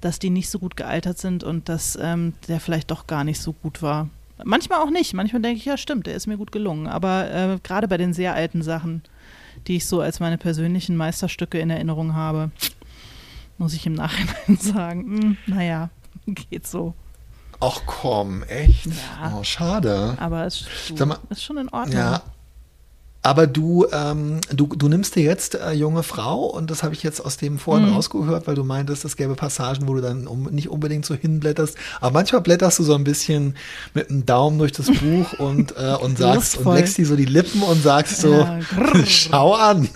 dass 0.00 0.18
die 0.18 0.30
nicht 0.30 0.48
so 0.48 0.58
gut 0.58 0.76
gealtert 0.76 1.18
sind 1.18 1.44
und 1.44 1.68
dass 1.68 1.98
ähm, 2.00 2.32
der 2.48 2.58
vielleicht 2.58 2.90
doch 2.90 3.06
gar 3.06 3.22
nicht 3.22 3.40
so 3.40 3.52
gut 3.52 3.82
war. 3.82 4.08
Manchmal 4.44 4.78
auch 4.78 4.90
nicht. 4.90 5.12
Manchmal 5.12 5.42
denke 5.42 5.58
ich, 5.58 5.66
ja 5.66 5.76
stimmt, 5.76 6.06
der 6.06 6.14
ist 6.14 6.26
mir 6.26 6.38
gut 6.38 6.52
gelungen. 6.52 6.86
Aber 6.86 7.30
äh, 7.30 7.58
gerade 7.62 7.86
bei 7.86 7.98
den 7.98 8.14
sehr 8.14 8.32
alten 8.32 8.62
Sachen 8.62 9.02
die 9.66 9.76
ich 9.76 9.86
so 9.86 10.00
als 10.00 10.20
meine 10.20 10.38
persönlichen 10.38 10.96
Meisterstücke 10.96 11.58
in 11.58 11.70
Erinnerung 11.70 12.14
habe, 12.14 12.50
muss 13.58 13.74
ich 13.74 13.86
im 13.86 13.94
Nachhinein 13.94 14.56
sagen, 14.60 15.00
hm, 15.04 15.36
naja, 15.46 15.90
geht 16.26 16.66
so. 16.66 16.94
Ach 17.60 17.80
komm, 17.86 18.42
echt? 18.44 18.86
Ja. 18.86 19.36
Oh, 19.36 19.42
schade. 19.42 20.16
Aber 20.18 20.46
es 20.46 20.62
ist, 20.62 21.00
ist 21.30 21.42
schon 21.42 21.58
in 21.58 21.68
Ordnung. 21.70 21.96
Ja, 21.96 22.22
aber 23.28 23.46
du, 23.46 23.86
ähm, 23.92 24.40
du, 24.54 24.68
du 24.68 24.88
nimmst 24.88 25.16
dir 25.16 25.22
jetzt 25.22 25.56
äh, 25.56 25.72
junge 25.72 26.02
Frau 26.02 26.46
und 26.46 26.70
das 26.70 26.82
habe 26.82 26.94
ich 26.94 27.02
jetzt 27.02 27.20
aus 27.20 27.36
dem 27.36 27.58
vorhin 27.58 27.88
mhm. 27.88 27.94
rausgehört, 27.94 28.46
weil 28.46 28.54
du 28.54 28.62
meintest, 28.62 29.04
es 29.04 29.16
gäbe 29.16 29.34
Passagen, 29.34 29.88
wo 29.88 29.94
du 29.94 30.00
dann 30.00 30.26
um, 30.26 30.44
nicht 30.44 30.70
unbedingt 30.70 31.04
so 31.04 31.14
hinblätterst. 31.14 31.76
Aber 32.00 32.12
manchmal 32.12 32.42
blätterst 32.42 32.78
du 32.78 32.84
so 32.84 32.94
ein 32.94 33.04
bisschen 33.04 33.56
mit 33.92 34.08
dem 34.08 34.24
Daumen 34.24 34.58
durch 34.58 34.72
das 34.72 34.86
Buch 34.86 35.32
und, 35.38 35.76
äh, 35.76 35.96
und 36.00 36.16
sagst 36.18 36.54
Lustvoll. 36.54 36.66
und 36.72 36.78
leckst 36.78 36.96
dir 36.96 37.06
so 37.06 37.16
die 37.16 37.24
Lippen 37.24 37.62
und 37.62 37.82
sagst 37.82 38.20
so, 38.20 38.32
ja, 38.32 38.60
schau 39.04 39.54
an. 39.54 39.88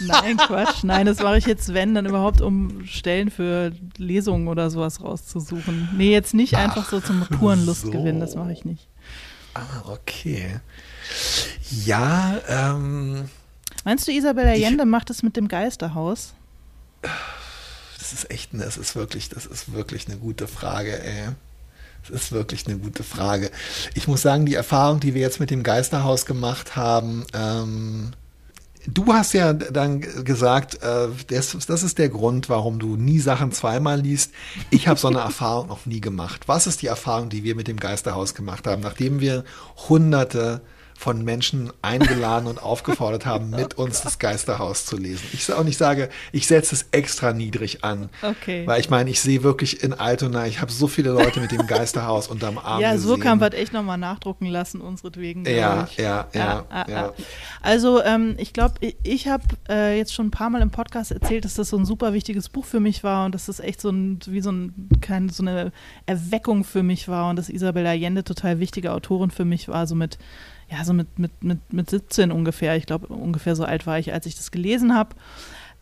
Nein, 0.00 0.36
Quatsch. 0.36 0.84
Nein, 0.84 1.06
das 1.06 1.20
mache 1.20 1.38
ich 1.38 1.46
jetzt, 1.46 1.72
wenn, 1.74 1.94
dann 1.94 2.06
überhaupt, 2.06 2.40
um 2.40 2.84
Stellen 2.86 3.30
für 3.30 3.72
Lesungen 3.96 4.48
oder 4.48 4.70
sowas 4.70 5.02
rauszusuchen. 5.02 5.90
Nee, 5.96 6.12
jetzt 6.12 6.34
nicht 6.34 6.54
Ach, 6.54 6.60
einfach 6.60 6.88
so 6.88 7.00
zum 7.00 7.20
puren 7.26 7.64
Lustgewinn, 7.64 8.16
so. 8.16 8.20
das 8.20 8.34
mache 8.34 8.52
ich 8.52 8.64
nicht. 8.64 8.88
Ah, 9.54 9.60
okay. 9.86 10.60
Ja, 11.84 12.38
ähm. 12.48 13.28
Meinst 13.84 14.06
du, 14.06 14.12
Isabel 14.12 14.46
Allende 14.46 14.84
ich, 14.84 14.90
macht 14.90 15.10
es 15.10 15.22
mit 15.22 15.36
dem 15.36 15.48
Geisterhaus? 15.48 16.34
Das 17.98 18.12
ist 18.12 18.30
echt, 18.30 18.50
das 18.52 18.76
ist 18.76 18.96
wirklich, 18.96 19.28
das 19.28 19.46
ist 19.46 19.72
wirklich 19.72 20.08
eine 20.08 20.16
gute 20.16 20.46
Frage, 20.46 21.02
ey. 21.02 21.28
Das 22.02 22.22
ist 22.22 22.32
wirklich 22.32 22.66
eine 22.66 22.78
gute 22.78 23.02
Frage. 23.02 23.50
Ich 23.94 24.06
muss 24.06 24.22
sagen, 24.22 24.46
die 24.46 24.54
Erfahrung, 24.54 25.00
die 25.00 25.14
wir 25.14 25.20
jetzt 25.20 25.40
mit 25.40 25.50
dem 25.50 25.62
Geisterhaus 25.62 26.24
gemacht 26.24 26.76
haben, 26.76 27.24
ähm, 27.32 28.12
du 28.86 29.12
hast 29.12 29.32
ja 29.32 29.52
dann 29.52 30.00
gesagt, 30.00 30.82
äh, 30.82 31.08
das, 31.28 31.56
das 31.66 31.82
ist 31.82 31.98
der 31.98 32.08
Grund, 32.08 32.48
warum 32.48 32.78
du 32.78 32.96
nie 32.96 33.18
Sachen 33.18 33.52
zweimal 33.52 34.00
liest. 34.00 34.32
Ich 34.70 34.88
habe 34.88 34.98
so 34.98 35.08
eine 35.08 35.18
Erfahrung 35.20 35.68
noch 35.68 35.86
nie 35.86 36.00
gemacht. 36.00 36.48
Was 36.48 36.66
ist 36.66 36.82
die 36.82 36.86
Erfahrung, 36.86 37.28
die 37.28 37.44
wir 37.44 37.54
mit 37.54 37.68
dem 37.68 37.78
Geisterhaus 37.78 38.34
gemacht 38.34 38.66
haben, 38.66 38.82
nachdem 38.82 39.20
wir 39.20 39.44
hunderte 39.88 40.60
von 40.98 41.24
Menschen 41.24 41.72
eingeladen 41.82 42.46
und 42.46 42.62
aufgefordert 42.62 43.26
haben, 43.26 43.50
mit 43.50 43.74
uns 43.74 44.02
das 44.02 44.18
Geisterhaus 44.18 44.86
zu 44.86 44.96
lesen. 44.96 45.22
Ich 45.32 45.52
auch 45.52 45.64
nicht 45.64 45.78
sage, 45.78 46.08
ich 46.32 46.46
setze 46.46 46.74
es 46.74 46.86
extra 46.90 47.32
niedrig 47.32 47.84
an. 47.84 48.08
Okay. 48.22 48.66
Weil 48.66 48.80
ich 48.80 48.90
meine, 48.90 49.10
ich 49.10 49.20
sehe 49.20 49.42
wirklich 49.42 49.82
in 49.82 49.92
Altona, 49.92 50.46
ich 50.46 50.60
habe 50.60 50.72
so 50.72 50.88
viele 50.88 51.10
Leute 51.10 51.40
mit 51.40 51.52
dem 51.52 51.66
Geisterhaus 51.66 52.28
unterm 52.28 52.58
Arm 52.58 52.80
Ja, 52.80 52.92
gesehen. 52.92 53.08
Surkamp 53.08 53.42
hat 53.42 53.54
echt 53.54 53.72
nochmal 53.72 53.98
nachdrucken 53.98 54.46
lassen, 54.46 54.80
unseretwegen. 54.80 55.44
Ja, 55.44 55.88
ja, 55.96 56.28
ja, 56.32 56.64
ja, 56.70 56.86
ja, 56.88 57.12
Also 57.62 58.02
ähm, 58.02 58.34
ich 58.38 58.52
glaube, 58.52 58.74
ich, 58.80 58.96
ich 59.02 59.28
habe 59.28 59.44
äh, 59.68 59.96
jetzt 59.96 60.14
schon 60.14 60.26
ein 60.26 60.30
paar 60.30 60.50
Mal 60.50 60.62
im 60.62 60.70
Podcast 60.70 61.12
erzählt, 61.12 61.44
dass 61.44 61.54
das 61.54 61.68
so 61.68 61.76
ein 61.76 61.84
super 61.84 62.12
wichtiges 62.12 62.48
Buch 62.48 62.64
für 62.64 62.80
mich 62.80 63.04
war 63.04 63.26
und 63.26 63.34
dass 63.34 63.46
das 63.46 63.60
echt 63.60 63.80
so 63.80 63.90
ein, 63.90 64.18
wie 64.26 64.40
so, 64.40 64.50
ein, 64.50 64.88
kein, 65.00 65.28
so 65.28 65.42
eine 65.42 65.72
Erweckung 66.06 66.64
für 66.64 66.82
mich 66.82 67.08
war 67.08 67.30
und 67.30 67.36
dass 67.36 67.48
Isabel 67.48 67.86
Allende 67.86 68.24
total 68.24 68.60
wichtige 68.60 68.92
Autorin 68.92 69.30
für 69.30 69.44
mich 69.44 69.68
war, 69.68 69.86
so 69.86 69.94
mit 69.94 70.18
ja, 70.68 70.84
so 70.84 70.92
mit, 70.92 71.18
mit, 71.18 71.44
mit, 71.44 71.72
mit 71.72 71.90
17 71.90 72.32
ungefähr. 72.32 72.76
Ich 72.76 72.86
glaube, 72.86 73.08
ungefähr 73.08 73.54
so 73.54 73.64
alt 73.64 73.86
war 73.86 73.98
ich, 73.98 74.12
als 74.12 74.26
ich 74.26 74.36
das 74.36 74.50
gelesen 74.50 74.94
habe. 74.94 75.14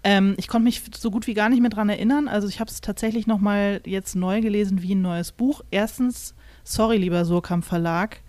Ähm, 0.03 0.35
ich 0.37 0.49
konnte 0.49 0.64
mich 0.64 0.83
so 0.94 1.11
gut 1.11 1.27
wie 1.27 1.35
gar 1.35 1.49
nicht 1.49 1.61
mehr 1.61 1.70
dran 1.70 1.88
erinnern. 1.88 2.29
Also 2.29 2.47
ich 2.47 2.61
habe 2.61 2.70
es 2.70 2.83
tatsächlich 2.83 3.27
nochmal 3.27 3.81
jetzt 3.87 4.14
neu 4.14 4.42
gelesen 4.42 4.83
wie 4.83 4.94
ein 4.94 5.01
neues 5.03 5.33
Buch. 5.33 5.62
Erstens, 5.70 6.35
sorry, 6.62 6.99
lieber 6.99 7.25
Surkamp 7.25 7.64
Verlag, 7.64 8.20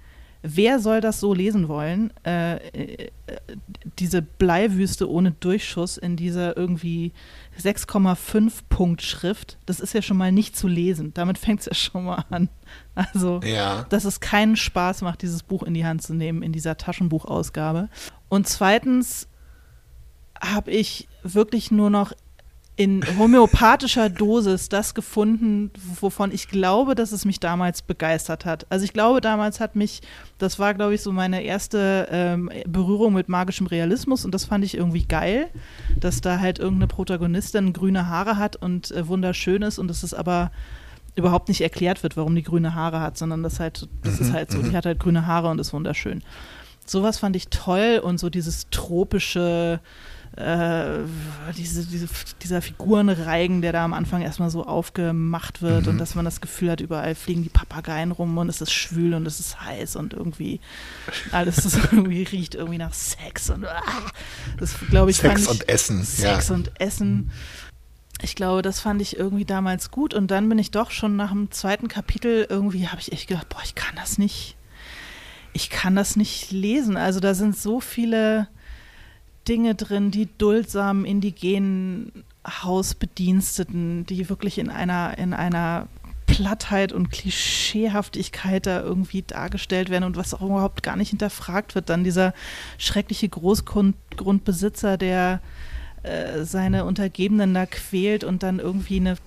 wer 0.42 0.80
soll 0.80 1.02
das 1.02 1.20
so 1.20 1.34
lesen 1.34 1.68
wollen? 1.68 2.14
Äh, 2.26 2.56
äh, 2.56 3.12
diese 4.00 4.22
Bleiwüste 4.22 5.10
ohne 5.10 5.32
Durchschuss 5.32 5.98
in 5.98 6.16
dieser 6.16 6.56
irgendwie 6.56 7.12
6,5 7.62 8.52
Punkt 8.70 9.02
Schrift, 9.02 9.58
das 9.66 9.80
ist 9.80 9.94
ja 9.94 10.02
schon 10.02 10.18
mal 10.18 10.32
nicht 10.32 10.56
zu 10.56 10.68
lesen. 10.68 11.14
Damit 11.14 11.38
fängt 11.38 11.62
es 11.62 11.66
ja 11.66 11.74
schon 11.74 12.06
mal 12.06 12.26
an. 12.30 12.50
Also, 12.96 13.42
ja. 13.44 13.86
dass 13.90 14.06
es 14.06 14.20
keinen 14.20 14.56
Spaß 14.56 15.02
macht, 15.02 15.22
dieses 15.22 15.44
Buch 15.44 15.64
in 15.64 15.74
die 15.74 15.86
Hand 15.86 16.02
zu 16.02 16.14
nehmen 16.14 16.42
in 16.42 16.52
dieser 16.52 16.78
Taschenbuchausgabe. 16.78 17.90
Und 18.30 18.48
zweitens 18.48 19.28
habe 20.42 20.72
ich 20.72 21.08
wirklich 21.24 21.72
nur 21.72 21.90
noch 21.90 22.14
in 22.78 23.04
homöopathischer 23.18 24.10
Dosis 24.10 24.68
das 24.68 24.94
gefunden, 24.94 25.72
wovon 26.02 26.34
ich 26.34 26.50
glaube, 26.50 26.94
dass 26.94 27.14
es 27.14 27.24
mich 27.24 27.40
damals 27.40 27.82
begeistert 27.82 28.44
hat. 28.44 28.66
Also 28.70 28.84
ich 28.84 28.92
glaube, 28.92 29.22
damals 29.22 29.62
hat 29.62 29.78
mich, 29.78 30.02
das 30.40 30.60
war, 30.60 30.74
glaube 30.74 30.94
ich, 30.94 31.02
so 31.02 31.14
meine 31.14 31.42
erste 31.44 32.08
ähm, 32.12 32.52
Berührung 32.68 33.14
mit 33.14 33.30
magischem 33.30 33.68
Realismus 33.68 34.26
und 34.26 34.34
das 34.34 34.44
fand 34.44 34.66
ich 34.66 34.76
irgendwie 34.76 35.06
geil, 35.06 35.48
dass 35.98 36.20
da 36.20 36.40
halt 36.40 36.60
irgendeine 36.60 36.88
Protagonistin 36.88 37.72
grüne 37.72 38.10
Haare 38.10 38.38
hat 38.38 38.58
und 38.58 38.92
äh, 38.92 39.08
wunderschön 39.08 39.62
ist 39.62 39.80
und 39.80 39.88
dass 39.88 40.04
es 40.04 40.14
aber 40.14 40.52
überhaupt 41.16 41.48
nicht 41.48 41.62
erklärt 41.62 42.04
wird, 42.04 42.18
warum 42.18 42.36
die 42.36 42.44
grüne 42.44 42.76
Haare 42.76 43.00
hat, 43.00 43.18
sondern 43.18 43.42
das 43.42 43.62
halt, 43.62 43.88
das 44.04 44.20
ist 44.20 44.30
mhm, 44.30 44.34
halt 44.34 44.52
so, 44.52 44.62
die 44.62 44.72
mhm. 44.72 44.76
hat 44.76 44.86
halt 44.86 45.00
grüne 45.00 45.26
Haare 45.26 45.48
und 45.48 45.60
ist 45.60 45.72
wunderschön. 45.72 46.22
Sowas 46.86 47.18
fand 47.18 47.38
ich 47.38 47.48
toll 47.48 48.02
und 48.04 48.20
so 48.20 48.30
dieses 48.30 48.68
tropische, 48.70 49.80
äh, 50.38 51.06
diese, 51.56 51.86
diese, 51.86 52.08
dieser 52.42 52.62
Figurenreigen, 52.62 53.62
der 53.62 53.72
da 53.72 53.86
am 53.86 53.94
Anfang 53.94 54.22
erstmal 54.22 54.50
so 54.50 54.66
aufgemacht 54.66 55.62
wird 55.62 55.84
mhm. 55.84 55.94
und 55.94 55.98
dass 55.98 56.16
man 56.16 56.26
das 56.26 56.42
Gefühl 56.42 56.72
hat, 56.72 56.82
überall 56.82 57.16
fliegen 57.16 57.44
die 57.44 57.50
Papageien 57.50 58.12
rum 58.12 58.38
und 58.38 58.50
es 58.50 58.60
ist 58.60 58.74
schwül 58.74 59.14
und 59.14 59.26
es 59.26 59.40
ist 59.40 59.62
heiß 59.62 59.96
und 59.96 60.14
irgendwie 60.14 60.60
alles 61.32 61.74
irgendwie 61.92 62.24
riecht 62.24 62.56
irgendwie 62.56 62.78
nach 62.78 62.94
Sex 62.94 63.50
und 63.50 63.66
ah, 63.66 63.82
das 64.58 64.76
glaube 64.90 65.12
ich 65.12 65.18
Sex 65.18 65.44
ich, 65.44 65.50
und 65.50 65.70
Essen. 65.70 66.04
Sex 66.04 66.50
ja. 66.50 66.56
und 66.56 66.82
Essen. 66.82 67.32
Ich 68.22 68.36
glaube, 68.36 68.62
das 68.62 68.82
fand 68.82 69.02
ich 69.02 69.18
irgendwie 69.18 69.46
damals 69.46 69.90
gut 69.90 70.14
und 70.14 70.32
dann 70.32 70.50
bin 70.50 70.60
ich 70.60 70.72
doch 70.72 70.92
schon 70.92 71.16
nach 71.16 71.32
dem 71.32 71.52
zweiten 71.52 71.88
Kapitel 71.88 72.46
irgendwie 72.50 72.88
habe 72.88 73.00
ich 73.00 73.12
echt 73.14 73.28
gedacht, 73.28 73.48
boah, 73.48 73.62
ich 73.64 73.76
kann 73.76 73.96
das 73.96 74.18
nicht. 74.18 74.58
Ich 75.54 75.70
kann 75.70 75.96
das 75.96 76.18
nicht 76.18 76.52
lesen. 76.52 76.98
Also 76.98 77.22
da 77.22 77.34
sind 77.34 77.56
so 77.58 77.80
viele 77.80 78.50
Dinge 79.48 79.76
drin, 79.76 80.12
die 80.12 80.28
duldsamen 80.38 81.06
indigenen 81.06 82.12
Hausbediensteten, 82.48 84.06
die 84.06 84.30
wirklich 84.30 84.58
in 84.58 84.70
einer, 84.70 85.18
in 85.18 85.34
einer 85.34 85.88
Plattheit 86.26 86.92
und 86.92 87.12
Klischeehaftigkeit 87.12 88.66
da 88.66 88.82
irgendwie 88.82 89.22
dargestellt 89.22 89.90
werden 89.90 90.04
und 90.04 90.18
was 90.18 90.34
auch 90.34 90.42
überhaupt 90.42 90.84
gar 90.84 90.96
nicht 90.96 91.10
hinterfragt 91.10 91.76
wird. 91.76 91.90
Dann 91.90 92.04
dieser 92.04 92.34
schreckliche 92.78 93.30
Großgrundbesitzer, 93.30 94.98
der 94.98 95.42
äh, 96.04 96.44
seine 96.44 96.86
Untergebenen 96.86 97.54
da 97.54 97.66
quält 97.66 98.24
und 98.24 98.44
dann 98.44 98.60
irgendwie 98.60 99.00
eine 99.00 99.18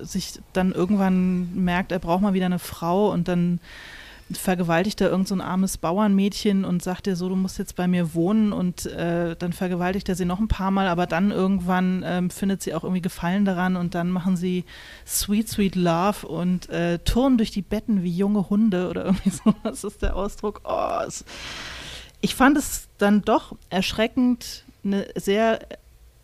sich 0.00 0.38
dann 0.52 0.72
irgendwann 0.72 1.64
merkt, 1.64 1.90
er 1.90 1.98
braucht 1.98 2.20
mal 2.20 2.34
wieder 2.34 2.46
eine 2.46 2.58
Frau 2.58 3.10
und 3.10 3.26
dann 3.28 3.58
vergewaltigt 4.32 5.00
er 5.00 5.10
irgend 5.10 5.28
so 5.28 5.36
armes 5.36 5.78
Bauernmädchen 5.78 6.64
und 6.64 6.82
sagt 6.82 7.06
ihr 7.06 7.14
so, 7.14 7.28
du 7.28 7.36
musst 7.36 7.58
jetzt 7.58 7.76
bei 7.76 7.86
mir 7.86 8.12
wohnen 8.14 8.52
und 8.52 8.86
äh, 8.86 9.36
dann 9.36 9.52
vergewaltigt 9.52 10.08
er 10.08 10.16
sie 10.16 10.24
noch 10.24 10.40
ein 10.40 10.48
paar 10.48 10.72
Mal, 10.72 10.88
aber 10.88 11.06
dann 11.06 11.30
irgendwann 11.30 12.02
ähm, 12.04 12.30
findet 12.30 12.60
sie 12.62 12.74
auch 12.74 12.82
irgendwie 12.82 13.02
Gefallen 13.02 13.44
daran 13.44 13.76
und 13.76 13.94
dann 13.94 14.10
machen 14.10 14.36
sie 14.36 14.64
Sweet, 15.06 15.48
Sweet 15.48 15.76
Love 15.76 16.26
und 16.26 16.68
äh, 16.70 16.98
turnen 17.00 17.38
durch 17.38 17.52
die 17.52 17.62
Betten 17.62 18.02
wie 18.02 18.10
junge 18.10 18.50
Hunde 18.50 18.88
oder 18.88 19.04
irgendwie 19.06 19.30
so, 19.30 19.54
das 19.62 19.84
ist 19.84 20.02
der 20.02 20.16
Ausdruck. 20.16 20.60
Oh, 20.64 21.00
es, 21.06 21.24
ich 22.20 22.34
fand 22.34 22.58
es 22.58 22.88
dann 22.98 23.22
doch 23.22 23.54
erschreckend, 23.70 24.64
eine 24.84 25.06
sehr, 25.14 25.60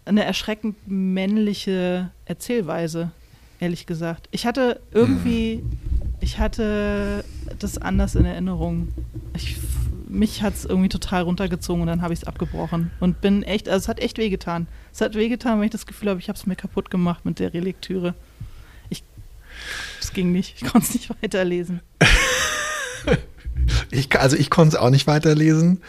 eine 0.05 0.25
erschreckend 0.25 0.77
männliche 0.87 2.11
Erzählweise, 2.25 3.13
ehrlich 3.61 3.87
gesagt. 3.87 4.29
Ich 4.33 4.45
hatte 4.45 4.81
irgendwie, 4.91 5.63
ich 6.23 6.39
hatte 6.39 7.25
das 7.59 7.79
anders 7.79 8.15
in 8.15 8.25
Erinnerung. 8.25 8.89
Ich, 9.35 9.57
mich 10.09 10.43
hat 10.43 10.55
es 10.55 10.65
irgendwie 10.65 10.89
total 10.89 11.23
runtergezogen 11.23 11.83
und 11.83 11.89
dann 11.89 12.01
habe 12.01 12.15
ich 12.15 12.21
es 12.21 12.27
abgebrochen 12.27 12.93
und 13.01 13.21
bin 13.21 13.43
echt, 13.43 13.69
also 13.69 13.83
es 13.83 13.89
hat 13.89 13.99
echt 13.99 14.19
wehgetan. 14.19 14.69
Es 14.93 15.01
hat 15.01 15.17
wehgetan, 15.17 15.59
weil 15.59 15.67
ich 15.67 15.73
das 15.73 15.85
Gefühl 15.85 16.11
habe, 16.11 16.21
ich 16.21 16.29
habe 16.29 16.39
es 16.39 16.47
mir 16.47 16.55
kaputt 16.55 16.91
gemacht 16.91 17.25
mit 17.25 17.41
der 17.41 17.53
Relektüre. 17.53 18.15
Ich, 18.89 19.03
es 20.01 20.13
ging 20.13 20.31
nicht, 20.31 20.63
ich 20.63 20.71
konnte 20.71 20.87
es 20.87 20.95
nicht 20.95 21.11
weiterlesen. 21.23 21.81
ich, 23.91 24.17
also 24.19 24.37
ich 24.37 24.49
konnte 24.49 24.77
es 24.77 24.81
auch 24.81 24.91
nicht 24.91 25.09
weiterlesen. 25.09 25.83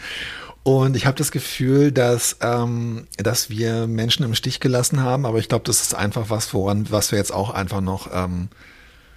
Und 0.64 0.96
ich 0.96 1.06
habe 1.06 1.16
das 1.16 1.30
Gefühl, 1.30 1.92
dass, 1.92 2.38
ähm, 2.40 3.06
dass 3.18 3.50
wir 3.50 3.86
Menschen 3.86 4.24
im 4.24 4.34
Stich 4.34 4.58
gelassen 4.58 5.00
haben, 5.00 5.26
aber 5.26 5.38
ich 5.38 5.48
glaube, 5.48 5.64
das 5.64 5.82
ist 5.82 5.94
einfach 5.94 6.30
was, 6.30 6.52
woran, 6.54 6.90
was 6.90 7.12
wir 7.12 7.18
jetzt 7.18 7.32
auch 7.32 7.50
einfach 7.50 7.82
noch 7.82 8.08
ähm, 8.12 8.48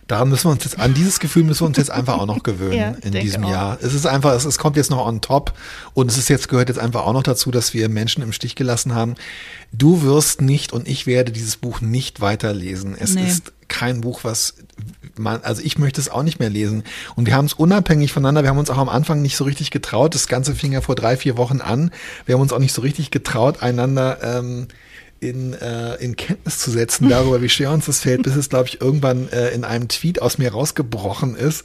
Daran 0.08 0.30
müssen 0.30 0.46
wir 0.46 0.52
uns 0.52 0.64
jetzt, 0.64 0.80
an 0.80 0.94
dieses 0.94 1.20
Gefühl 1.20 1.44
müssen 1.44 1.62
wir 1.62 1.68
uns 1.68 1.78
jetzt 1.78 1.92
einfach 1.92 2.18
auch 2.18 2.26
noch 2.26 2.42
gewöhnen 2.42 2.78
ja, 2.78 2.96
in 3.02 3.12
diesem 3.12 3.44
auch. 3.44 3.50
Jahr. 3.50 3.78
Es 3.82 3.94
ist 3.94 4.06
einfach, 4.06 4.34
es, 4.34 4.46
es 4.46 4.58
kommt 4.58 4.78
jetzt 4.78 4.90
noch 4.90 5.06
on 5.06 5.20
top 5.20 5.54
und 5.94 6.10
es 6.10 6.18
ist 6.18 6.30
jetzt, 6.30 6.48
gehört 6.48 6.70
jetzt 6.70 6.80
einfach 6.80 7.06
auch 7.06 7.14
noch 7.14 7.24
dazu, 7.24 7.52
dass 7.52 7.74
wir 7.74 7.90
Menschen 7.90 8.24
im 8.24 8.32
Stich 8.32 8.56
gelassen 8.56 8.96
haben. 8.96 9.16
Du 9.74 10.04
wirst 10.04 10.42
nicht 10.42 10.72
und 10.72 10.88
ich 10.88 11.08
werde 11.08 11.32
dieses 11.34 11.58
Buch 11.58 11.82
nicht 11.82 12.22
weiterlesen. 12.22 12.96
Es 12.98 13.16
nee. 13.16 13.28
ist 13.28 13.52
kein 13.68 14.00
Buch, 14.00 14.24
was 14.24 14.56
man, 15.18 15.42
also 15.42 15.62
ich 15.62 15.78
möchte 15.78 16.00
es 16.00 16.10
auch 16.10 16.24
nicht 16.24 16.40
mehr 16.40 16.50
lesen. 16.50 16.84
Und 17.16 17.26
wir 17.26 17.36
haben 17.36 17.46
es 17.46 17.54
unabhängig 17.54 18.14
voneinander, 18.14 18.44
wir 18.44 18.50
haben 18.50 18.60
uns 18.60 18.70
auch 18.70 18.78
am 18.78 18.90
Anfang 18.90 19.22
nicht 19.22 19.36
so 19.36 19.44
richtig 19.44 19.72
getraut. 19.72 20.16
Das 20.16 20.28
Ganze 20.28 20.56
fing 20.56 20.72
ja 20.72 20.82
vor 20.82 20.96
drei, 20.96 21.18
vier 21.18 21.38
Wochen 21.38 21.60
an. 21.60 21.92
Wir 22.26 22.36
haben 22.36 22.42
uns 22.42 22.54
auch 22.54 22.60
nicht 22.60 22.74
so 22.74 22.82
richtig 22.82 23.12
getraut, 23.12 23.62
einander 23.62 24.20
ähm, 24.22 24.68
in, 25.20 25.54
äh, 25.54 25.96
in 25.96 26.16
Kenntnis 26.16 26.60
zu 26.60 26.72
setzen 26.72 27.10
darüber, 27.10 27.42
wie 27.42 27.50
schwer 27.50 27.72
uns 27.72 27.86
das 27.86 28.00
fällt, 28.00 28.24
bis 28.24 28.36
es, 28.36 28.50
glaube 28.50 28.68
ich, 28.68 28.82
irgendwann 28.82 29.30
äh, 29.30 29.50
in 29.50 29.64
einem 29.64 29.88
Tweet 29.88 30.22
aus 30.22 30.38
mir 30.38 30.52
rausgebrochen 30.52 31.36
ist. 31.36 31.64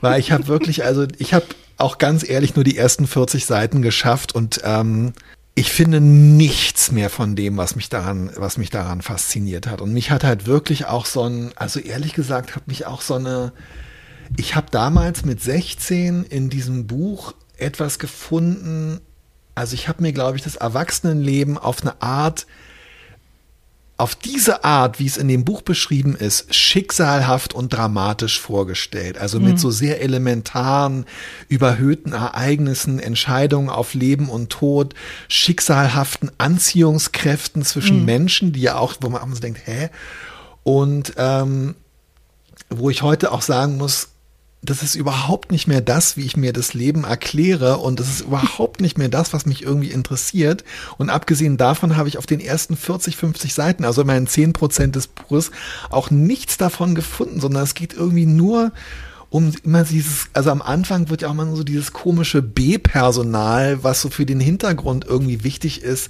Weil 0.00 0.20
ich 0.20 0.32
habe 0.32 0.46
wirklich, 0.46 0.84
also 0.84 1.06
ich 1.18 1.34
habe 1.34 1.46
auch 1.76 1.98
ganz 1.98 2.28
ehrlich 2.28 2.54
nur 2.54 2.64
die 2.64 2.76
ersten 2.76 3.06
40 3.06 3.44
Seiten 3.44 3.82
geschafft 3.82 4.34
und 4.34 4.60
ähm, 4.64 5.12
ich 5.54 5.72
finde 5.72 6.00
nichts 6.02 6.92
mehr 6.92 7.08
von 7.08 7.34
dem, 7.34 7.56
was 7.56 7.76
mich 7.76 7.88
daran, 7.88 8.30
was 8.36 8.58
mich 8.58 8.68
daran 8.68 9.00
fasziniert 9.00 9.66
hat. 9.66 9.80
Und 9.80 9.92
mich 9.92 10.10
hat 10.10 10.22
halt 10.22 10.46
wirklich 10.46 10.84
auch 10.84 11.06
so 11.06 11.22
ein, 11.22 11.52
also 11.56 11.80
ehrlich 11.80 12.12
gesagt, 12.12 12.56
hat 12.56 12.68
mich 12.68 12.86
auch 12.86 13.00
so 13.00 13.14
eine, 13.14 13.52
ich 14.36 14.54
habe 14.54 14.66
damals 14.70 15.24
mit 15.24 15.42
16 15.42 16.24
in 16.24 16.50
diesem 16.50 16.86
Buch 16.86 17.32
etwas 17.56 17.98
gefunden, 17.98 19.00
also 19.54 19.72
ich 19.72 19.88
habe 19.88 20.02
mir, 20.02 20.12
glaube 20.12 20.36
ich, 20.36 20.44
das 20.44 20.56
Erwachsenenleben 20.56 21.56
auf 21.56 21.80
eine 21.80 22.02
Art 22.02 22.46
auf 23.98 24.14
diese 24.14 24.62
Art, 24.62 24.98
wie 24.98 25.06
es 25.06 25.16
in 25.16 25.28
dem 25.28 25.44
Buch 25.44 25.62
beschrieben 25.62 26.14
ist, 26.16 26.54
schicksalhaft 26.54 27.54
und 27.54 27.72
dramatisch 27.72 28.38
vorgestellt. 28.38 29.16
Also 29.16 29.40
mit 29.40 29.54
mhm. 29.54 29.58
so 29.58 29.70
sehr 29.70 30.02
elementaren, 30.02 31.06
überhöhten 31.48 32.12
Ereignissen, 32.12 32.98
Entscheidungen 32.98 33.70
auf 33.70 33.94
Leben 33.94 34.28
und 34.28 34.50
Tod, 34.50 34.94
schicksalhaften 35.28 36.30
Anziehungskräften 36.36 37.62
zwischen 37.62 38.00
mhm. 38.00 38.04
Menschen, 38.04 38.52
die 38.52 38.60
ja 38.60 38.76
auch, 38.76 38.96
wo 39.00 39.08
man 39.08 39.34
so 39.34 39.40
denkt, 39.40 39.62
hä? 39.64 39.88
Und 40.62 41.14
ähm, 41.16 41.74
wo 42.68 42.90
ich 42.90 43.00
heute 43.02 43.32
auch 43.32 43.42
sagen 43.42 43.78
muss, 43.78 44.08
das 44.70 44.82
ist 44.82 44.94
überhaupt 44.94 45.52
nicht 45.52 45.66
mehr 45.66 45.80
das, 45.80 46.16
wie 46.16 46.24
ich 46.24 46.36
mir 46.36 46.52
das 46.52 46.74
Leben 46.74 47.04
erkläre 47.04 47.78
und 47.78 48.00
das 48.00 48.08
ist 48.08 48.20
überhaupt 48.22 48.80
nicht 48.80 48.98
mehr 48.98 49.08
das, 49.08 49.32
was 49.32 49.46
mich 49.46 49.62
irgendwie 49.62 49.90
interessiert. 49.90 50.64
Und 50.98 51.10
abgesehen 51.10 51.56
davon 51.56 51.96
habe 51.96 52.08
ich 52.08 52.18
auf 52.18 52.26
den 52.26 52.40
ersten 52.40 52.76
40, 52.76 53.16
50 53.16 53.54
Seiten, 53.54 53.84
also 53.84 54.02
immerhin 54.02 54.26
10 54.26 54.52
Prozent 54.52 54.96
des 54.96 55.06
Buches, 55.06 55.50
auch 55.90 56.10
nichts 56.10 56.58
davon 56.58 56.94
gefunden, 56.94 57.40
sondern 57.40 57.62
es 57.62 57.74
geht 57.74 57.94
irgendwie 57.94 58.26
nur 58.26 58.72
um 59.28 59.52
immer 59.64 59.82
dieses, 59.82 60.28
also 60.32 60.50
am 60.50 60.62
Anfang 60.62 61.08
wird 61.10 61.22
ja 61.22 61.28
auch 61.28 61.32
immer 61.32 61.54
so 61.56 61.64
dieses 61.64 61.92
komische 61.92 62.42
B-Personal, 62.42 63.82
was 63.82 64.00
so 64.00 64.08
für 64.08 64.24
den 64.24 64.40
Hintergrund 64.40 65.04
irgendwie 65.06 65.42
wichtig 65.42 65.82
ist, 65.82 66.08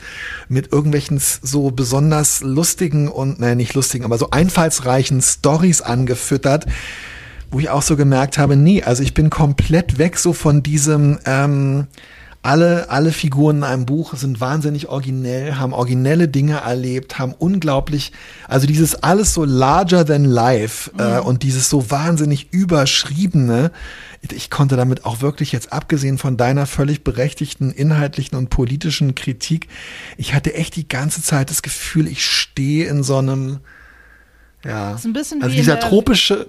mit 0.49 0.73
irgendwelchen 0.73 1.21
so 1.21 1.71
besonders 1.71 2.43
lustigen 2.43 3.09
und, 3.09 3.41
naja, 3.41 3.55
nicht 3.55 3.75
lustigen, 3.75 4.05
aber 4.05 4.19
so 4.19 4.31
einfallsreichen 4.31 5.23
Stories 5.23 5.81
angefüttert 5.81 6.67
wo 7.51 7.61
ich 7.61 7.71
auch 7.71 7.83
so 7.83 7.97
gemerkt 7.97 8.39
habe, 8.39 8.57
nee, 8.57 8.83
also 8.83 9.03
ich 9.03 9.15
bin 9.15 9.31
komplett 9.31 9.99
weg 9.99 10.19
so 10.19 10.33
von 10.33 10.63
diesem, 10.63 11.19
ähm, 11.25 11.87
alle, 12.47 12.91
alle 12.91 13.11
Figuren 13.11 13.59
in 13.59 13.65
einem 13.65 13.87
Buch 13.87 14.15
sind 14.15 14.41
wahnsinnig 14.41 14.89
originell, 14.89 15.57
haben 15.57 15.73
originelle 15.73 16.29
Dinge 16.29 16.59
erlebt, 16.59 17.19
haben 17.19 17.35
unglaublich, 17.37 18.13
also 18.47 18.69
dieses 18.69 19.03
alles 19.03 19.35
so 19.35 19.45
larger 19.45 20.07
than 20.07 20.25
life 20.25 20.91
äh, 20.97 21.03
mhm. 21.03 21.17
äh, 21.17 21.21
und 21.21 21.43
dieses 21.43 21.69
so 21.69 21.91
wahnsinnig 21.91 22.53
überschriebene, 22.53 23.73
ich 24.33 24.51
konnte 24.51 24.77
damit 24.77 25.05
auch 25.05 25.21
wirklich 25.21 25.53
jetzt 25.53 25.73
abgesehen 25.73 26.19
von 26.19 26.37
deiner 26.37 26.67
völlig 26.67 27.05
berechtigten 27.05 27.71
inhaltlichen 27.71 28.39
und 28.39 28.49
politischen 28.49 29.15
Kritik, 29.15 29.69
ich 30.17 30.33
hatte 30.35 30.55
echt 30.55 30.77
die 30.77 30.89
ganze 30.89 31.23
Zeit 31.23 31.51
das 31.51 31.63
Gefühl, 31.63 32.07
ich 32.07 32.25
stehe 32.25 32.89
in 32.89 33.03
so 33.03 33.19
einem, 33.19 33.59
ja, 34.65 34.93
also 34.93 35.09
dieser 35.49 35.81
tropische, 35.81 36.49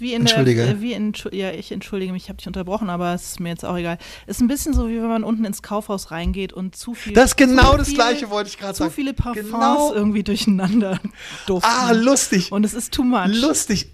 wie 0.00 0.14
in 0.14 0.22
Entschuldige. 0.22 0.64
Der, 0.64 0.80
wie 0.80 0.92
in, 0.92 1.12
ja, 1.32 1.50
ich 1.50 1.72
entschuldige 1.72 2.12
mich, 2.12 2.24
ich 2.24 2.28
habe 2.28 2.36
dich 2.38 2.46
unterbrochen, 2.46 2.90
aber 2.90 3.14
es 3.14 3.32
ist 3.32 3.40
mir 3.40 3.50
jetzt 3.50 3.64
auch 3.64 3.76
egal. 3.76 3.98
Es 4.26 4.36
ist 4.36 4.42
ein 4.42 4.48
bisschen 4.48 4.74
so, 4.74 4.88
wie 4.88 4.96
wenn 4.96 5.08
man 5.08 5.24
unten 5.24 5.44
ins 5.44 5.62
Kaufhaus 5.62 6.10
reingeht 6.10 6.52
und 6.52 6.76
zu 6.76 6.94
viel. 6.94 7.12
Das 7.12 7.30
ist 7.30 7.36
genau 7.36 7.76
das 7.76 7.88
viel, 7.88 7.96
Gleiche, 7.96 8.30
wollte 8.30 8.48
ich 8.48 8.58
gerade 8.58 8.74
sagen. 8.74 8.90
Zu 8.90 8.94
viele 8.94 9.14
Parfums 9.14 9.50
genau. 9.50 9.94
irgendwie 9.94 10.22
durcheinander 10.22 11.00
duften. 11.46 11.70
Ah, 11.70 11.92
lustig. 11.92 12.52
Und 12.52 12.64
es 12.64 12.74
ist 12.74 12.92
too 12.92 13.04
much. 13.04 13.28
Lustig. 13.28 13.88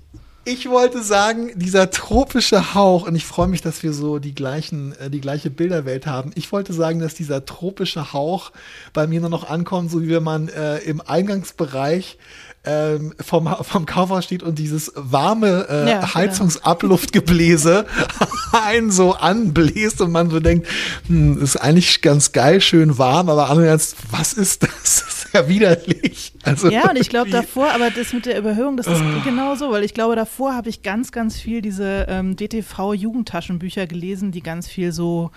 Ich 0.46 0.70
wollte 0.70 1.02
sagen, 1.02 1.50
dieser 1.54 1.90
tropische 1.90 2.74
Hauch, 2.74 3.06
und 3.06 3.14
ich 3.14 3.26
freue 3.26 3.46
mich, 3.46 3.60
dass 3.60 3.82
wir 3.82 3.92
so 3.92 4.18
die 4.18 4.34
gleichen, 4.34 4.92
äh, 4.92 5.10
die 5.10 5.20
gleiche 5.20 5.50
Bilderwelt 5.50 6.06
haben. 6.06 6.30
Ich 6.34 6.50
wollte 6.50 6.72
sagen, 6.72 6.98
dass 6.98 7.14
dieser 7.14 7.44
tropische 7.44 8.14
Hauch 8.14 8.50
bei 8.94 9.06
mir 9.06 9.20
nur 9.20 9.28
noch 9.28 9.50
ankommt, 9.50 9.90
so 9.90 10.00
wie 10.02 10.08
wenn 10.08 10.22
man 10.22 10.48
äh, 10.48 10.78
im 10.78 11.02
Eingangsbereich 11.02 12.16
ähm, 12.62 13.14
vom, 13.18 13.48
vom 13.62 13.86
Kaufhaus 13.86 14.24
steht 14.24 14.42
und 14.42 14.58
dieses 14.58 14.92
warme 14.94 15.66
äh, 15.70 15.88
ja, 15.88 16.00
genau. 16.00 16.14
Heizungsabluftgebläse 16.14 17.86
einen 18.52 18.90
so 18.90 19.14
anbläst 19.14 20.02
und 20.02 20.12
man 20.12 20.28
so 20.28 20.40
denkt, 20.40 20.68
hm, 21.06 21.40
ist 21.42 21.56
eigentlich 21.56 22.02
ganz 22.02 22.32
geil, 22.32 22.60
schön 22.60 22.98
warm, 22.98 23.30
aber 23.30 23.48
andererseits, 23.48 23.96
was 24.10 24.34
ist 24.34 24.62
das? 24.62 24.70
Das 25.30 25.34
ist 25.34 25.34
ja 25.34 25.48
widerlich. 25.48 26.32
Also 26.42 26.70
ja, 26.70 26.90
und 26.90 26.98
ich 26.98 27.08
glaube 27.08 27.30
davor, 27.30 27.70
aber 27.70 27.90
das 27.90 28.12
mit 28.12 28.26
der 28.26 28.36
Überhöhung, 28.36 28.76
das 28.76 28.88
ist 28.88 29.00
oh. 29.00 29.20
genau 29.24 29.54
so, 29.54 29.70
weil 29.70 29.84
ich 29.84 29.94
glaube, 29.94 30.16
davor 30.16 30.54
habe 30.54 30.68
ich 30.68 30.82
ganz, 30.82 31.12
ganz 31.12 31.38
viel 31.38 31.62
diese 31.62 32.06
ähm, 32.08 32.34
DTV-Jugendtaschenbücher 32.34 33.86
gelesen, 33.86 34.32
die 34.32 34.42
ganz 34.42 34.66
viel 34.66 34.90
so 34.90 35.30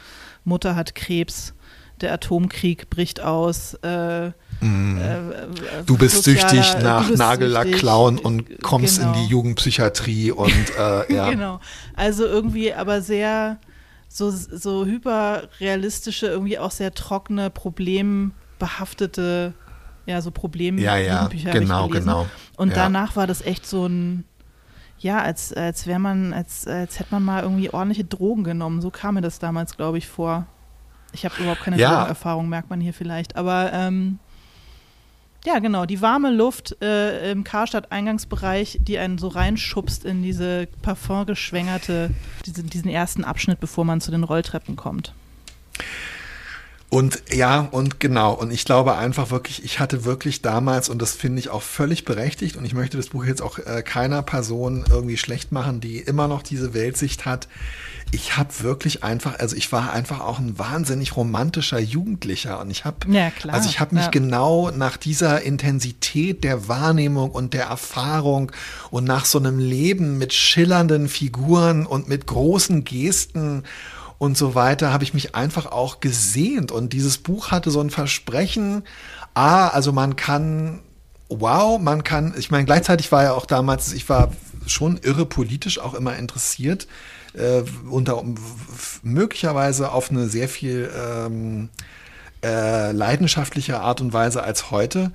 Mutter 0.45 0.75
hat 0.75 0.95
Krebs, 0.95 1.53
der 2.01 2.13
Atomkrieg 2.13 2.89
bricht 2.89 3.21
aus, 3.21 3.75
äh, 3.75 4.31
Mm. 4.63 4.97
Äh, 4.97 5.21
du 5.85 5.97
bist 5.97 6.23
süchtig 6.23 6.77
nach 6.81 7.09
Nagellack 7.09 7.71
klauen 7.73 8.17
und 8.17 8.61
kommst 8.61 8.99
genau. 8.99 9.13
in 9.13 9.19
die 9.19 9.25
Jugendpsychiatrie 9.27 10.31
und 10.31 10.71
äh, 10.77 11.13
ja. 11.17 11.29
genau. 11.29 11.59
Also 11.95 12.25
irgendwie 12.25 12.73
aber 12.73 13.01
sehr 13.01 13.59
so, 14.07 14.31
so 14.31 14.85
hyperrealistische, 14.85 16.27
irgendwie 16.27 16.57
auch 16.59 16.71
sehr 16.71 16.93
trockene, 16.93 17.49
problembehaftete, 17.49 19.53
ja, 20.05 20.21
so 20.21 20.31
Problem 20.31 20.77
ja, 20.77 20.97
ja, 20.97 21.27
genau, 21.27 21.87
genau. 21.87 22.27
Und 22.57 22.69
ja. 22.69 22.75
danach 22.75 23.15
war 23.15 23.25
das 23.25 23.41
echt 23.41 23.65
so 23.65 23.87
ein 23.87 24.25
ja, 25.03 25.21
als, 25.21 25.51
als 25.51 25.85
wäre 25.85 25.99
man, 25.99 26.31
als, 26.31 26.65
als 26.65 26.97
hätte 26.97 27.09
man 27.11 27.23
mal 27.23 27.43
irgendwie 27.43 27.69
ordentliche 27.69 28.05
Drogen 28.05 28.45
genommen. 28.45 28.81
So 28.81 28.89
kam 28.89 29.15
mir 29.15 29.21
das 29.21 29.37
damals, 29.37 29.75
glaube 29.75 29.97
ich, 29.97 30.07
vor. 30.07 30.47
Ich 31.11 31.25
habe 31.25 31.35
überhaupt 31.39 31.61
keine 31.61 31.77
ja. 31.77 31.97
Drogenerfahrung, 31.97 32.47
merkt 32.47 32.69
man 32.69 32.79
hier 32.79 32.93
vielleicht. 32.93 33.35
Aber 33.35 33.71
ähm, 33.73 34.19
Ja, 35.45 35.59
genau, 35.59 35.85
die 35.85 36.01
warme 36.01 36.31
Luft 36.31 36.81
äh, 36.81 37.31
im 37.31 37.43
Karstadt-Eingangsbereich, 37.43 38.79
die 38.81 38.97
einen 38.97 39.17
so 39.17 39.27
reinschubst 39.27 40.05
in 40.05 40.23
diese 40.23 40.67
parfumgeschwängerte, 40.81 42.11
diese, 42.45 42.63
diesen 42.63 42.89
ersten 42.89 43.25
Abschnitt, 43.25 43.59
bevor 43.59 43.83
man 43.83 43.99
zu 43.99 44.11
den 44.11 44.23
Rolltreppen 44.23 44.77
kommt. 44.77 45.13
Und 46.93 47.23
ja, 47.33 47.69
und 47.71 47.99
genau. 47.99 48.33
Und 48.33 48.51
ich 48.51 48.65
glaube 48.65 48.95
einfach 48.95 49.31
wirklich, 49.31 49.65
ich 49.65 49.79
hatte 49.79 50.05
wirklich 50.05 50.43
damals, 50.43 50.89
und 50.89 51.01
das 51.01 51.13
finde 51.13 51.39
ich 51.39 51.49
auch 51.49 51.63
völlig 51.63 52.05
berechtigt, 52.05 52.55
und 52.55 52.65
ich 52.65 52.75
möchte 52.75 52.97
das 52.97 53.07
Buch 53.07 53.25
jetzt 53.25 53.41
auch 53.41 53.57
äh, 53.57 53.81
keiner 53.81 54.21
Person 54.21 54.85
irgendwie 54.87 55.17
schlecht 55.17 55.51
machen, 55.51 55.81
die 55.81 55.97
immer 55.97 56.27
noch 56.27 56.43
diese 56.43 56.75
Weltsicht 56.75 57.25
hat. 57.25 57.47
Ich 58.11 58.37
habe 58.37 58.51
wirklich 58.59 59.03
einfach, 59.03 59.39
also 59.39 59.55
ich 59.55 59.71
war 59.71 59.91
einfach 59.91 60.19
auch 60.19 60.37
ein 60.37 60.59
wahnsinnig 60.59 61.17
romantischer 61.17 61.79
Jugendlicher 61.79 62.61
und 62.61 62.69
ich 62.69 62.85
habe, 62.85 63.11
ja, 63.11 63.31
also 63.47 63.67
ich 63.67 63.79
habe 63.79 63.95
mich 63.95 64.03
ja. 64.03 64.11
genau 64.11 64.69
nach 64.69 64.95
dieser 64.95 65.41
Intensität 65.41 66.43
der 66.43 66.67
Wahrnehmung 66.67 67.31
und 67.31 67.55
der 67.55 67.65
Erfahrung 67.65 68.51
und 68.91 69.03
nach 69.03 69.25
so 69.25 69.39
einem 69.39 69.57
Leben 69.57 70.19
mit 70.19 70.31
schillernden 70.31 71.09
Figuren 71.09 71.87
und 71.87 72.07
mit 72.07 72.27
großen 72.27 72.83
Gesten 72.83 73.63
und 74.23 74.37
so 74.37 74.55
weiter, 74.55 74.93
habe 74.93 75.03
ich 75.03 75.13
mich 75.13 75.35
einfach 75.35 75.65
auch 75.65 75.99
gesehnt. 75.99 76.71
Und 76.71 76.93
dieses 76.93 77.17
Buch 77.17 77.51
hatte 77.51 77.71
so 77.71 77.81
ein 77.81 77.89
Versprechen, 77.89 78.83
ah, 79.33 79.67
also 79.67 79.91
man 79.91 80.15
kann, 80.15 80.79
wow, 81.27 81.77
man 81.77 82.05
kann, 82.05 82.33
ich 82.37 82.49
meine, 82.49 82.63
gleichzeitig 82.63 83.11
war 83.11 83.23
ja 83.23 83.33
auch 83.33 83.45
damals, 83.45 83.91
ich 83.91 84.07
war 84.07 84.31
schon 84.65 84.97
irre 84.97 85.25
politisch 85.25 85.77
auch 85.77 85.93
immer 85.93 86.15
interessiert, 86.15 86.87
äh, 87.33 87.63
unter 87.89 88.23
möglicherweise 89.01 89.91
auf 89.91 90.09
eine 90.09 90.29
sehr 90.29 90.47
viel 90.47 90.89
ähm, 90.97 91.67
äh, 92.45 92.93
leidenschaftliche 92.93 93.81
Art 93.81 93.99
und 93.99 94.13
Weise 94.13 94.41
als 94.41 94.71
heute 94.71 95.11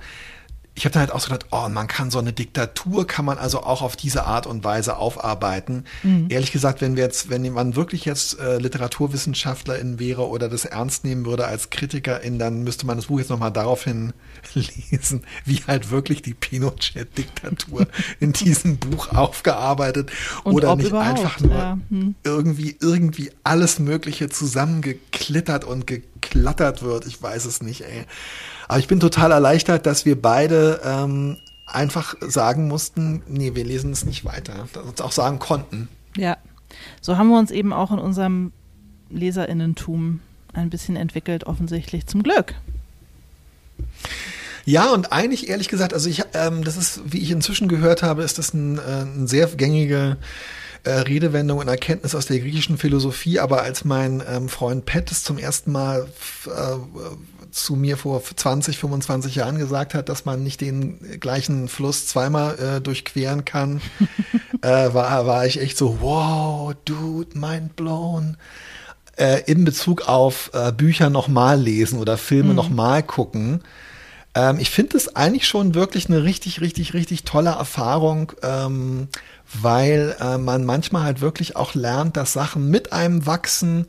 ich 0.79 0.85
habe 0.85 0.93
dann 0.93 1.01
halt 1.01 1.11
auch 1.11 1.19
so 1.19 1.27
gedacht, 1.27 1.47
oh, 1.51 1.67
man 1.67 1.89
kann 1.89 2.09
so 2.09 2.19
eine 2.19 2.31
Diktatur, 2.31 3.05
kann 3.05 3.25
man 3.25 3.37
also 3.37 3.63
auch 3.63 3.81
auf 3.81 3.97
diese 3.97 4.23
Art 4.25 4.47
und 4.47 4.63
Weise 4.63 4.95
aufarbeiten. 4.95 5.83
Mhm. 6.03 6.27
Ehrlich 6.29 6.53
gesagt, 6.53 6.79
wenn 6.79 6.95
wir 6.95 7.03
jetzt, 7.03 7.29
wenn 7.29 7.51
man 7.51 7.75
wirklich 7.75 8.05
jetzt 8.05 8.39
äh, 8.39 8.59
Literaturwissenschaftlerin 8.59 9.99
wäre 9.99 10.29
oder 10.29 10.47
das 10.47 10.63
ernst 10.63 11.03
nehmen 11.03 11.25
würde 11.25 11.45
als 11.47 11.69
Kritikerin, 11.69 12.39
dann 12.39 12.63
müsste 12.63 12.85
man 12.85 12.95
das 12.95 13.07
Buch 13.07 13.19
jetzt 13.19 13.29
nochmal 13.29 13.51
daraufhin 13.51 14.13
lesen, 14.53 15.25
wie 15.43 15.57
halt 15.67 15.91
wirklich 15.91 16.21
die 16.21 16.33
Pinochet-Diktatur 16.33 17.85
in 18.21 18.31
diesem 18.31 18.77
Buch 18.77 19.09
aufgearbeitet 19.09 20.13
und 20.45 20.53
oder 20.53 20.77
nicht 20.77 20.93
einfach 20.93 21.41
nur 21.41 21.55
ja. 21.55 21.77
hm. 21.89 22.15
irgendwie, 22.23 22.77
irgendwie 22.79 23.33
alles 23.43 23.79
Mögliche 23.79 24.29
zusammengeklittert 24.29 25.65
und 25.65 25.87
geklattert 25.87 26.83
wird. 26.83 27.05
Ich 27.05 27.21
weiß 27.21 27.43
es 27.43 27.61
nicht, 27.61 27.81
ey. 27.81 28.05
Aber 28.69 28.77
ich 28.77 28.87
bin 28.87 28.99
total 28.99 29.31
erleichtert, 29.31 29.87
dass 29.87 30.05
wir 30.05 30.21
beide 30.21 30.79
ähm, 30.85 31.37
einfach 31.65 32.15
sagen 32.21 32.67
mussten, 32.67 33.23
nee, 33.27 33.55
wir 33.55 33.65
lesen 33.65 33.91
es 33.91 34.05
nicht 34.05 34.25
weiter. 34.25 34.53
Dass 34.73 34.83
wir 34.83 34.89
uns 34.89 35.01
auch 35.01 35.11
sagen 35.11 35.39
konnten. 35.39 35.89
Ja, 36.15 36.37
so 37.01 37.17
haben 37.17 37.29
wir 37.29 37.39
uns 37.39 37.49
eben 37.49 37.73
auch 37.73 37.91
in 37.91 37.97
unserem 37.97 38.51
Leserinnentum 39.09 40.19
ein 40.53 40.69
bisschen 40.69 40.95
entwickelt, 40.95 41.45
offensichtlich 41.45 42.05
zum 42.05 42.21
Glück. 42.21 42.53
Ja, 44.65 44.91
und 44.91 45.11
eigentlich 45.11 45.49
ehrlich 45.49 45.67
gesagt, 45.67 45.95
also 45.95 46.07
ich, 46.07 46.21
ähm, 46.35 46.63
das 46.63 46.77
ist, 46.77 47.01
wie 47.05 47.17
ich 47.17 47.31
inzwischen 47.31 47.69
gehört 47.69 48.03
habe, 48.03 48.21
ist 48.21 48.37
das 48.37 48.53
ein, 48.53 48.77
äh, 48.77 49.01
ein 49.01 49.25
sehr 49.25 49.47
gängige 49.47 50.17
äh, 50.83 50.91
Redewendung 50.91 51.57
und 51.57 51.67
Erkenntnis 51.67 52.13
aus 52.13 52.27
der 52.27 52.39
griechischen 52.39 52.77
Philosophie. 52.77 53.39
Aber 53.39 53.63
als 53.63 53.83
mein 53.83 54.21
ähm, 54.29 54.47
Freund 54.47 54.85
Pet 54.85 55.11
es 55.11 55.23
zum 55.23 55.39
ersten 55.39 55.71
Mal 55.71 56.07
äh, 56.45 57.38
zu 57.51 57.75
mir 57.75 57.97
vor 57.97 58.21
20, 58.23 58.77
25 58.77 59.35
Jahren 59.35 59.57
gesagt 59.57 59.93
hat, 59.93 60.09
dass 60.09 60.25
man 60.25 60.43
nicht 60.43 60.61
den 60.61 61.19
gleichen 61.19 61.67
Fluss 61.67 62.07
zweimal 62.07 62.57
äh, 62.59 62.81
durchqueren 62.81 63.45
kann, 63.45 63.81
äh, 64.61 64.93
war, 64.93 65.25
war 65.25 65.45
ich 65.45 65.61
echt 65.61 65.77
so, 65.77 65.97
wow, 66.01 66.73
dude, 66.85 67.37
mind 67.37 67.75
blown. 67.75 68.37
Äh, 69.17 69.43
in 69.47 69.65
Bezug 69.65 70.07
auf 70.07 70.51
äh, 70.53 70.71
Bücher 70.71 71.09
nochmal 71.09 71.59
lesen 71.59 71.99
oder 71.99 72.17
Filme 72.17 72.51
mhm. 72.51 72.55
nochmal 72.55 73.03
gucken. 73.03 73.61
Ähm, 74.35 74.59
ich 74.59 74.69
finde 74.69 74.97
es 74.97 75.15
eigentlich 75.15 75.47
schon 75.47 75.75
wirklich 75.75 76.07
eine 76.07 76.23
richtig, 76.23 76.61
richtig, 76.61 76.93
richtig 76.93 77.23
tolle 77.23 77.49
Erfahrung, 77.49 78.31
ähm, 78.43 79.07
weil 79.61 80.15
äh, 80.19 80.37
man 80.37 80.65
manchmal 80.65 81.03
halt 81.03 81.21
wirklich 81.21 81.55
auch 81.55 81.73
lernt, 81.73 82.15
dass 82.15 82.33
Sachen 82.33 82.69
mit 82.69 82.93
einem 82.93 83.25
wachsen 83.25 83.87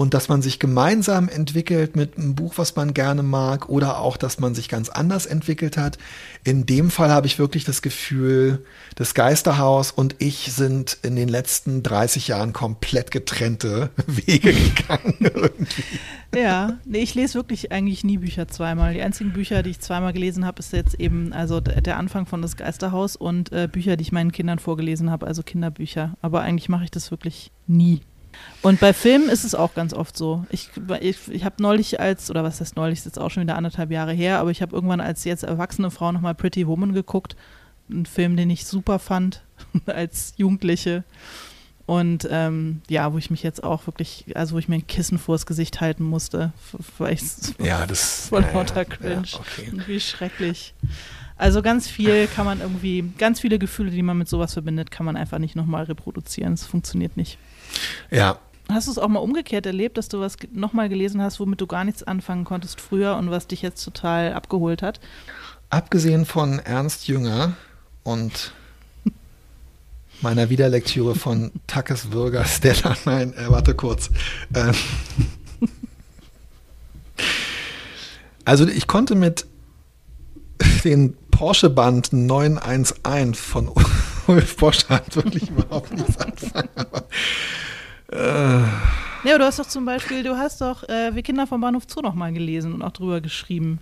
und 0.00 0.14
dass 0.14 0.30
man 0.30 0.40
sich 0.40 0.58
gemeinsam 0.58 1.28
entwickelt 1.28 1.94
mit 1.94 2.16
einem 2.16 2.34
Buch, 2.34 2.54
was 2.56 2.74
man 2.74 2.94
gerne 2.94 3.22
mag 3.22 3.68
oder 3.68 3.98
auch, 3.98 4.16
dass 4.16 4.40
man 4.40 4.54
sich 4.54 4.70
ganz 4.70 4.88
anders 4.88 5.26
entwickelt 5.26 5.76
hat. 5.76 5.98
In 6.42 6.64
dem 6.64 6.90
Fall 6.90 7.10
habe 7.10 7.26
ich 7.26 7.38
wirklich 7.38 7.64
das 7.64 7.82
Gefühl, 7.82 8.64
das 8.94 9.12
Geisterhaus 9.12 9.90
und 9.90 10.16
ich 10.18 10.52
sind 10.52 10.96
in 11.02 11.16
den 11.16 11.28
letzten 11.28 11.82
30 11.82 12.28
Jahren 12.28 12.54
komplett 12.54 13.10
getrennte 13.10 13.90
Wege 14.06 14.54
gegangen. 14.54 15.50
ja, 16.34 16.78
nee, 16.86 17.02
ich 17.02 17.14
lese 17.14 17.34
wirklich 17.34 17.70
eigentlich 17.70 18.02
nie 18.02 18.16
Bücher 18.16 18.48
zweimal. 18.48 18.94
Die 18.94 19.02
einzigen 19.02 19.34
Bücher, 19.34 19.62
die 19.62 19.68
ich 19.68 19.80
zweimal 19.80 20.14
gelesen 20.14 20.46
habe, 20.46 20.60
ist 20.60 20.72
jetzt 20.72 20.94
eben 20.94 21.34
also 21.34 21.60
der 21.60 21.98
Anfang 21.98 22.24
von 22.24 22.40
das 22.40 22.56
Geisterhaus 22.56 23.16
und 23.16 23.52
äh, 23.52 23.68
Bücher, 23.70 23.98
die 23.98 24.02
ich 24.04 24.12
meinen 24.12 24.32
Kindern 24.32 24.60
vorgelesen 24.60 25.10
habe, 25.10 25.26
also 25.26 25.42
Kinderbücher. 25.42 26.16
Aber 26.22 26.40
eigentlich 26.40 26.70
mache 26.70 26.84
ich 26.84 26.90
das 26.90 27.10
wirklich 27.10 27.52
nie. 27.66 28.00
Und 28.62 28.78
bei 28.78 28.92
Filmen 28.92 29.28
ist 29.28 29.44
es 29.44 29.54
auch 29.54 29.74
ganz 29.74 29.94
oft 29.94 30.16
so. 30.16 30.44
Ich, 30.50 30.70
ich, 31.00 31.28
ich 31.28 31.44
habe 31.44 31.62
neulich 31.62 31.98
als, 31.98 32.30
oder 32.30 32.44
was 32.44 32.60
heißt 32.60 32.76
neulich, 32.76 32.98
ist 32.98 33.06
jetzt 33.06 33.18
auch 33.18 33.30
schon 33.30 33.42
wieder 33.42 33.56
anderthalb 33.56 33.90
Jahre 33.90 34.12
her, 34.12 34.38
aber 34.38 34.50
ich 34.50 34.60
habe 34.60 34.74
irgendwann 34.74 35.00
als 35.00 35.24
jetzt 35.24 35.44
erwachsene 35.44 35.90
Frau 35.90 36.12
nochmal 36.12 36.34
Pretty 36.34 36.66
Woman 36.66 36.92
geguckt. 36.92 37.36
Ein 37.90 38.06
Film, 38.06 38.36
den 38.36 38.50
ich 38.50 38.66
super 38.66 38.98
fand 38.98 39.42
als 39.86 40.34
Jugendliche. 40.36 41.04
Und 41.86 42.28
ähm, 42.30 42.82
ja, 42.88 43.12
wo 43.12 43.18
ich 43.18 43.30
mich 43.30 43.42
jetzt 43.42 43.64
auch 43.64 43.86
wirklich, 43.88 44.26
also 44.34 44.54
wo 44.54 44.58
ich 44.58 44.68
mir 44.68 44.76
ein 44.76 44.86
Kissen 44.86 45.18
vors 45.18 45.44
Gesicht 45.44 45.80
halten 45.80 46.04
musste, 46.04 46.52
weil 46.98 47.14
ich 47.14 47.22
ja, 47.58 47.84
das 47.84 48.28
voll 48.28 48.44
lauter 48.54 48.84
Cringe. 48.84 49.24
Ja, 49.26 49.40
okay. 49.40 49.72
Wie 49.86 49.98
schrecklich. 49.98 50.72
Also 51.36 51.62
ganz 51.62 51.88
viel 51.88 52.28
kann 52.28 52.44
man 52.44 52.60
irgendwie, 52.60 53.02
ganz 53.18 53.40
viele 53.40 53.58
Gefühle, 53.58 53.90
die 53.90 54.02
man 54.02 54.18
mit 54.18 54.28
sowas 54.28 54.52
verbindet, 54.52 54.90
kann 54.90 55.06
man 55.06 55.16
einfach 55.16 55.38
nicht 55.38 55.56
nochmal 55.56 55.84
reproduzieren. 55.84 56.52
Es 56.52 56.66
funktioniert 56.66 57.16
nicht. 57.16 57.38
Ja. 58.10 58.38
Hast 58.68 58.86
du 58.86 58.92
es 58.92 58.98
auch 58.98 59.08
mal 59.08 59.18
umgekehrt 59.18 59.66
erlebt, 59.66 59.98
dass 59.98 60.08
du 60.08 60.20
was 60.20 60.36
nochmal 60.52 60.88
gelesen 60.88 61.20
hast, 61.20 61.40
womit 61.40 61.60
du 61.60 61.66
gar 61.66 61.84
nichts 61.84 62.02
anfangen 62.02 62.44
konntest 62.44 62.80
früher 62.80 63.16
und 63.16 63.30
was 63.30 63.48
dich 63.48 63.62
jetzt 63.62 63.82
total 63.82 64.32
abgeholt 64.32 64.82
hat? 64.82 65.00
Abgesehen 65.70 66.24
von 66.24 66.60
Ernst 66.60 67.08
Jünger 67.08 67.54
und 68.04 68.52
meiner 70.20 70.50
Wiederlektüre 70.50 71.14
von 71.14 71.50
Takes 71.66 72.06
Bürger 72.06 72.44
Stella, 72.46 72.96
nein, 73.04 73.32
äh, 73.34 73.48
warte 73.48 73.74
kurz. 73.74 74.10
Ähm, 74.54 74.74
also 78.44 78.66
ich 78.66 78.86
konnte 78.86 79.14
mit 79.14 79.46
den 80.84 81.16
Porsche-Band 81.30 82.12
911 82.12 83.38
von 83.38 83.72
Ulf 84.30 84.56
Bosch 84.56 84.88
hat 84.88 85.14
wirklich 85.16 85.50
überhaupt 85.50 85.92
nichts 85.92 86.18
anfangen. 86.18 86.68
Aber, 86.76 87.04
äh. 88.12 89.28
Ja, 89.28 89.36
du 89.36 89.44
hast 89.44 89.58
doch 89.58 89.66
zum 89.66 89.84
Beispiel, 89.84 90.22
du 90.22 90.36
hast 90.36 90.60
doch 90.60 90.88
äh, 90.88 91.14
Wir 91.14 91.22
Kinder 91.22 91.46
vom 91.46 91.60
Bahnhof 91.60 91.84
Zoo 91.86 92.00
noch 92.00 92.14
mal 92.14 92.32
gelesen 92.32 92.72
und 92.72 92.82
auch 92.82 92.92
drüber 92.92 93.20
geschrieben. 93.20 93.78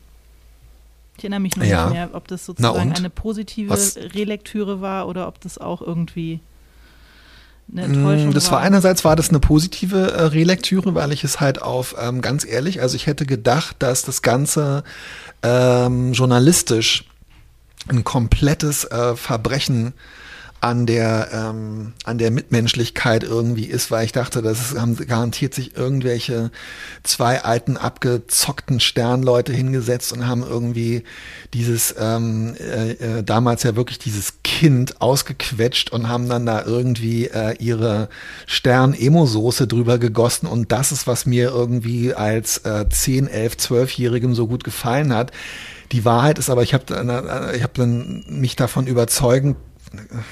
Ich 1.16 1.24
erinnere 1.24 1.40
mich 1.40 1.57
nur 1.57 1.66
ja. 1.66 1.84
nicht 1.86 1.94
mehr, 1.94 2.11
ob 2.12 2.28
das 2.28 2.44
sozusagen 2.44 2.92
eine 2.92 3.11
positive 3.11 3.70
Was? 3.70 3.96
Relektüre 3.96 4.80
war 4.80 5.09
oder 5.09 5.26
ob 5.28 5.40
das 5.40 5.59
auch 5.59 5.82
irgendwie 5.82 6.40
eine 7.70 7.82
Enttäuschung 7.82 8.32
das 8.32 8.46
war. 8.46 8.53
war. 8.53 8.61
einerseits 8.61 9.05
war 9.05 9.16
das 9.16 9.28
eine 9.28 9.40
positive 9.40 10.12
äh, 10.12 10.22
Relektüre, 10.22 10.94
weil 10.94 11.12
ich 11.12 11.24
es 11.24 11.40
halt 11.40 11.61
auf, 11.61 11.96
ähm, 12.01 12.20
ganz 12.20 12.44
ehrlich, 12.44 12.80
also 12.80 12.96
ich 12.96 13.07
hätte 13.07 13.26
gedacht, 13.26 13.76
dass 13.80 14.03
das 14.03 14.22
Ganze 14.22 14.84
ähm, 15.42 16.12
journalistisch 16.12 17.05
ein 17.88 18.05
komplettes 18.05 18.84
äh, 18.84 19.16
Verbrechen 19.16 19.94
an 20.61 20.87
der, 20.87 21.29
ähm, 21.33 21.93
an 22.05 22.19
der 22.19 22.33
Mitmenschlichkeit 22.33 23.23
irgendwie 23.23 23.67
ist, 23.67 23.93
weil 23.93 24.05
ich 24.05 24.13
dachte, 24.13 24.43
das 24.43 24.75
haben 24.77 24.97
garantiert 24.97 25.55
sich 25.55 25.77
irgendwelche 25.77 26.51
zwei 27.05 27.43
alten 27.43 27.77
abgezockten 27.77 28.81
Sternleute 28.81 29.53
hingesetzt 29.53 30.13
und 30.13 30.27
haben 30.27 30.43
irgendwie 30.43 31.05
dieses 31.55 31.95
ähm, 31.97 32.57
äh, 32.59 32.91
äh, 32.93 33.23
damals 33.23 33.63
ja 33.63 33.77
wirklich 33.77 34.01
dieses 34.01 34.43
Kind 34.43 35.01
ausgequetscht 35.01 35.91
und 35.91 36.09
haben 36.09 36.29
dann 36.29 36.45
da 36.45 36.65
irgendwie 36.65 37.27
äh, 37.27 37.55
ihre 37.61 38.09
Stern-Emo-Soße 38.47 39.69
drüber 39.69 39.99
gegossen 39.99 40.47
und 40.47 40.73
das 40.73 40.91
ist, 40.91 41.07
was 41.07 41.25
mir 41.25 41.51
irgendwie 41.51 42.15
als 42.15 42.59
äh, 42.59 42.89
10, 42.89 43.29
11, 43.29 43.55
12-Jährigem 43.55 44.35
so 44.35 44.49
gut 44.49 44.65
gefallen 44.65 45.15
hat. 45.15 45.31
Die 45.93 46.05
Wahrheit 46.05 46.39
ist 46.39 46.51
aber, 46.51 46.63
ich 46.63 46.75
habe 46.75 46.95
äh, 46.95 47.57
ich 47.57 47.63
hab 47.63 47.75
dann 47.75 48.25
mich 48.29 48.57
davon 48.57 48.87
überzeugen 48.87 49.57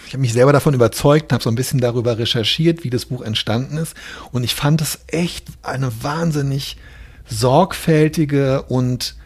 ich 0.06 0.12
habe 0.12 0.20
mich 0.20 0.32
selber 0.32 0.52
davon 0.52 0.74
überzeugt, 0.74 1.32
habe 1.32 1.42
so 1.42 1.50
ein 1.50 1.56
bisschen 1.56 1.80
darüber 1.80 2.18
recherchiert, 2.18 2.84
wie 2.84 2.90
das 2.90 3.06
Buch 3.06 3.22
entstanden 3.22 3.76
ist. 3.76 3.94
Und 4.32 4.44
ich 4.44 4.54
fand 4.54 4.80
es 4.80 5.00
echt 5.06 5.48
eine 5.62 5.90
wahnsinnig 6.02 6.76
sorgfältige 7.28 8.62
und 8.62 9.16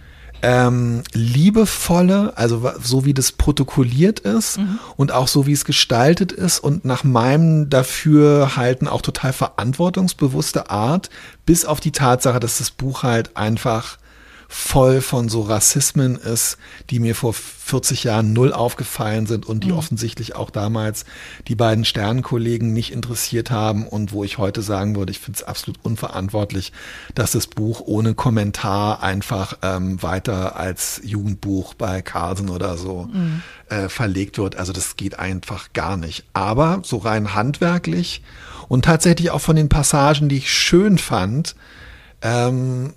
ähm, 0.42 1.02
liebevolle, 1.12 2.36
also 2.36 2.72
so 2.82 3.04
wie 3.04 3.12
das 3.12 3.32
protokolliert 3.32 4.20
ist 4.20 4.58
mhm. 4.58 4.78
und 4.96 5.12
auch 5.12 5.28
so 5.28 5.46
wie 5.46 5.52
es 5.52 5.66
gestaltet 5.66 6.32
ist 6.32 6.60
und 6.60 6.84
nach 6.84 7.04
meinem 7.04 7.68
Dafürhalten 7.68 8.88
auch 8.88 9.02
total 9.02 9.34
verantwortungsbewusste 9.34 10.70
Art, 10.70 11.10
bis 11.44 11.66
auf 11.66 11.80
die 11.80 11.92
Tatsache, 11.92 12.40
dass 12.40 12.58
das 12.58 12.70
Buch 12.70 13.02
halt 13.02 13.36
einfach 13.36 13.98
voll 14.52 15.00
von 15.00 15.28
so 15.28 15.42
Rassismen 15.42 16.16
ist, 16.16 16.58
die 16.90 16.98
mir 16.98 17.14
vor 17.14 17.34
40 17.34 18.02
Jahren 18.02 18.32
null 18.32 18.52
aufgefallen 18.52 19.26
sind 19.26 19.46
und 19.46 19.62
die 19.62 19.70
mhm. 19.70 19.78
offensichtlich 19.78 20.34
auch 20.34 20.50
damals 20.50 21.04
die 21.46 21.54
beiden 21.54 21.84
Sternenkollegen 21.84 22.72
nicht 22.72 22.92
interessiert 22.92 23.52
haben 23.52 23.86
und 23.86 24.10
wo 24.10 24.24
ich 24.24 24.38
heute 24.38 24.62
sagen 24.62 24.96
würde, 24.96 25.12
ich 25.12 25.20
finde 25.20 25.36
es 25.36 25.44
absolut 25.44 25.78
unverantwortlich, 25.84 26.72
dass 27.14 27.30
das 27.30 27.46
Buch 27.46 27.80
ohne 27.84 28.14
Kommentar 28.14 29.04
einfach 29.04 29.56
ähm, 29.62 30.02
weiter 30.02 30.56
als 30.56 31.00
Jugendbuch 31.04 31.74
bei 31.74 32.02
Carlsen 32.02 32.48
oder 32.48 32.76
so 32.76 33.08
mhm. 33.12 33.42
äh, 33.68 33.88
verlegt 33.88 34.36
wird. 34.38 34.56
Also 34.56 34.72
das 34.72 34.96
geht 34.96 35.16
einfach 35.20 35.72
gar 35.74 35.96
nicht. 35.96 36.24
Aber 36.32 36.80
so 36.82 36.96
rein 36.96 37.34
handwerklich 37.34 38.24
und 38.66 38.84
tatsächlich 38.84 39.30
auch 39.30 39.40
von 39.40 39.54
den 39.54 39.68
Passagen, 39.68 40.28
die 40.28 40.38
ich 40.38 40.52
schön 40.52 40.98
fand, 40.98 41.54
ähm, 42.20 42.94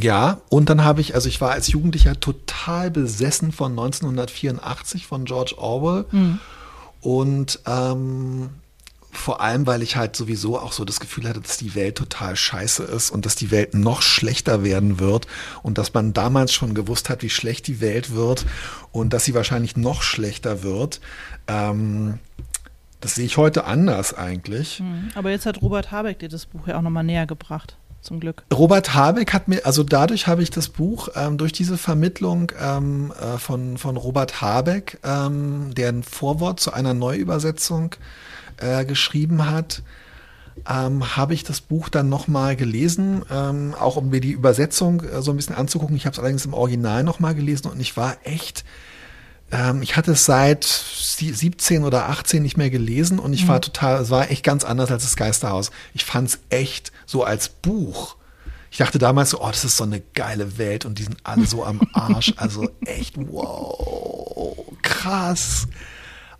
ja, 0.00 0.40
und 0.48 0.70
dann 0.70 0.84
habe 0.84 1.00
ich, 1.00 1.14
also 1.14 1.28
ich 1.28 1.40
war 1.40 1.50
als 1.50 1.68
Jugendlicher 1.68 2.18
total 2.20 2.90
besessen 2.90 3.50
von 3.50 3.72
1984 3.72 5.06
von 5.06 5.24
George 5.24 5.54
Orwell. 5.58 6.04
Mhm. 6.12 6.38
Und 7.00 7.60
ähm, 7.66 8.50
vor 9.10 9.40
allem, 9.40 9.66
weil 9.66 9.82
ich 9.82 9.96
halt 9.96 10.14
sowieso 10.14 10.58
auch 10.58 10.72
so 10.72 10.84
das 10.84 11.00
Gefühl 11.00 11.28
hatte, 11.28 11.40
dass 11.40 11.56
die 11.56 11.74
Welt 11.74 11.96
total 11.96 12.36
scheiße 12.36 12.84
ist 12.84 13.10
und 13.10 13.26
dass 13.26 13.34
die 13.34 13.50
Welt 13.50 13.74
noch 13.74 14.02
schlechter 14.02 14.62
werden 14.62 15.00
wird 15.00 15.26
und 15.62 15.78
dass 15.78 15.94
man 15.94 16.12
damals 16.12 16.52
schon 16.52 16.74
gewusst 16.74 17.08
hat, 17.08 17.22
wie 17.22 17.30
schlecht 17.30 17.66
die 17.66 17.80
Welt 17.80 18.14
wird 18.14 18.46
und 18.92 19.12
dass 19.12 19.24
sie 19.24 19.34
wahrscheinlich 19.34 19.76
noch 19.76 20.02
schlechter 20.02 20.62
wird. 20.62 21.00
Ähm, 21.48 22.18
das 23.00 23.16
sehe 23.16 23.26
ich 23.26 23.36
heute 23.36 23.64
anders 23.64 24.14
eigentlich. 24.14 24.80
Mhm. 24.80 25.08
Aber 25.14 25.30
jetzt 25.30 25.46
hat 25.46 25.60
Robert 25.62 25.90
Habeck 25.90 26.20
dir 26.20 26.28
das 26.28 26.46
Buch 26.46 26.68
ja 26.68 26.78
auch 26.78 26.82
nochmal 26.82 27.04
näher 27.04 27.26
gebracht 27.26 27.76
zum 28.00 28.20
Glück. 28.20 28.44
Robert 28.52 28.94
Habeck 28.94 29.32
hat 29.32 29.48
mir, 29.48 29.64
also 29.66 29.82
dadurch 29.82 30.26
habe 30.26 30.42
ich 30.42 30.50
das 30.50 30.68
Buch, 30.68 31.08
ähm, 31.14 31.38
durch 31.38 31.52
diese 31.52 31.76
Vermittlung 31.76 32.52
ähm, 32.60 33.12
äh, 33.20 33.38
von, 33.38 33.78
von 33.78 33.96
Robert 33.96 34.40
Habeck, 34.40 34.98
ähm, 35.04 35.74
der 35.74 35.90
ein 35.90 36.02
Vorwort 36.02 36.60
zu 36.60 36.72
einer 36.72 36.94
Neuübersetzung 36.94 37.94
äh, 38.58 38.84
geschrieben 38.84 39.50
hat, 39.50 39.82
ähm, 40.68 41.16
habe 41.16 41.34
ich 41.34 41.44
das 41.44 41.60
Buch 41.60 41.88
dann 41.88 42.08
nochmal 42.08 42.56
gelesen, 42.56 43.24
ähm, 43.30 43.74
auch 43.78 43.96
um 43.96 44.10
mir 44.10 44.20
die 44.20 44.32
Übersetzung 44.32 45.02
äh, 45.02 45.22
so 45.22 45.30
ein 45.30 45.36
bisschen 45.36 45.54
anzugucken. 45.54 45.96
Ich 45.96 46.06
habe 46.06 46.14
es 46.14 46.18
allerdings 46.18 46.44
im 46.44 46.54
Original 46.54 47.04
nochmal 47.04 47.34
gelesen 47.34 47.68
und 47.70 47.80
ich 47.80 47.96
war 47.96 48.16
echt 48.24 48.64
ähm, 49.50 49.82
ich 49.82 49.96
hatte 49.96 50.12
es 50.12 50.24
seit 50.24 50.64
17 50.64 51.84
oder 51.84 52.08
18 52.08 52.42
nicht 52.42 52.56
mehr 52.56 52.70
gelesen 52.70 53.18
und 53.18 53.32
ich 53.32 53.44
mhm. 53.44 53.48
war 53.48 53.60
total, 53.60 54.00
es 54.02 54.10
war 54.10 54.30
echt 54.30 54.44
ganz 54.44 54.64
anders 54.64 54.90
als 54.90 55.04
das 55.04 55.16
Geisterhaus. 55.16 55.70
Ich 55.94 56.04
fand 56.04 56.28
es 56.28 56.38
echt 56.50 56.92
so 57.06 57.24
als 57.24 57.48
Buch. 57.48 58.16
Ich 58.70 58.78
dachte 58.78 58.98
damals 58.98 59.30
so, 59.30 59.42
oh, 59.42 59.48
das 59.48 59.64
ist 59.64 59.78
so 59.78 59.84
eine 59.84 60.00
geile 60.14 60.58
Welt 60.58 60.84
und 60.84 60.98
die 60.98 61.04
sind 61.04 61.16
alle 61.24 61.46
so 61.46 61.64
am 61.64 61.80
Arsch. 61.94 62.34
Also 62.36 62.68
echt, 62.84 63.14
wow, 63.16 64.56
krass. 64.82 65.66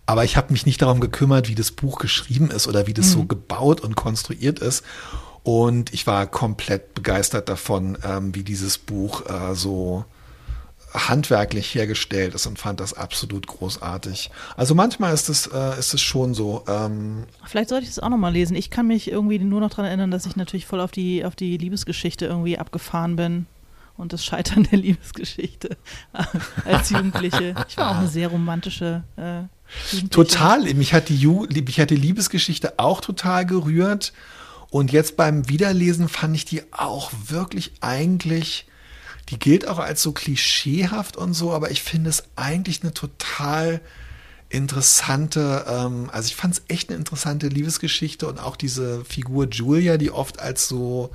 Aber 0.05 0.23
ich 0.23 0.37
habe 0.37 0.53
mich 0.53 0.65
nicht 0.65 0.81
darum 0.81 0.99
gekümmert, 0.99 1.47
wie 1.49 1.55
das 1.55 1.71
Buch 1.71 1.99
geschrieben 1.99 2.51
ist 2.51 2.67
oder 2.67 2.87
wie 2.87 2.93
das 2.93 3.07
mhm. 3.07 3.11
so 3.11 3.25
gebaut 3.25 3.81
und 3.81 3.95
konstruiert 3.95 4.59
ist. 4.59 4.83
Und 5.43 5.93
ich 5.93 6.05
war 6.05 6.27
komplett 6.27 6.93
begeistert 6.93 7.49
davon, 7.49 7.97
ähm, 8.03 8.35
wie 8.35 8.43
dieses 8.43 8.77
Buch 8.77 9.25
äh, 9.27 9.55
so 9.55 10.05
handwerklich 10.93 11.73
hergestellt 11.73 12.33
ist 12.33 12.45
und 12.47 12.59
fand 12.59 12.79
das 12.79 12.93
absolut 12.93 13.47
großartig. 13.47 14.31
Also 14.57 14.75
manchmal 14.75 15.13
ist 15.13 15.29
es, 15.29 15.47
äh, 15.47 15.77
ist 15.79 15.93
es 15.93 16.01
schon 16.01 16.33
so. 16.33 16.63
Ähm 16.67 17.25
Vielleicht 17.45 17.69
sollte 17.69 17.85
ich 17.85 17.91
es 17.91 17.99
auch 17.99 18.09
nochmal 18.09 18.33
lesen. 18.33 18.55
Ich 18.55 18.69
kann 18.69 18.87
mich 18.87 19.11
irgendwie 19.11 19.39
nur 19.39 19.61
noch 19.61 19.69
daran 19.69 19.85
erinnern, 19.85 20.11
dass 20.11 20.25
ich 20.25 20.35
natürlich 20.35 20.65
voll 20.65 20.81
auf 20.81 20.91
die, 20.91 21.25
auf 21.25 21.35
die 21.35 21.57
Liebesgeschichte 21.57 22.25
irgendwie 22.25 22.57
abgefahren 22.57 23.15
bin 23.15 23.45
und 23.97 24.13
das 24.13 24.23
Scheitern 24.25 24.63
der 24.71 24.79
Liebesgeschichte 24.79 25.77
als 26.65 26.89
Jugendliche. 26.89 27.55
Ich 27.67 27.77
war 27.77 27.91
auch 27.91 27.97
eine 27.97 28.07
sehr 28.07 28.29
romantische 28.29 29.03
äh, 29.17 29.43
Total. 30.09 30.73
Mich 30.73 30.93
hat, 30.93 31.09
die 31.09 31.15
Ju 31.15 31.45
mich 31.45 31.79
hat 31.79 31.89
die 31.91 31.95
Liebesgeschichte 31.95 32.79
auch 32.79 33.01
total 33.01 33.45
gerührt. 33.45 34.13
Und 34.71 34.91
jetzt 34.91 35.17
beim 35.17 35.49
Wiederlesen 35.49 36.09
fand 36.09 36.35
ich 36.35 36.45
die 36.45 36.61
auch 36.71 37.11
wirklich 37.27 37.73
eigentlich 37.81 38.65
die 39.29 39.39
gilt 39.39 39.67
auch 39.67 39.79
als 39.79 40.01
so 40.01 40.11
klischeehaft 40.11 41.17
und 41.17 41.33
so, 41.33 41.53
aber 41.53 41.71
ich 41.71 41.83
finde 41.83 42.09
es 42.09 42.23
eigentlich 42.35 42.81
eine 42.81 42.93
total 42.93 43.81
interessante, 44.49 45.65
ähm, 45.67 46.09
also 46.11 46.27
ich 46.27 46.35
fand 46.35 46.55
es 46.55 46.63
echt 46.67 46.89
eine 46.89 46.97
interessante 46.97 47.47
Liebesgeschichte 47.47 48.27
und 48.27 48.39
auch 48.39 48.55
diese 48.55 49.05
Figur 49.05 49.47
Julia, 49.47 49.97
die 49.97 50.11
oft 50.11 50.39
als 50.39 50.67
so 50.67 51.11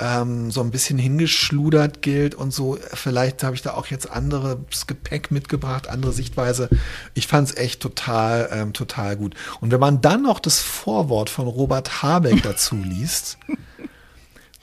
ähm, 0.00 0.50
so 0.50 0.60
ein 0.60 0.70
bisschen 0.70 0.98
hingeschludert 0.98 2.02
gilt 2.02 2.34
und 2.34 2.52
so. 2.52 2.78
Vielleicht 2.94 3.42
habe 3.42 3.56
ich 3.56 3.62
da 3.62 3.74
auch 3.74 3.86
jetzt 3.86 4.10
anderes 4.10 4.86
Gepäck 4.86 5.30
mitgebracht, 5.30 5.88
andere 5.88 6.12
Sichtweise. 6.12 6.68
Ich 7.14 7.26
fand 7.26 7.48
es 7.48 7.56
echt 7.56 7.80
total, 7.80 8.48
ähm, 8.52 8.72
total 8.72 9.16
gut. 9.16 9.34
Und 9.60 9.72
wenn 9.72 9.80
man 9.80 10.00
dann 10.00 10.22
noch 10.22 10.40
das 10.40 10.60
Vorwort 10.60 11.30
von 11.30 11.48
Robert 11.48 12.02
Habeck 12.02 12.42
dazu 12.42 12.76
liest, 12.76 13.38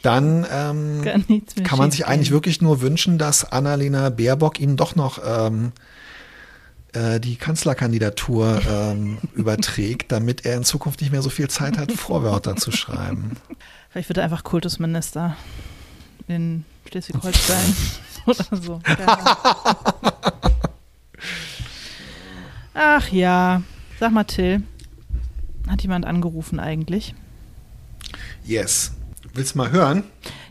dann 0.06 0.46
ähm, 0.52 1.02
kann 1.64 1.80
man 1.80 1.92
sich 1.92 2.06
eigentlich 2.06 2.32
wirklich 2.32 2.62
nur 2.62 2.82
wünschen, 2.82 3.18
dass 3.18 3.44
Annalena 3.44 4.10
Baerbock 4.10 4.60
ihm 4.60 4.78
doch 4.78 4.96
noch 4.96 5.20
ähm, 5.26 5.72
äh, 6.94 7.20
die 7.20 7.36
Kanzlerkandidatur 7.36 8.62
ähm, 8.70 9.18
überträgt, 9.34 10.12
damit 10.12 10.46
er 10.46 10.58
in 10.58 10.64
Zukunft 10.64 11.02
nicht 11.02 11.12
mehr 11.12 11.22
so 11.22 11.30
viel 11.30 11.50
Zeit 11.50 11.78
hat, 11.78 11.92
Vorwörter 11.92 12.56
zu 12.56 12.72
schreiben. 12.72 13.38
Vielleicht 13.90 14.10
wird 14.10 14.18
er 14.18 14.26
einfach 14.26 14.44
Kultusminister 14.44 15.36
in 16.28 16.66
Schleswig-Holstein 16.90 17.76
oder 18.26 18.46
so. 18.52 18.82
Ach 22.74 23.08
ja, 23.10 23.62
sag 24.00 24.12
mal 24.12 24.26
Till, 24.26 24.64
hat 25.70 25.82
jemand 25.82 26.06
angerufen 26.06 26.60
eigentlich? 26.60 27.16
Yes. 28.44 28.95
Willst 29.36 29.54
du 29.54 29.58
mal 29.58 29.72
hören? 29.72 30.04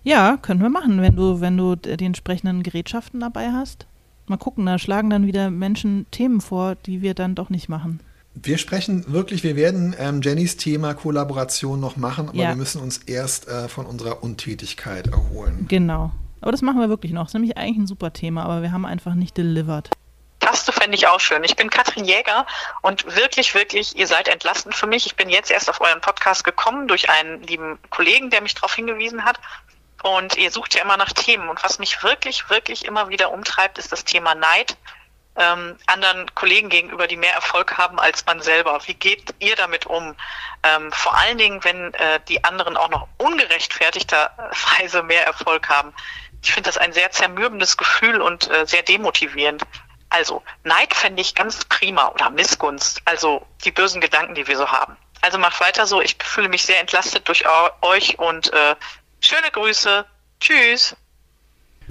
Ja, 0.02 0.36
können 0.36 0.60
wir 0.60 0.68
machen, 0.68 1.00
wenn 1.00 1.16
du, 1.16 1.40
wenn 1.40 1.56
du 1.56 1.74
die 1.74 2.04
entsprechenden 2.04 2.62
Gerätschaften 2.62 3.18
dabei 3.18 3.50
hast. 3.50 3.86
Mal 4.26 4.36
gucken, 4.36 4.66
da 4.66 4.78
schlagen 4.78 5.08
dann 5.08 5.26
wieder 5.26 5.50
Menschen 5.50 6.04
Themen 6.10 6.42
vor, 6.42 6.74
die 6.74 7.00
wir 7.00 7.14
dann 7.14 7.34
doch 7.34 7.48
nicht 7.48 7.70
machen. 7.70 8.00
Wir 8.34 8.58
sprechen 8.58 9.10
wirklich, 9.10 9.42
wir 9.42 9.56
werden 9.56 9.94
ähm, 9.98 10.20
Jennys 10.20 10.58
Thema 10.58 10.92
Kollaboration 10.92 11.80
noch 11.80 11.96
machen, 11.96 12.28
aber 12.28 12.36
ja. 12.36 12.48
wir 12.50 12.56
müssen 12.56 12.82
uns 12.82 12.98
erst 12.98 13.48
äh, 13.48 13.68
von 13.68 13.86
unserer 13.86 14.22
Untätigkeit 14.22 15.06
erholen. 15.06 15.64
Genau. 15.68 16.10
Aber 16.42 16.52
das 16.52 16.60
machen 16.60 16.80
wir 16.80 16.90
wirklich 16.90 17.12
noch. 17.12 17.22
Das 17.22 17.30
ist 17.30 17.34
nämlich 17.34 17.56
eigentlich 17.56 17.78
ein 17.78 17.86
super 17.86 18.12
Thema, 18.12 18.42
aber 18.42 18.60
wir 18.60 18.70
haben 18.70 18.84
einfach 18.84 19.14
nicht 19.14 19.38
delivered. 19.38 19.88
Taste 20.44 20.72
fände 20.72 20.94
ich 20.94 21.06
auch 21.06 21.20
schön. 21.20 21.42
Ich 21.42 21.56
bin 21.56 21.70
Katrin 21.70 22.04
Jäger 22.04 22.46
und 22.82 23.16
wirklich, 23.16 23.54
wirklich, 23.54 23.96
ihr 23.96 24.06
seid 24.06 24.28
entlastend 24.28 24.74
für 24.74 24.86
mich. 24.86 25.06
Ich 25.06 25.16
bin 25.16 25.30
jetzt 25.30 25.50
erst 25.50 25.70
auf 25.70 25.80
euren 25.80 26.02
Podcast 26.02 26.44
gekommen 26.44 26.86
durch 26.86 27.08
einen 27.08 27.42
lieben 27.44 27.78
Kollegen, 27.88 28.28
der 28.28 28.42
mich 28.42 28.54
darauf 28.54 28.74
hingewiesen 28.74 29.24
hat. 29.24 29.40
Und 30.02 30.36
ihr 30.36 30.50
sucht 30.50 30.74
ja 30.74 30.82
immer 30.82 30.98
nach 30.98 31.12
Themen. 31.12 31.48
Und 31.48 31.64
was 31.64 31.78
mich 31.78 32.02
wirklich, 32.02 32.50
wirklich 32.50 32.84
immer 32.84 33.08
wieder 33.08 33.32
umtreibt, 33.32 33.78
ist 33.78 33.90
das 33.90 34.04
Thema 34.04 34.34
Neid 34.34 34.76
ähm, 35.36 35.78
anderen 35.86 36.32
Kollegen 36.34 36.68
gegenüber, 36.68 37.06
die 37.06 37.16
mehr 37.16 37.32
Erfolg 37.32 37.78
haben 37.78 37.98
als 37.98 38.26
man 38.26 38.42
selber. 38.42 38.78
Wie 38.84 38.94
geht 38.94 39.34
ihr 39.38 39.56
damit 39.56 39.86
um? 39.86 40.14
Ähm, 40.62 40.92
vor 40.92 41.16
allen 41.16 41.38
Dingen, 41.38 41.64
wenn 41.64 41.94
äh, 41.94 42.20
die 42.28 42.44
anderen 42.44 42.76
auch 42.76 42.90
noch 42.90 43.08
ungerechtfertigterweise 43.16 45.02
mehr 45.02 45.24
Erfolg 45.24 45.70
haben. 45.70 45.94
Ich 46.42 46.52
finde 46.52 46.68
das 46.68 46.76
ein 46.76 46.92
sehr 46.92 47.10
zermürbendes 47.10 47.78
Gefühl 47.78 48.20
und 48.20 48.50
äh, 48.50 48.66
sehr 48.66 48.82
demotivierend. 48.82 49.62
Also 50.16 50.42
Neid 50.62 50.94
fände 50.94 51.20
ich 51.20 51.34
ganz 51.34 51.64
prima 51.64 52.06
oder 52.06 52.30
Missgunst, 52.30 53.02
also 53.04 53.44
die 53.64 53.72
bösen 53.72 54.00
Gedanken, 54.00 54.36
die 54.36 54.46
wir 54.46 54.56
so 54.56 54.68
haben. 54.68 54.96
Also 55.22 55.38
macht 55.38 55.60
weiter 55.60 55.86
so, 55.86 56.00
ich 56.00 56.16
fühle 56.22 56.48
mich 56.48 56.64
sehr 56.64 56.80
entlastet 56.80 57.26
durch 57.26 57.44
euch 57.82 58.16
und 58.20 58.52
äh, 58.52 58.76
schöne 59.18 59.50
Grüße. 59.52 60.04
Tschüss. 60.38 60.94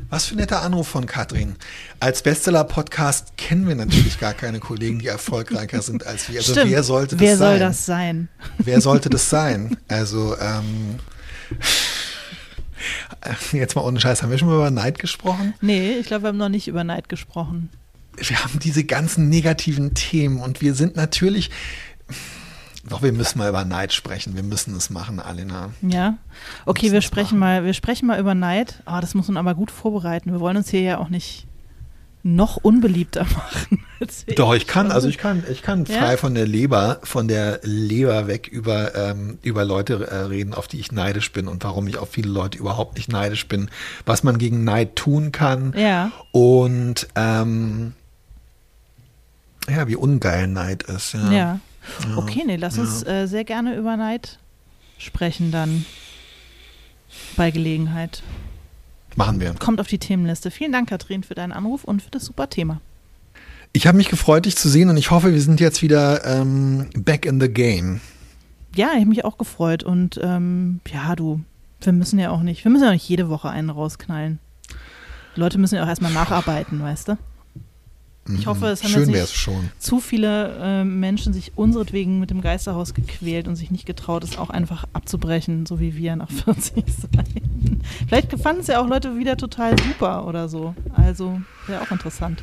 Was 0.09 0.27
für 0.27 0.35
ein 0.35 0.37
netter 0.37 0.61
Anruf 0.61 0.87
von 0.87 1.05
Katrin. 1.05 1.57
Als 1.99 2.23
Bestseller-Podcast 2.23 3.35
kennen 3.35 3.67
wir 3.67 3.75
natürlich 3.75 4.17
gar 4.21 4.33
keine 4.33 4.59
Kollegen, 4.59 4.99
die 4.99 5.07
erfolgreicher 5.07 5.81
sind 5.81 6.07
als 6.07 6.29
wir. 6.29 6.39
Also 6.39 6.53
Stimmt. 6.53 6.71
wer 6.71 6.83
sollte 6.83 7.17
das 7.17 7.21
wer 7.21 7.37
sein? 7.37 7.49
Wer 7.49 7.57
soll 7.57 7.59
das 7.59 7.85
sein? 7.85 8.29
Wer 8.57 8.81
sollte 8.81 9.09
das 9.09 9.29
sein? 9.29 9.77
Also, 9.89 10.37
ähm, 10.39 10.99
jetzt 13.51 13.75
mal 13.75 13.81
ohne 13.81 13.99
Scheiß, 13.99 14.23
haben 14.23 14.31
wir 14.31 14.37
schon 14.37 14.47
mal 14.47 14.55
über 14.55 14.71
Neid 14.71 14.97
gesprochen? 14.97 15.55
Nee, 15.59 15.97
ich 15.99 16.07
glaube, 16.07 16.23
wir 16.23 16.27
haben 16.29 16.37
noch 16.37 16.49
nicht 16.49 16.69
über 16.69 16.85
Neid 16.85 17.09
gesprochen 17.09 17.69
wir 18.17 18.43
haben 18.43 18.59
diese 18.59 18.83
ganzen 18.83 19.29
negativen 19.29 19.93
Themen 19.93 20.39
und 20.39 20.61
wir 20.61 20.73
sind 20.73 20.95
natürlich, 20.95 21.49
Doch, 22.89 23.01
wir 23.01 23.13
müssen 23.13 23.37
mal 23.39 23.47
über 23.49 23.63
Neid 23.63 23.93
sprechen. 23.93 24.35
Wir 24.35 24.43
müssen 24.43 24.75
es 24.75 24.89
machen, 24.89 25.19
Alina. 25.19 25.71
Ja. 25.81 26.17
Okay, 26.65 26.91
wir 26.91 27.01
sprechen 27.01 27.39
mal, 27.39 27.63
wir 27.63 27.73
sprechen 27.73 28.07
mal 28.07 28.19
über 28.19 28.35
Neid. 28.35 28.81
Ah, 28.85 28.99
das 29.01 29.13
muss 29.13 29.27
man 29.29 29.37
aber 29.37 29.55
gut 29.55 29.71
vorbereiten. 29.71 30.31
Wir 30.33 30.39
wollen 30.41 30.57
uns 30.57 30.69
hier 30.69 30.81
ja 30.81 30.97
auch 30.97 31.07
nicht 31.09 31.47
noch 32.25 32.57
unbeliebter 32.57 33.23
machen. 33.35 33.83
Doch, 34.35 34.53
ich 34.53 34.65
kann, 34.67 34.91
also 34.91 35.07
ich 35.09 35.17
kann, 35.17 35.43
ich 35.49 35.61
kann 35.61 35.85
frei 35.85 36.11
Ja? 36.11 36.17
von 36.17 36.33
der 36.35 36.45
Leber, 36.45 36.99
von 37.03 37.27
der 37.29 37.59
Leber 37.63 38.27
weg 38.27 38.47
über, 38.49 38.95
ähm, 38.95 39.39
über 39.43 39.63
Leute 39.65 40.05
äh, 40.07 40.15
reden, 40.25 40.53
auf 40.53 40.67
die 40.69 40.79
ich 40.79 40.91
neidisch 40.91 41.31
bin 41.33 41.47
und 41.49 41.63
warum 41.63 41.87
ich 41.87 41.97
auf 41.97 42.09
viele 42.11 42.29
Leute 42.29 42.57
überhaupt 42.57 42.95
nicht 42.95 43.09
neidisch 43.11 43.47
bin, 43.47 43.69
was 44.05 44.23
man 44.23 44.37
gegen 44.37 44.63
Neid 44.65 44.95
tun 44.97 45.31
kann 45.33 45.73
Ja. 45.77 46.11
und 46.31 47.07
ähm, 47.15 47.93
ja, 49.69 49.87
wie 49.87 49.95
ungeil 49.95 50.47
Neid 50.47 50.83
ist. 50.83 51.13
Ja. 51.13 51.31
Ja. 51.31 51.59
Okay, 52.15 52.43
nee, 52.45 52.55
lass 52.55 52.77
uns 52.77 53.05
äh, 53.05 53.27
sehr 53.27 53.43
gerne 53.43 53.75
über 53.75 53.97
Neid 53.97 54.39
sprechen 54.97 55.51
dann 55.51 55.85
bei 57.35 57.51
Gelegenheit. 57.51 58.23
Machen 59.15 59.39
wir. 59.39 59.53
Kommt 59.53 59.79
auf 59.79 59.87
die 59.87 59.99
Themenliste. 59.99 60.49
Vielen 60.49 60.71
Dank, 60.71 60.89
Katrin, 60.89 61.23
für 61.23 61.35
deinen 61.35 61.51
Anruf 61.51 61.83
und 61.83 62.01
für 62.01 62.09
das 62.09 62.25
super 62.25 62.49
Thema. 62.49 62.81
Ich 63.73 63.85
habe 63.87 63.97
mich 63.97 64.09
gefreut, 64.09 64.45
dich 64.45 64.55
zu 64.55 64.69
sehen 64.69 64.89
und 64.89 64.97
ich 64.97 65.11
hoffe, 65.11 65.33
wir 65.33 65.41
sind 65.41 65.59
jetzt 65.59 65.81
wieder 65.81 66.25
ähm, 66.25 66.89
back 66.95 67.25
in 67.25 67.39
the 67.39 67.49
game. 67.49 68.01
Ja, 68.75 68.89
ich 68.93 69.01
habe 69.01 69.05
mich 69.05 69.25
auch 69.25 69.37
gefreut 69.37 69.83
und 69.83 70.19
ähm, 70.21 70.79
ja, 70.91 71.15
du, 71.15 71.41
wir 71.81 71.93
müssen 71.93 72.17
ja 72.17 72.31
auch 72.31 72.41
nicht, 72.41 72.63
wir 72.63 72.71
müssen 72.71 72.83
ja 72.83 72.89
auch 72.89 72.93
nicht 72.93 73.07
jede 73.07 73.29
Woche 73.29 73.49
einen 73.49 73.69
rausknallen. 73.69 74.39
Die 75.35 75.39
Leute 75.39 75.59
müssen 75.59 75.75
ja 75.75 75.83
auch 75.83 75.87
erstmal 75.87 76.13
nacharbeiten, 76.13 76.81
weißt 76.81 77.09
du? 77.09 77.17
Ich 78.37 78.47
hoffe, 78.47 78.67
es 78.67 78.83
haben 78.83 78.91
Schön 78.91 79.09
jetzt 79.09 79.47
nicht 79.47 79.81
zu 79.83 79.99
viele 79.99 80.55
äh, 80.61 80.83
Menschen 80.85 81.33
sich 81.33 81.57
unseretwegen 81.57 82.21
mit 82.21 82.29
dem 82.29 82.39
Geisterhaus 82.39 82.93
gequält 82.93 83.49
und 83.49 83.57
sich 83.57 83.69
nicht 83.69 83.85
getraut, 83.85 84.23
es 84.23 84.37
auch 84.37 84.49
einfach 84.49 84.85
abzubrechen, 84.93 85.65
so 85.65 85.81
wie 85.81 85.97
wir 85.97 86.15
nach 86.15 86.31
40 86.45 86.85
Seiten. 86.87 87.81
Vielleicht 88.07 88.31
fanden 88.39 88.61
es 88.61 88.67
ja 88.67 88.81
auch 88.81 88.87
Leute 88.87 89.17
wieder 89.17 89.35
total 89.35 89.77
super 89.77 90.25
oder 90.25 90.47
so. 90.47 90.73
Also 90.93 91.41
wäre 91.67 91.81
auch 91.81 91.91
interessant. 91.91 92.41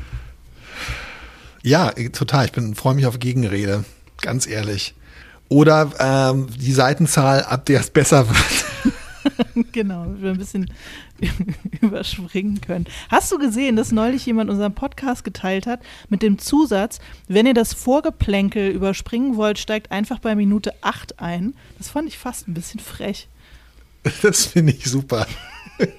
Ja, 1.63 1.89
äh, 1.89 2.09
total. 2.09 2.45
Ich 2.45 2.77
freue 2.77 2.93
mich 2.93 3.07
auf 3.07 3.17
Gegenrede, 3.17 3.83
ganz 4.21 4.45
ehrlich. 4.45 4.93
Oder 5.49 5.91
ähm, 5.99 6.47
die 6.57 6.71
Seitenzahl, 6.73 7.43
ab 7.43 7.65
der 7.65 7.79
es 7.79 7.89
besser 7.89 8.29
wird. 8.29 8.60
genau, 9.71 10.05
wir 10.17 10.31
ein 10.31 10.37
bisschen 10.37 10.71
überspringen 11.81 12.61
können. 12.61 12.85
Hast 13.09 13.31
du 13.31 13.37
gesehen, 13.37 13.75
dass 13.75 13.91
neulich 13.91 14.25
jemand 14.25 14.49
unseren 14.49 14.73
Podcast 14.73 15.23
geteilt 15.23 15.67
hat 15.67 15.81
mit 16.09 16.21
dem 16.21 16.37
Zusatz, 16.37 16.99
wenn 17.27 17.45
ihr 17.45 17.53
das 17.53 17.73
Vorgeplänkel 17.73 18.71
überspringen 18.71 19.35
wollt, 19.35 19.59
steigt 19.59 19.91
einfach 19.91 20.19
bei 20.19 20.35
Minute 20.35 20.73
8 20.81 21.19
ein. 21.19 21.53
Das 21.77 21.89
fand 21.89 22.07
ich 22.07 22.17
fast 22.17 22.47
ein 22.47 22.53
bisschen 22.53 22.79
frech. 22.79 23.27
Das 24.23 24.47
finde 24.47 24.73
ich 24.73 24.85
super. 24.85 25.27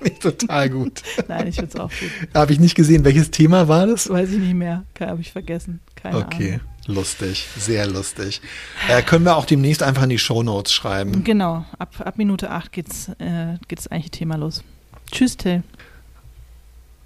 Ich 0.02 0.18
total 0.18 0.70
gut. 0.70 1.02
Nein, 1.28 1.46
ich 1.46 1.54
finde 1.54 1.70
es 1.72 1.76
auch 1.80 1.88
gut. 1.90 2.10
Habe 2.34 2.52
ich 2.52 2.58
nicht 2.58 2.74
gesehen. 2.74 3.04
Welches 3.04 3.30
Thema 3.30 3.68
war 3.68 3.86
das? 3.86 4.08
Weiß 4.08 4.30
ich 4.30 4.38
nicht 4.38 4.54
mehr. 4.54 4.84
Habe 4.98 5.20
ich 5.20 5.30
vergessen. 5.30 5.78
Keine 5.94 6.18
Okay, 6.18 6.54
Ahnung. 6.54 6.71
Lustig, 6.86 7.46
sehr 7.56 7.86
lustig. 7.86 8.40
Äh, 8.88 9.02
können 9.02 9.24
wir 9.24 9.36
auch 9.36 9.46
demnächst 9.46 9.82
einfach 9.82 10.02
in 10.02 10.10
die 10.10 10.18
Shownotes 10.18 10.72
schreiben. 10.72 11.24
Genau, 11.24 11.64
ab, 11.78 11.94
ab 12.04 12.18
Minute 12.18 12.50
8 12.50 12.72
geht's, 12.72 13.08
äh, 13.18 13.58
geht's 13.68 13.88
eigentlich 13.88 14.10
Thema 14.10 14.36
los. 14.36 14.62
Tschüss, 15.10 15.36
Till. 15.36 15.62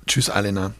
Tschüss, 0.06 0.30
Alena. 0.30 0.72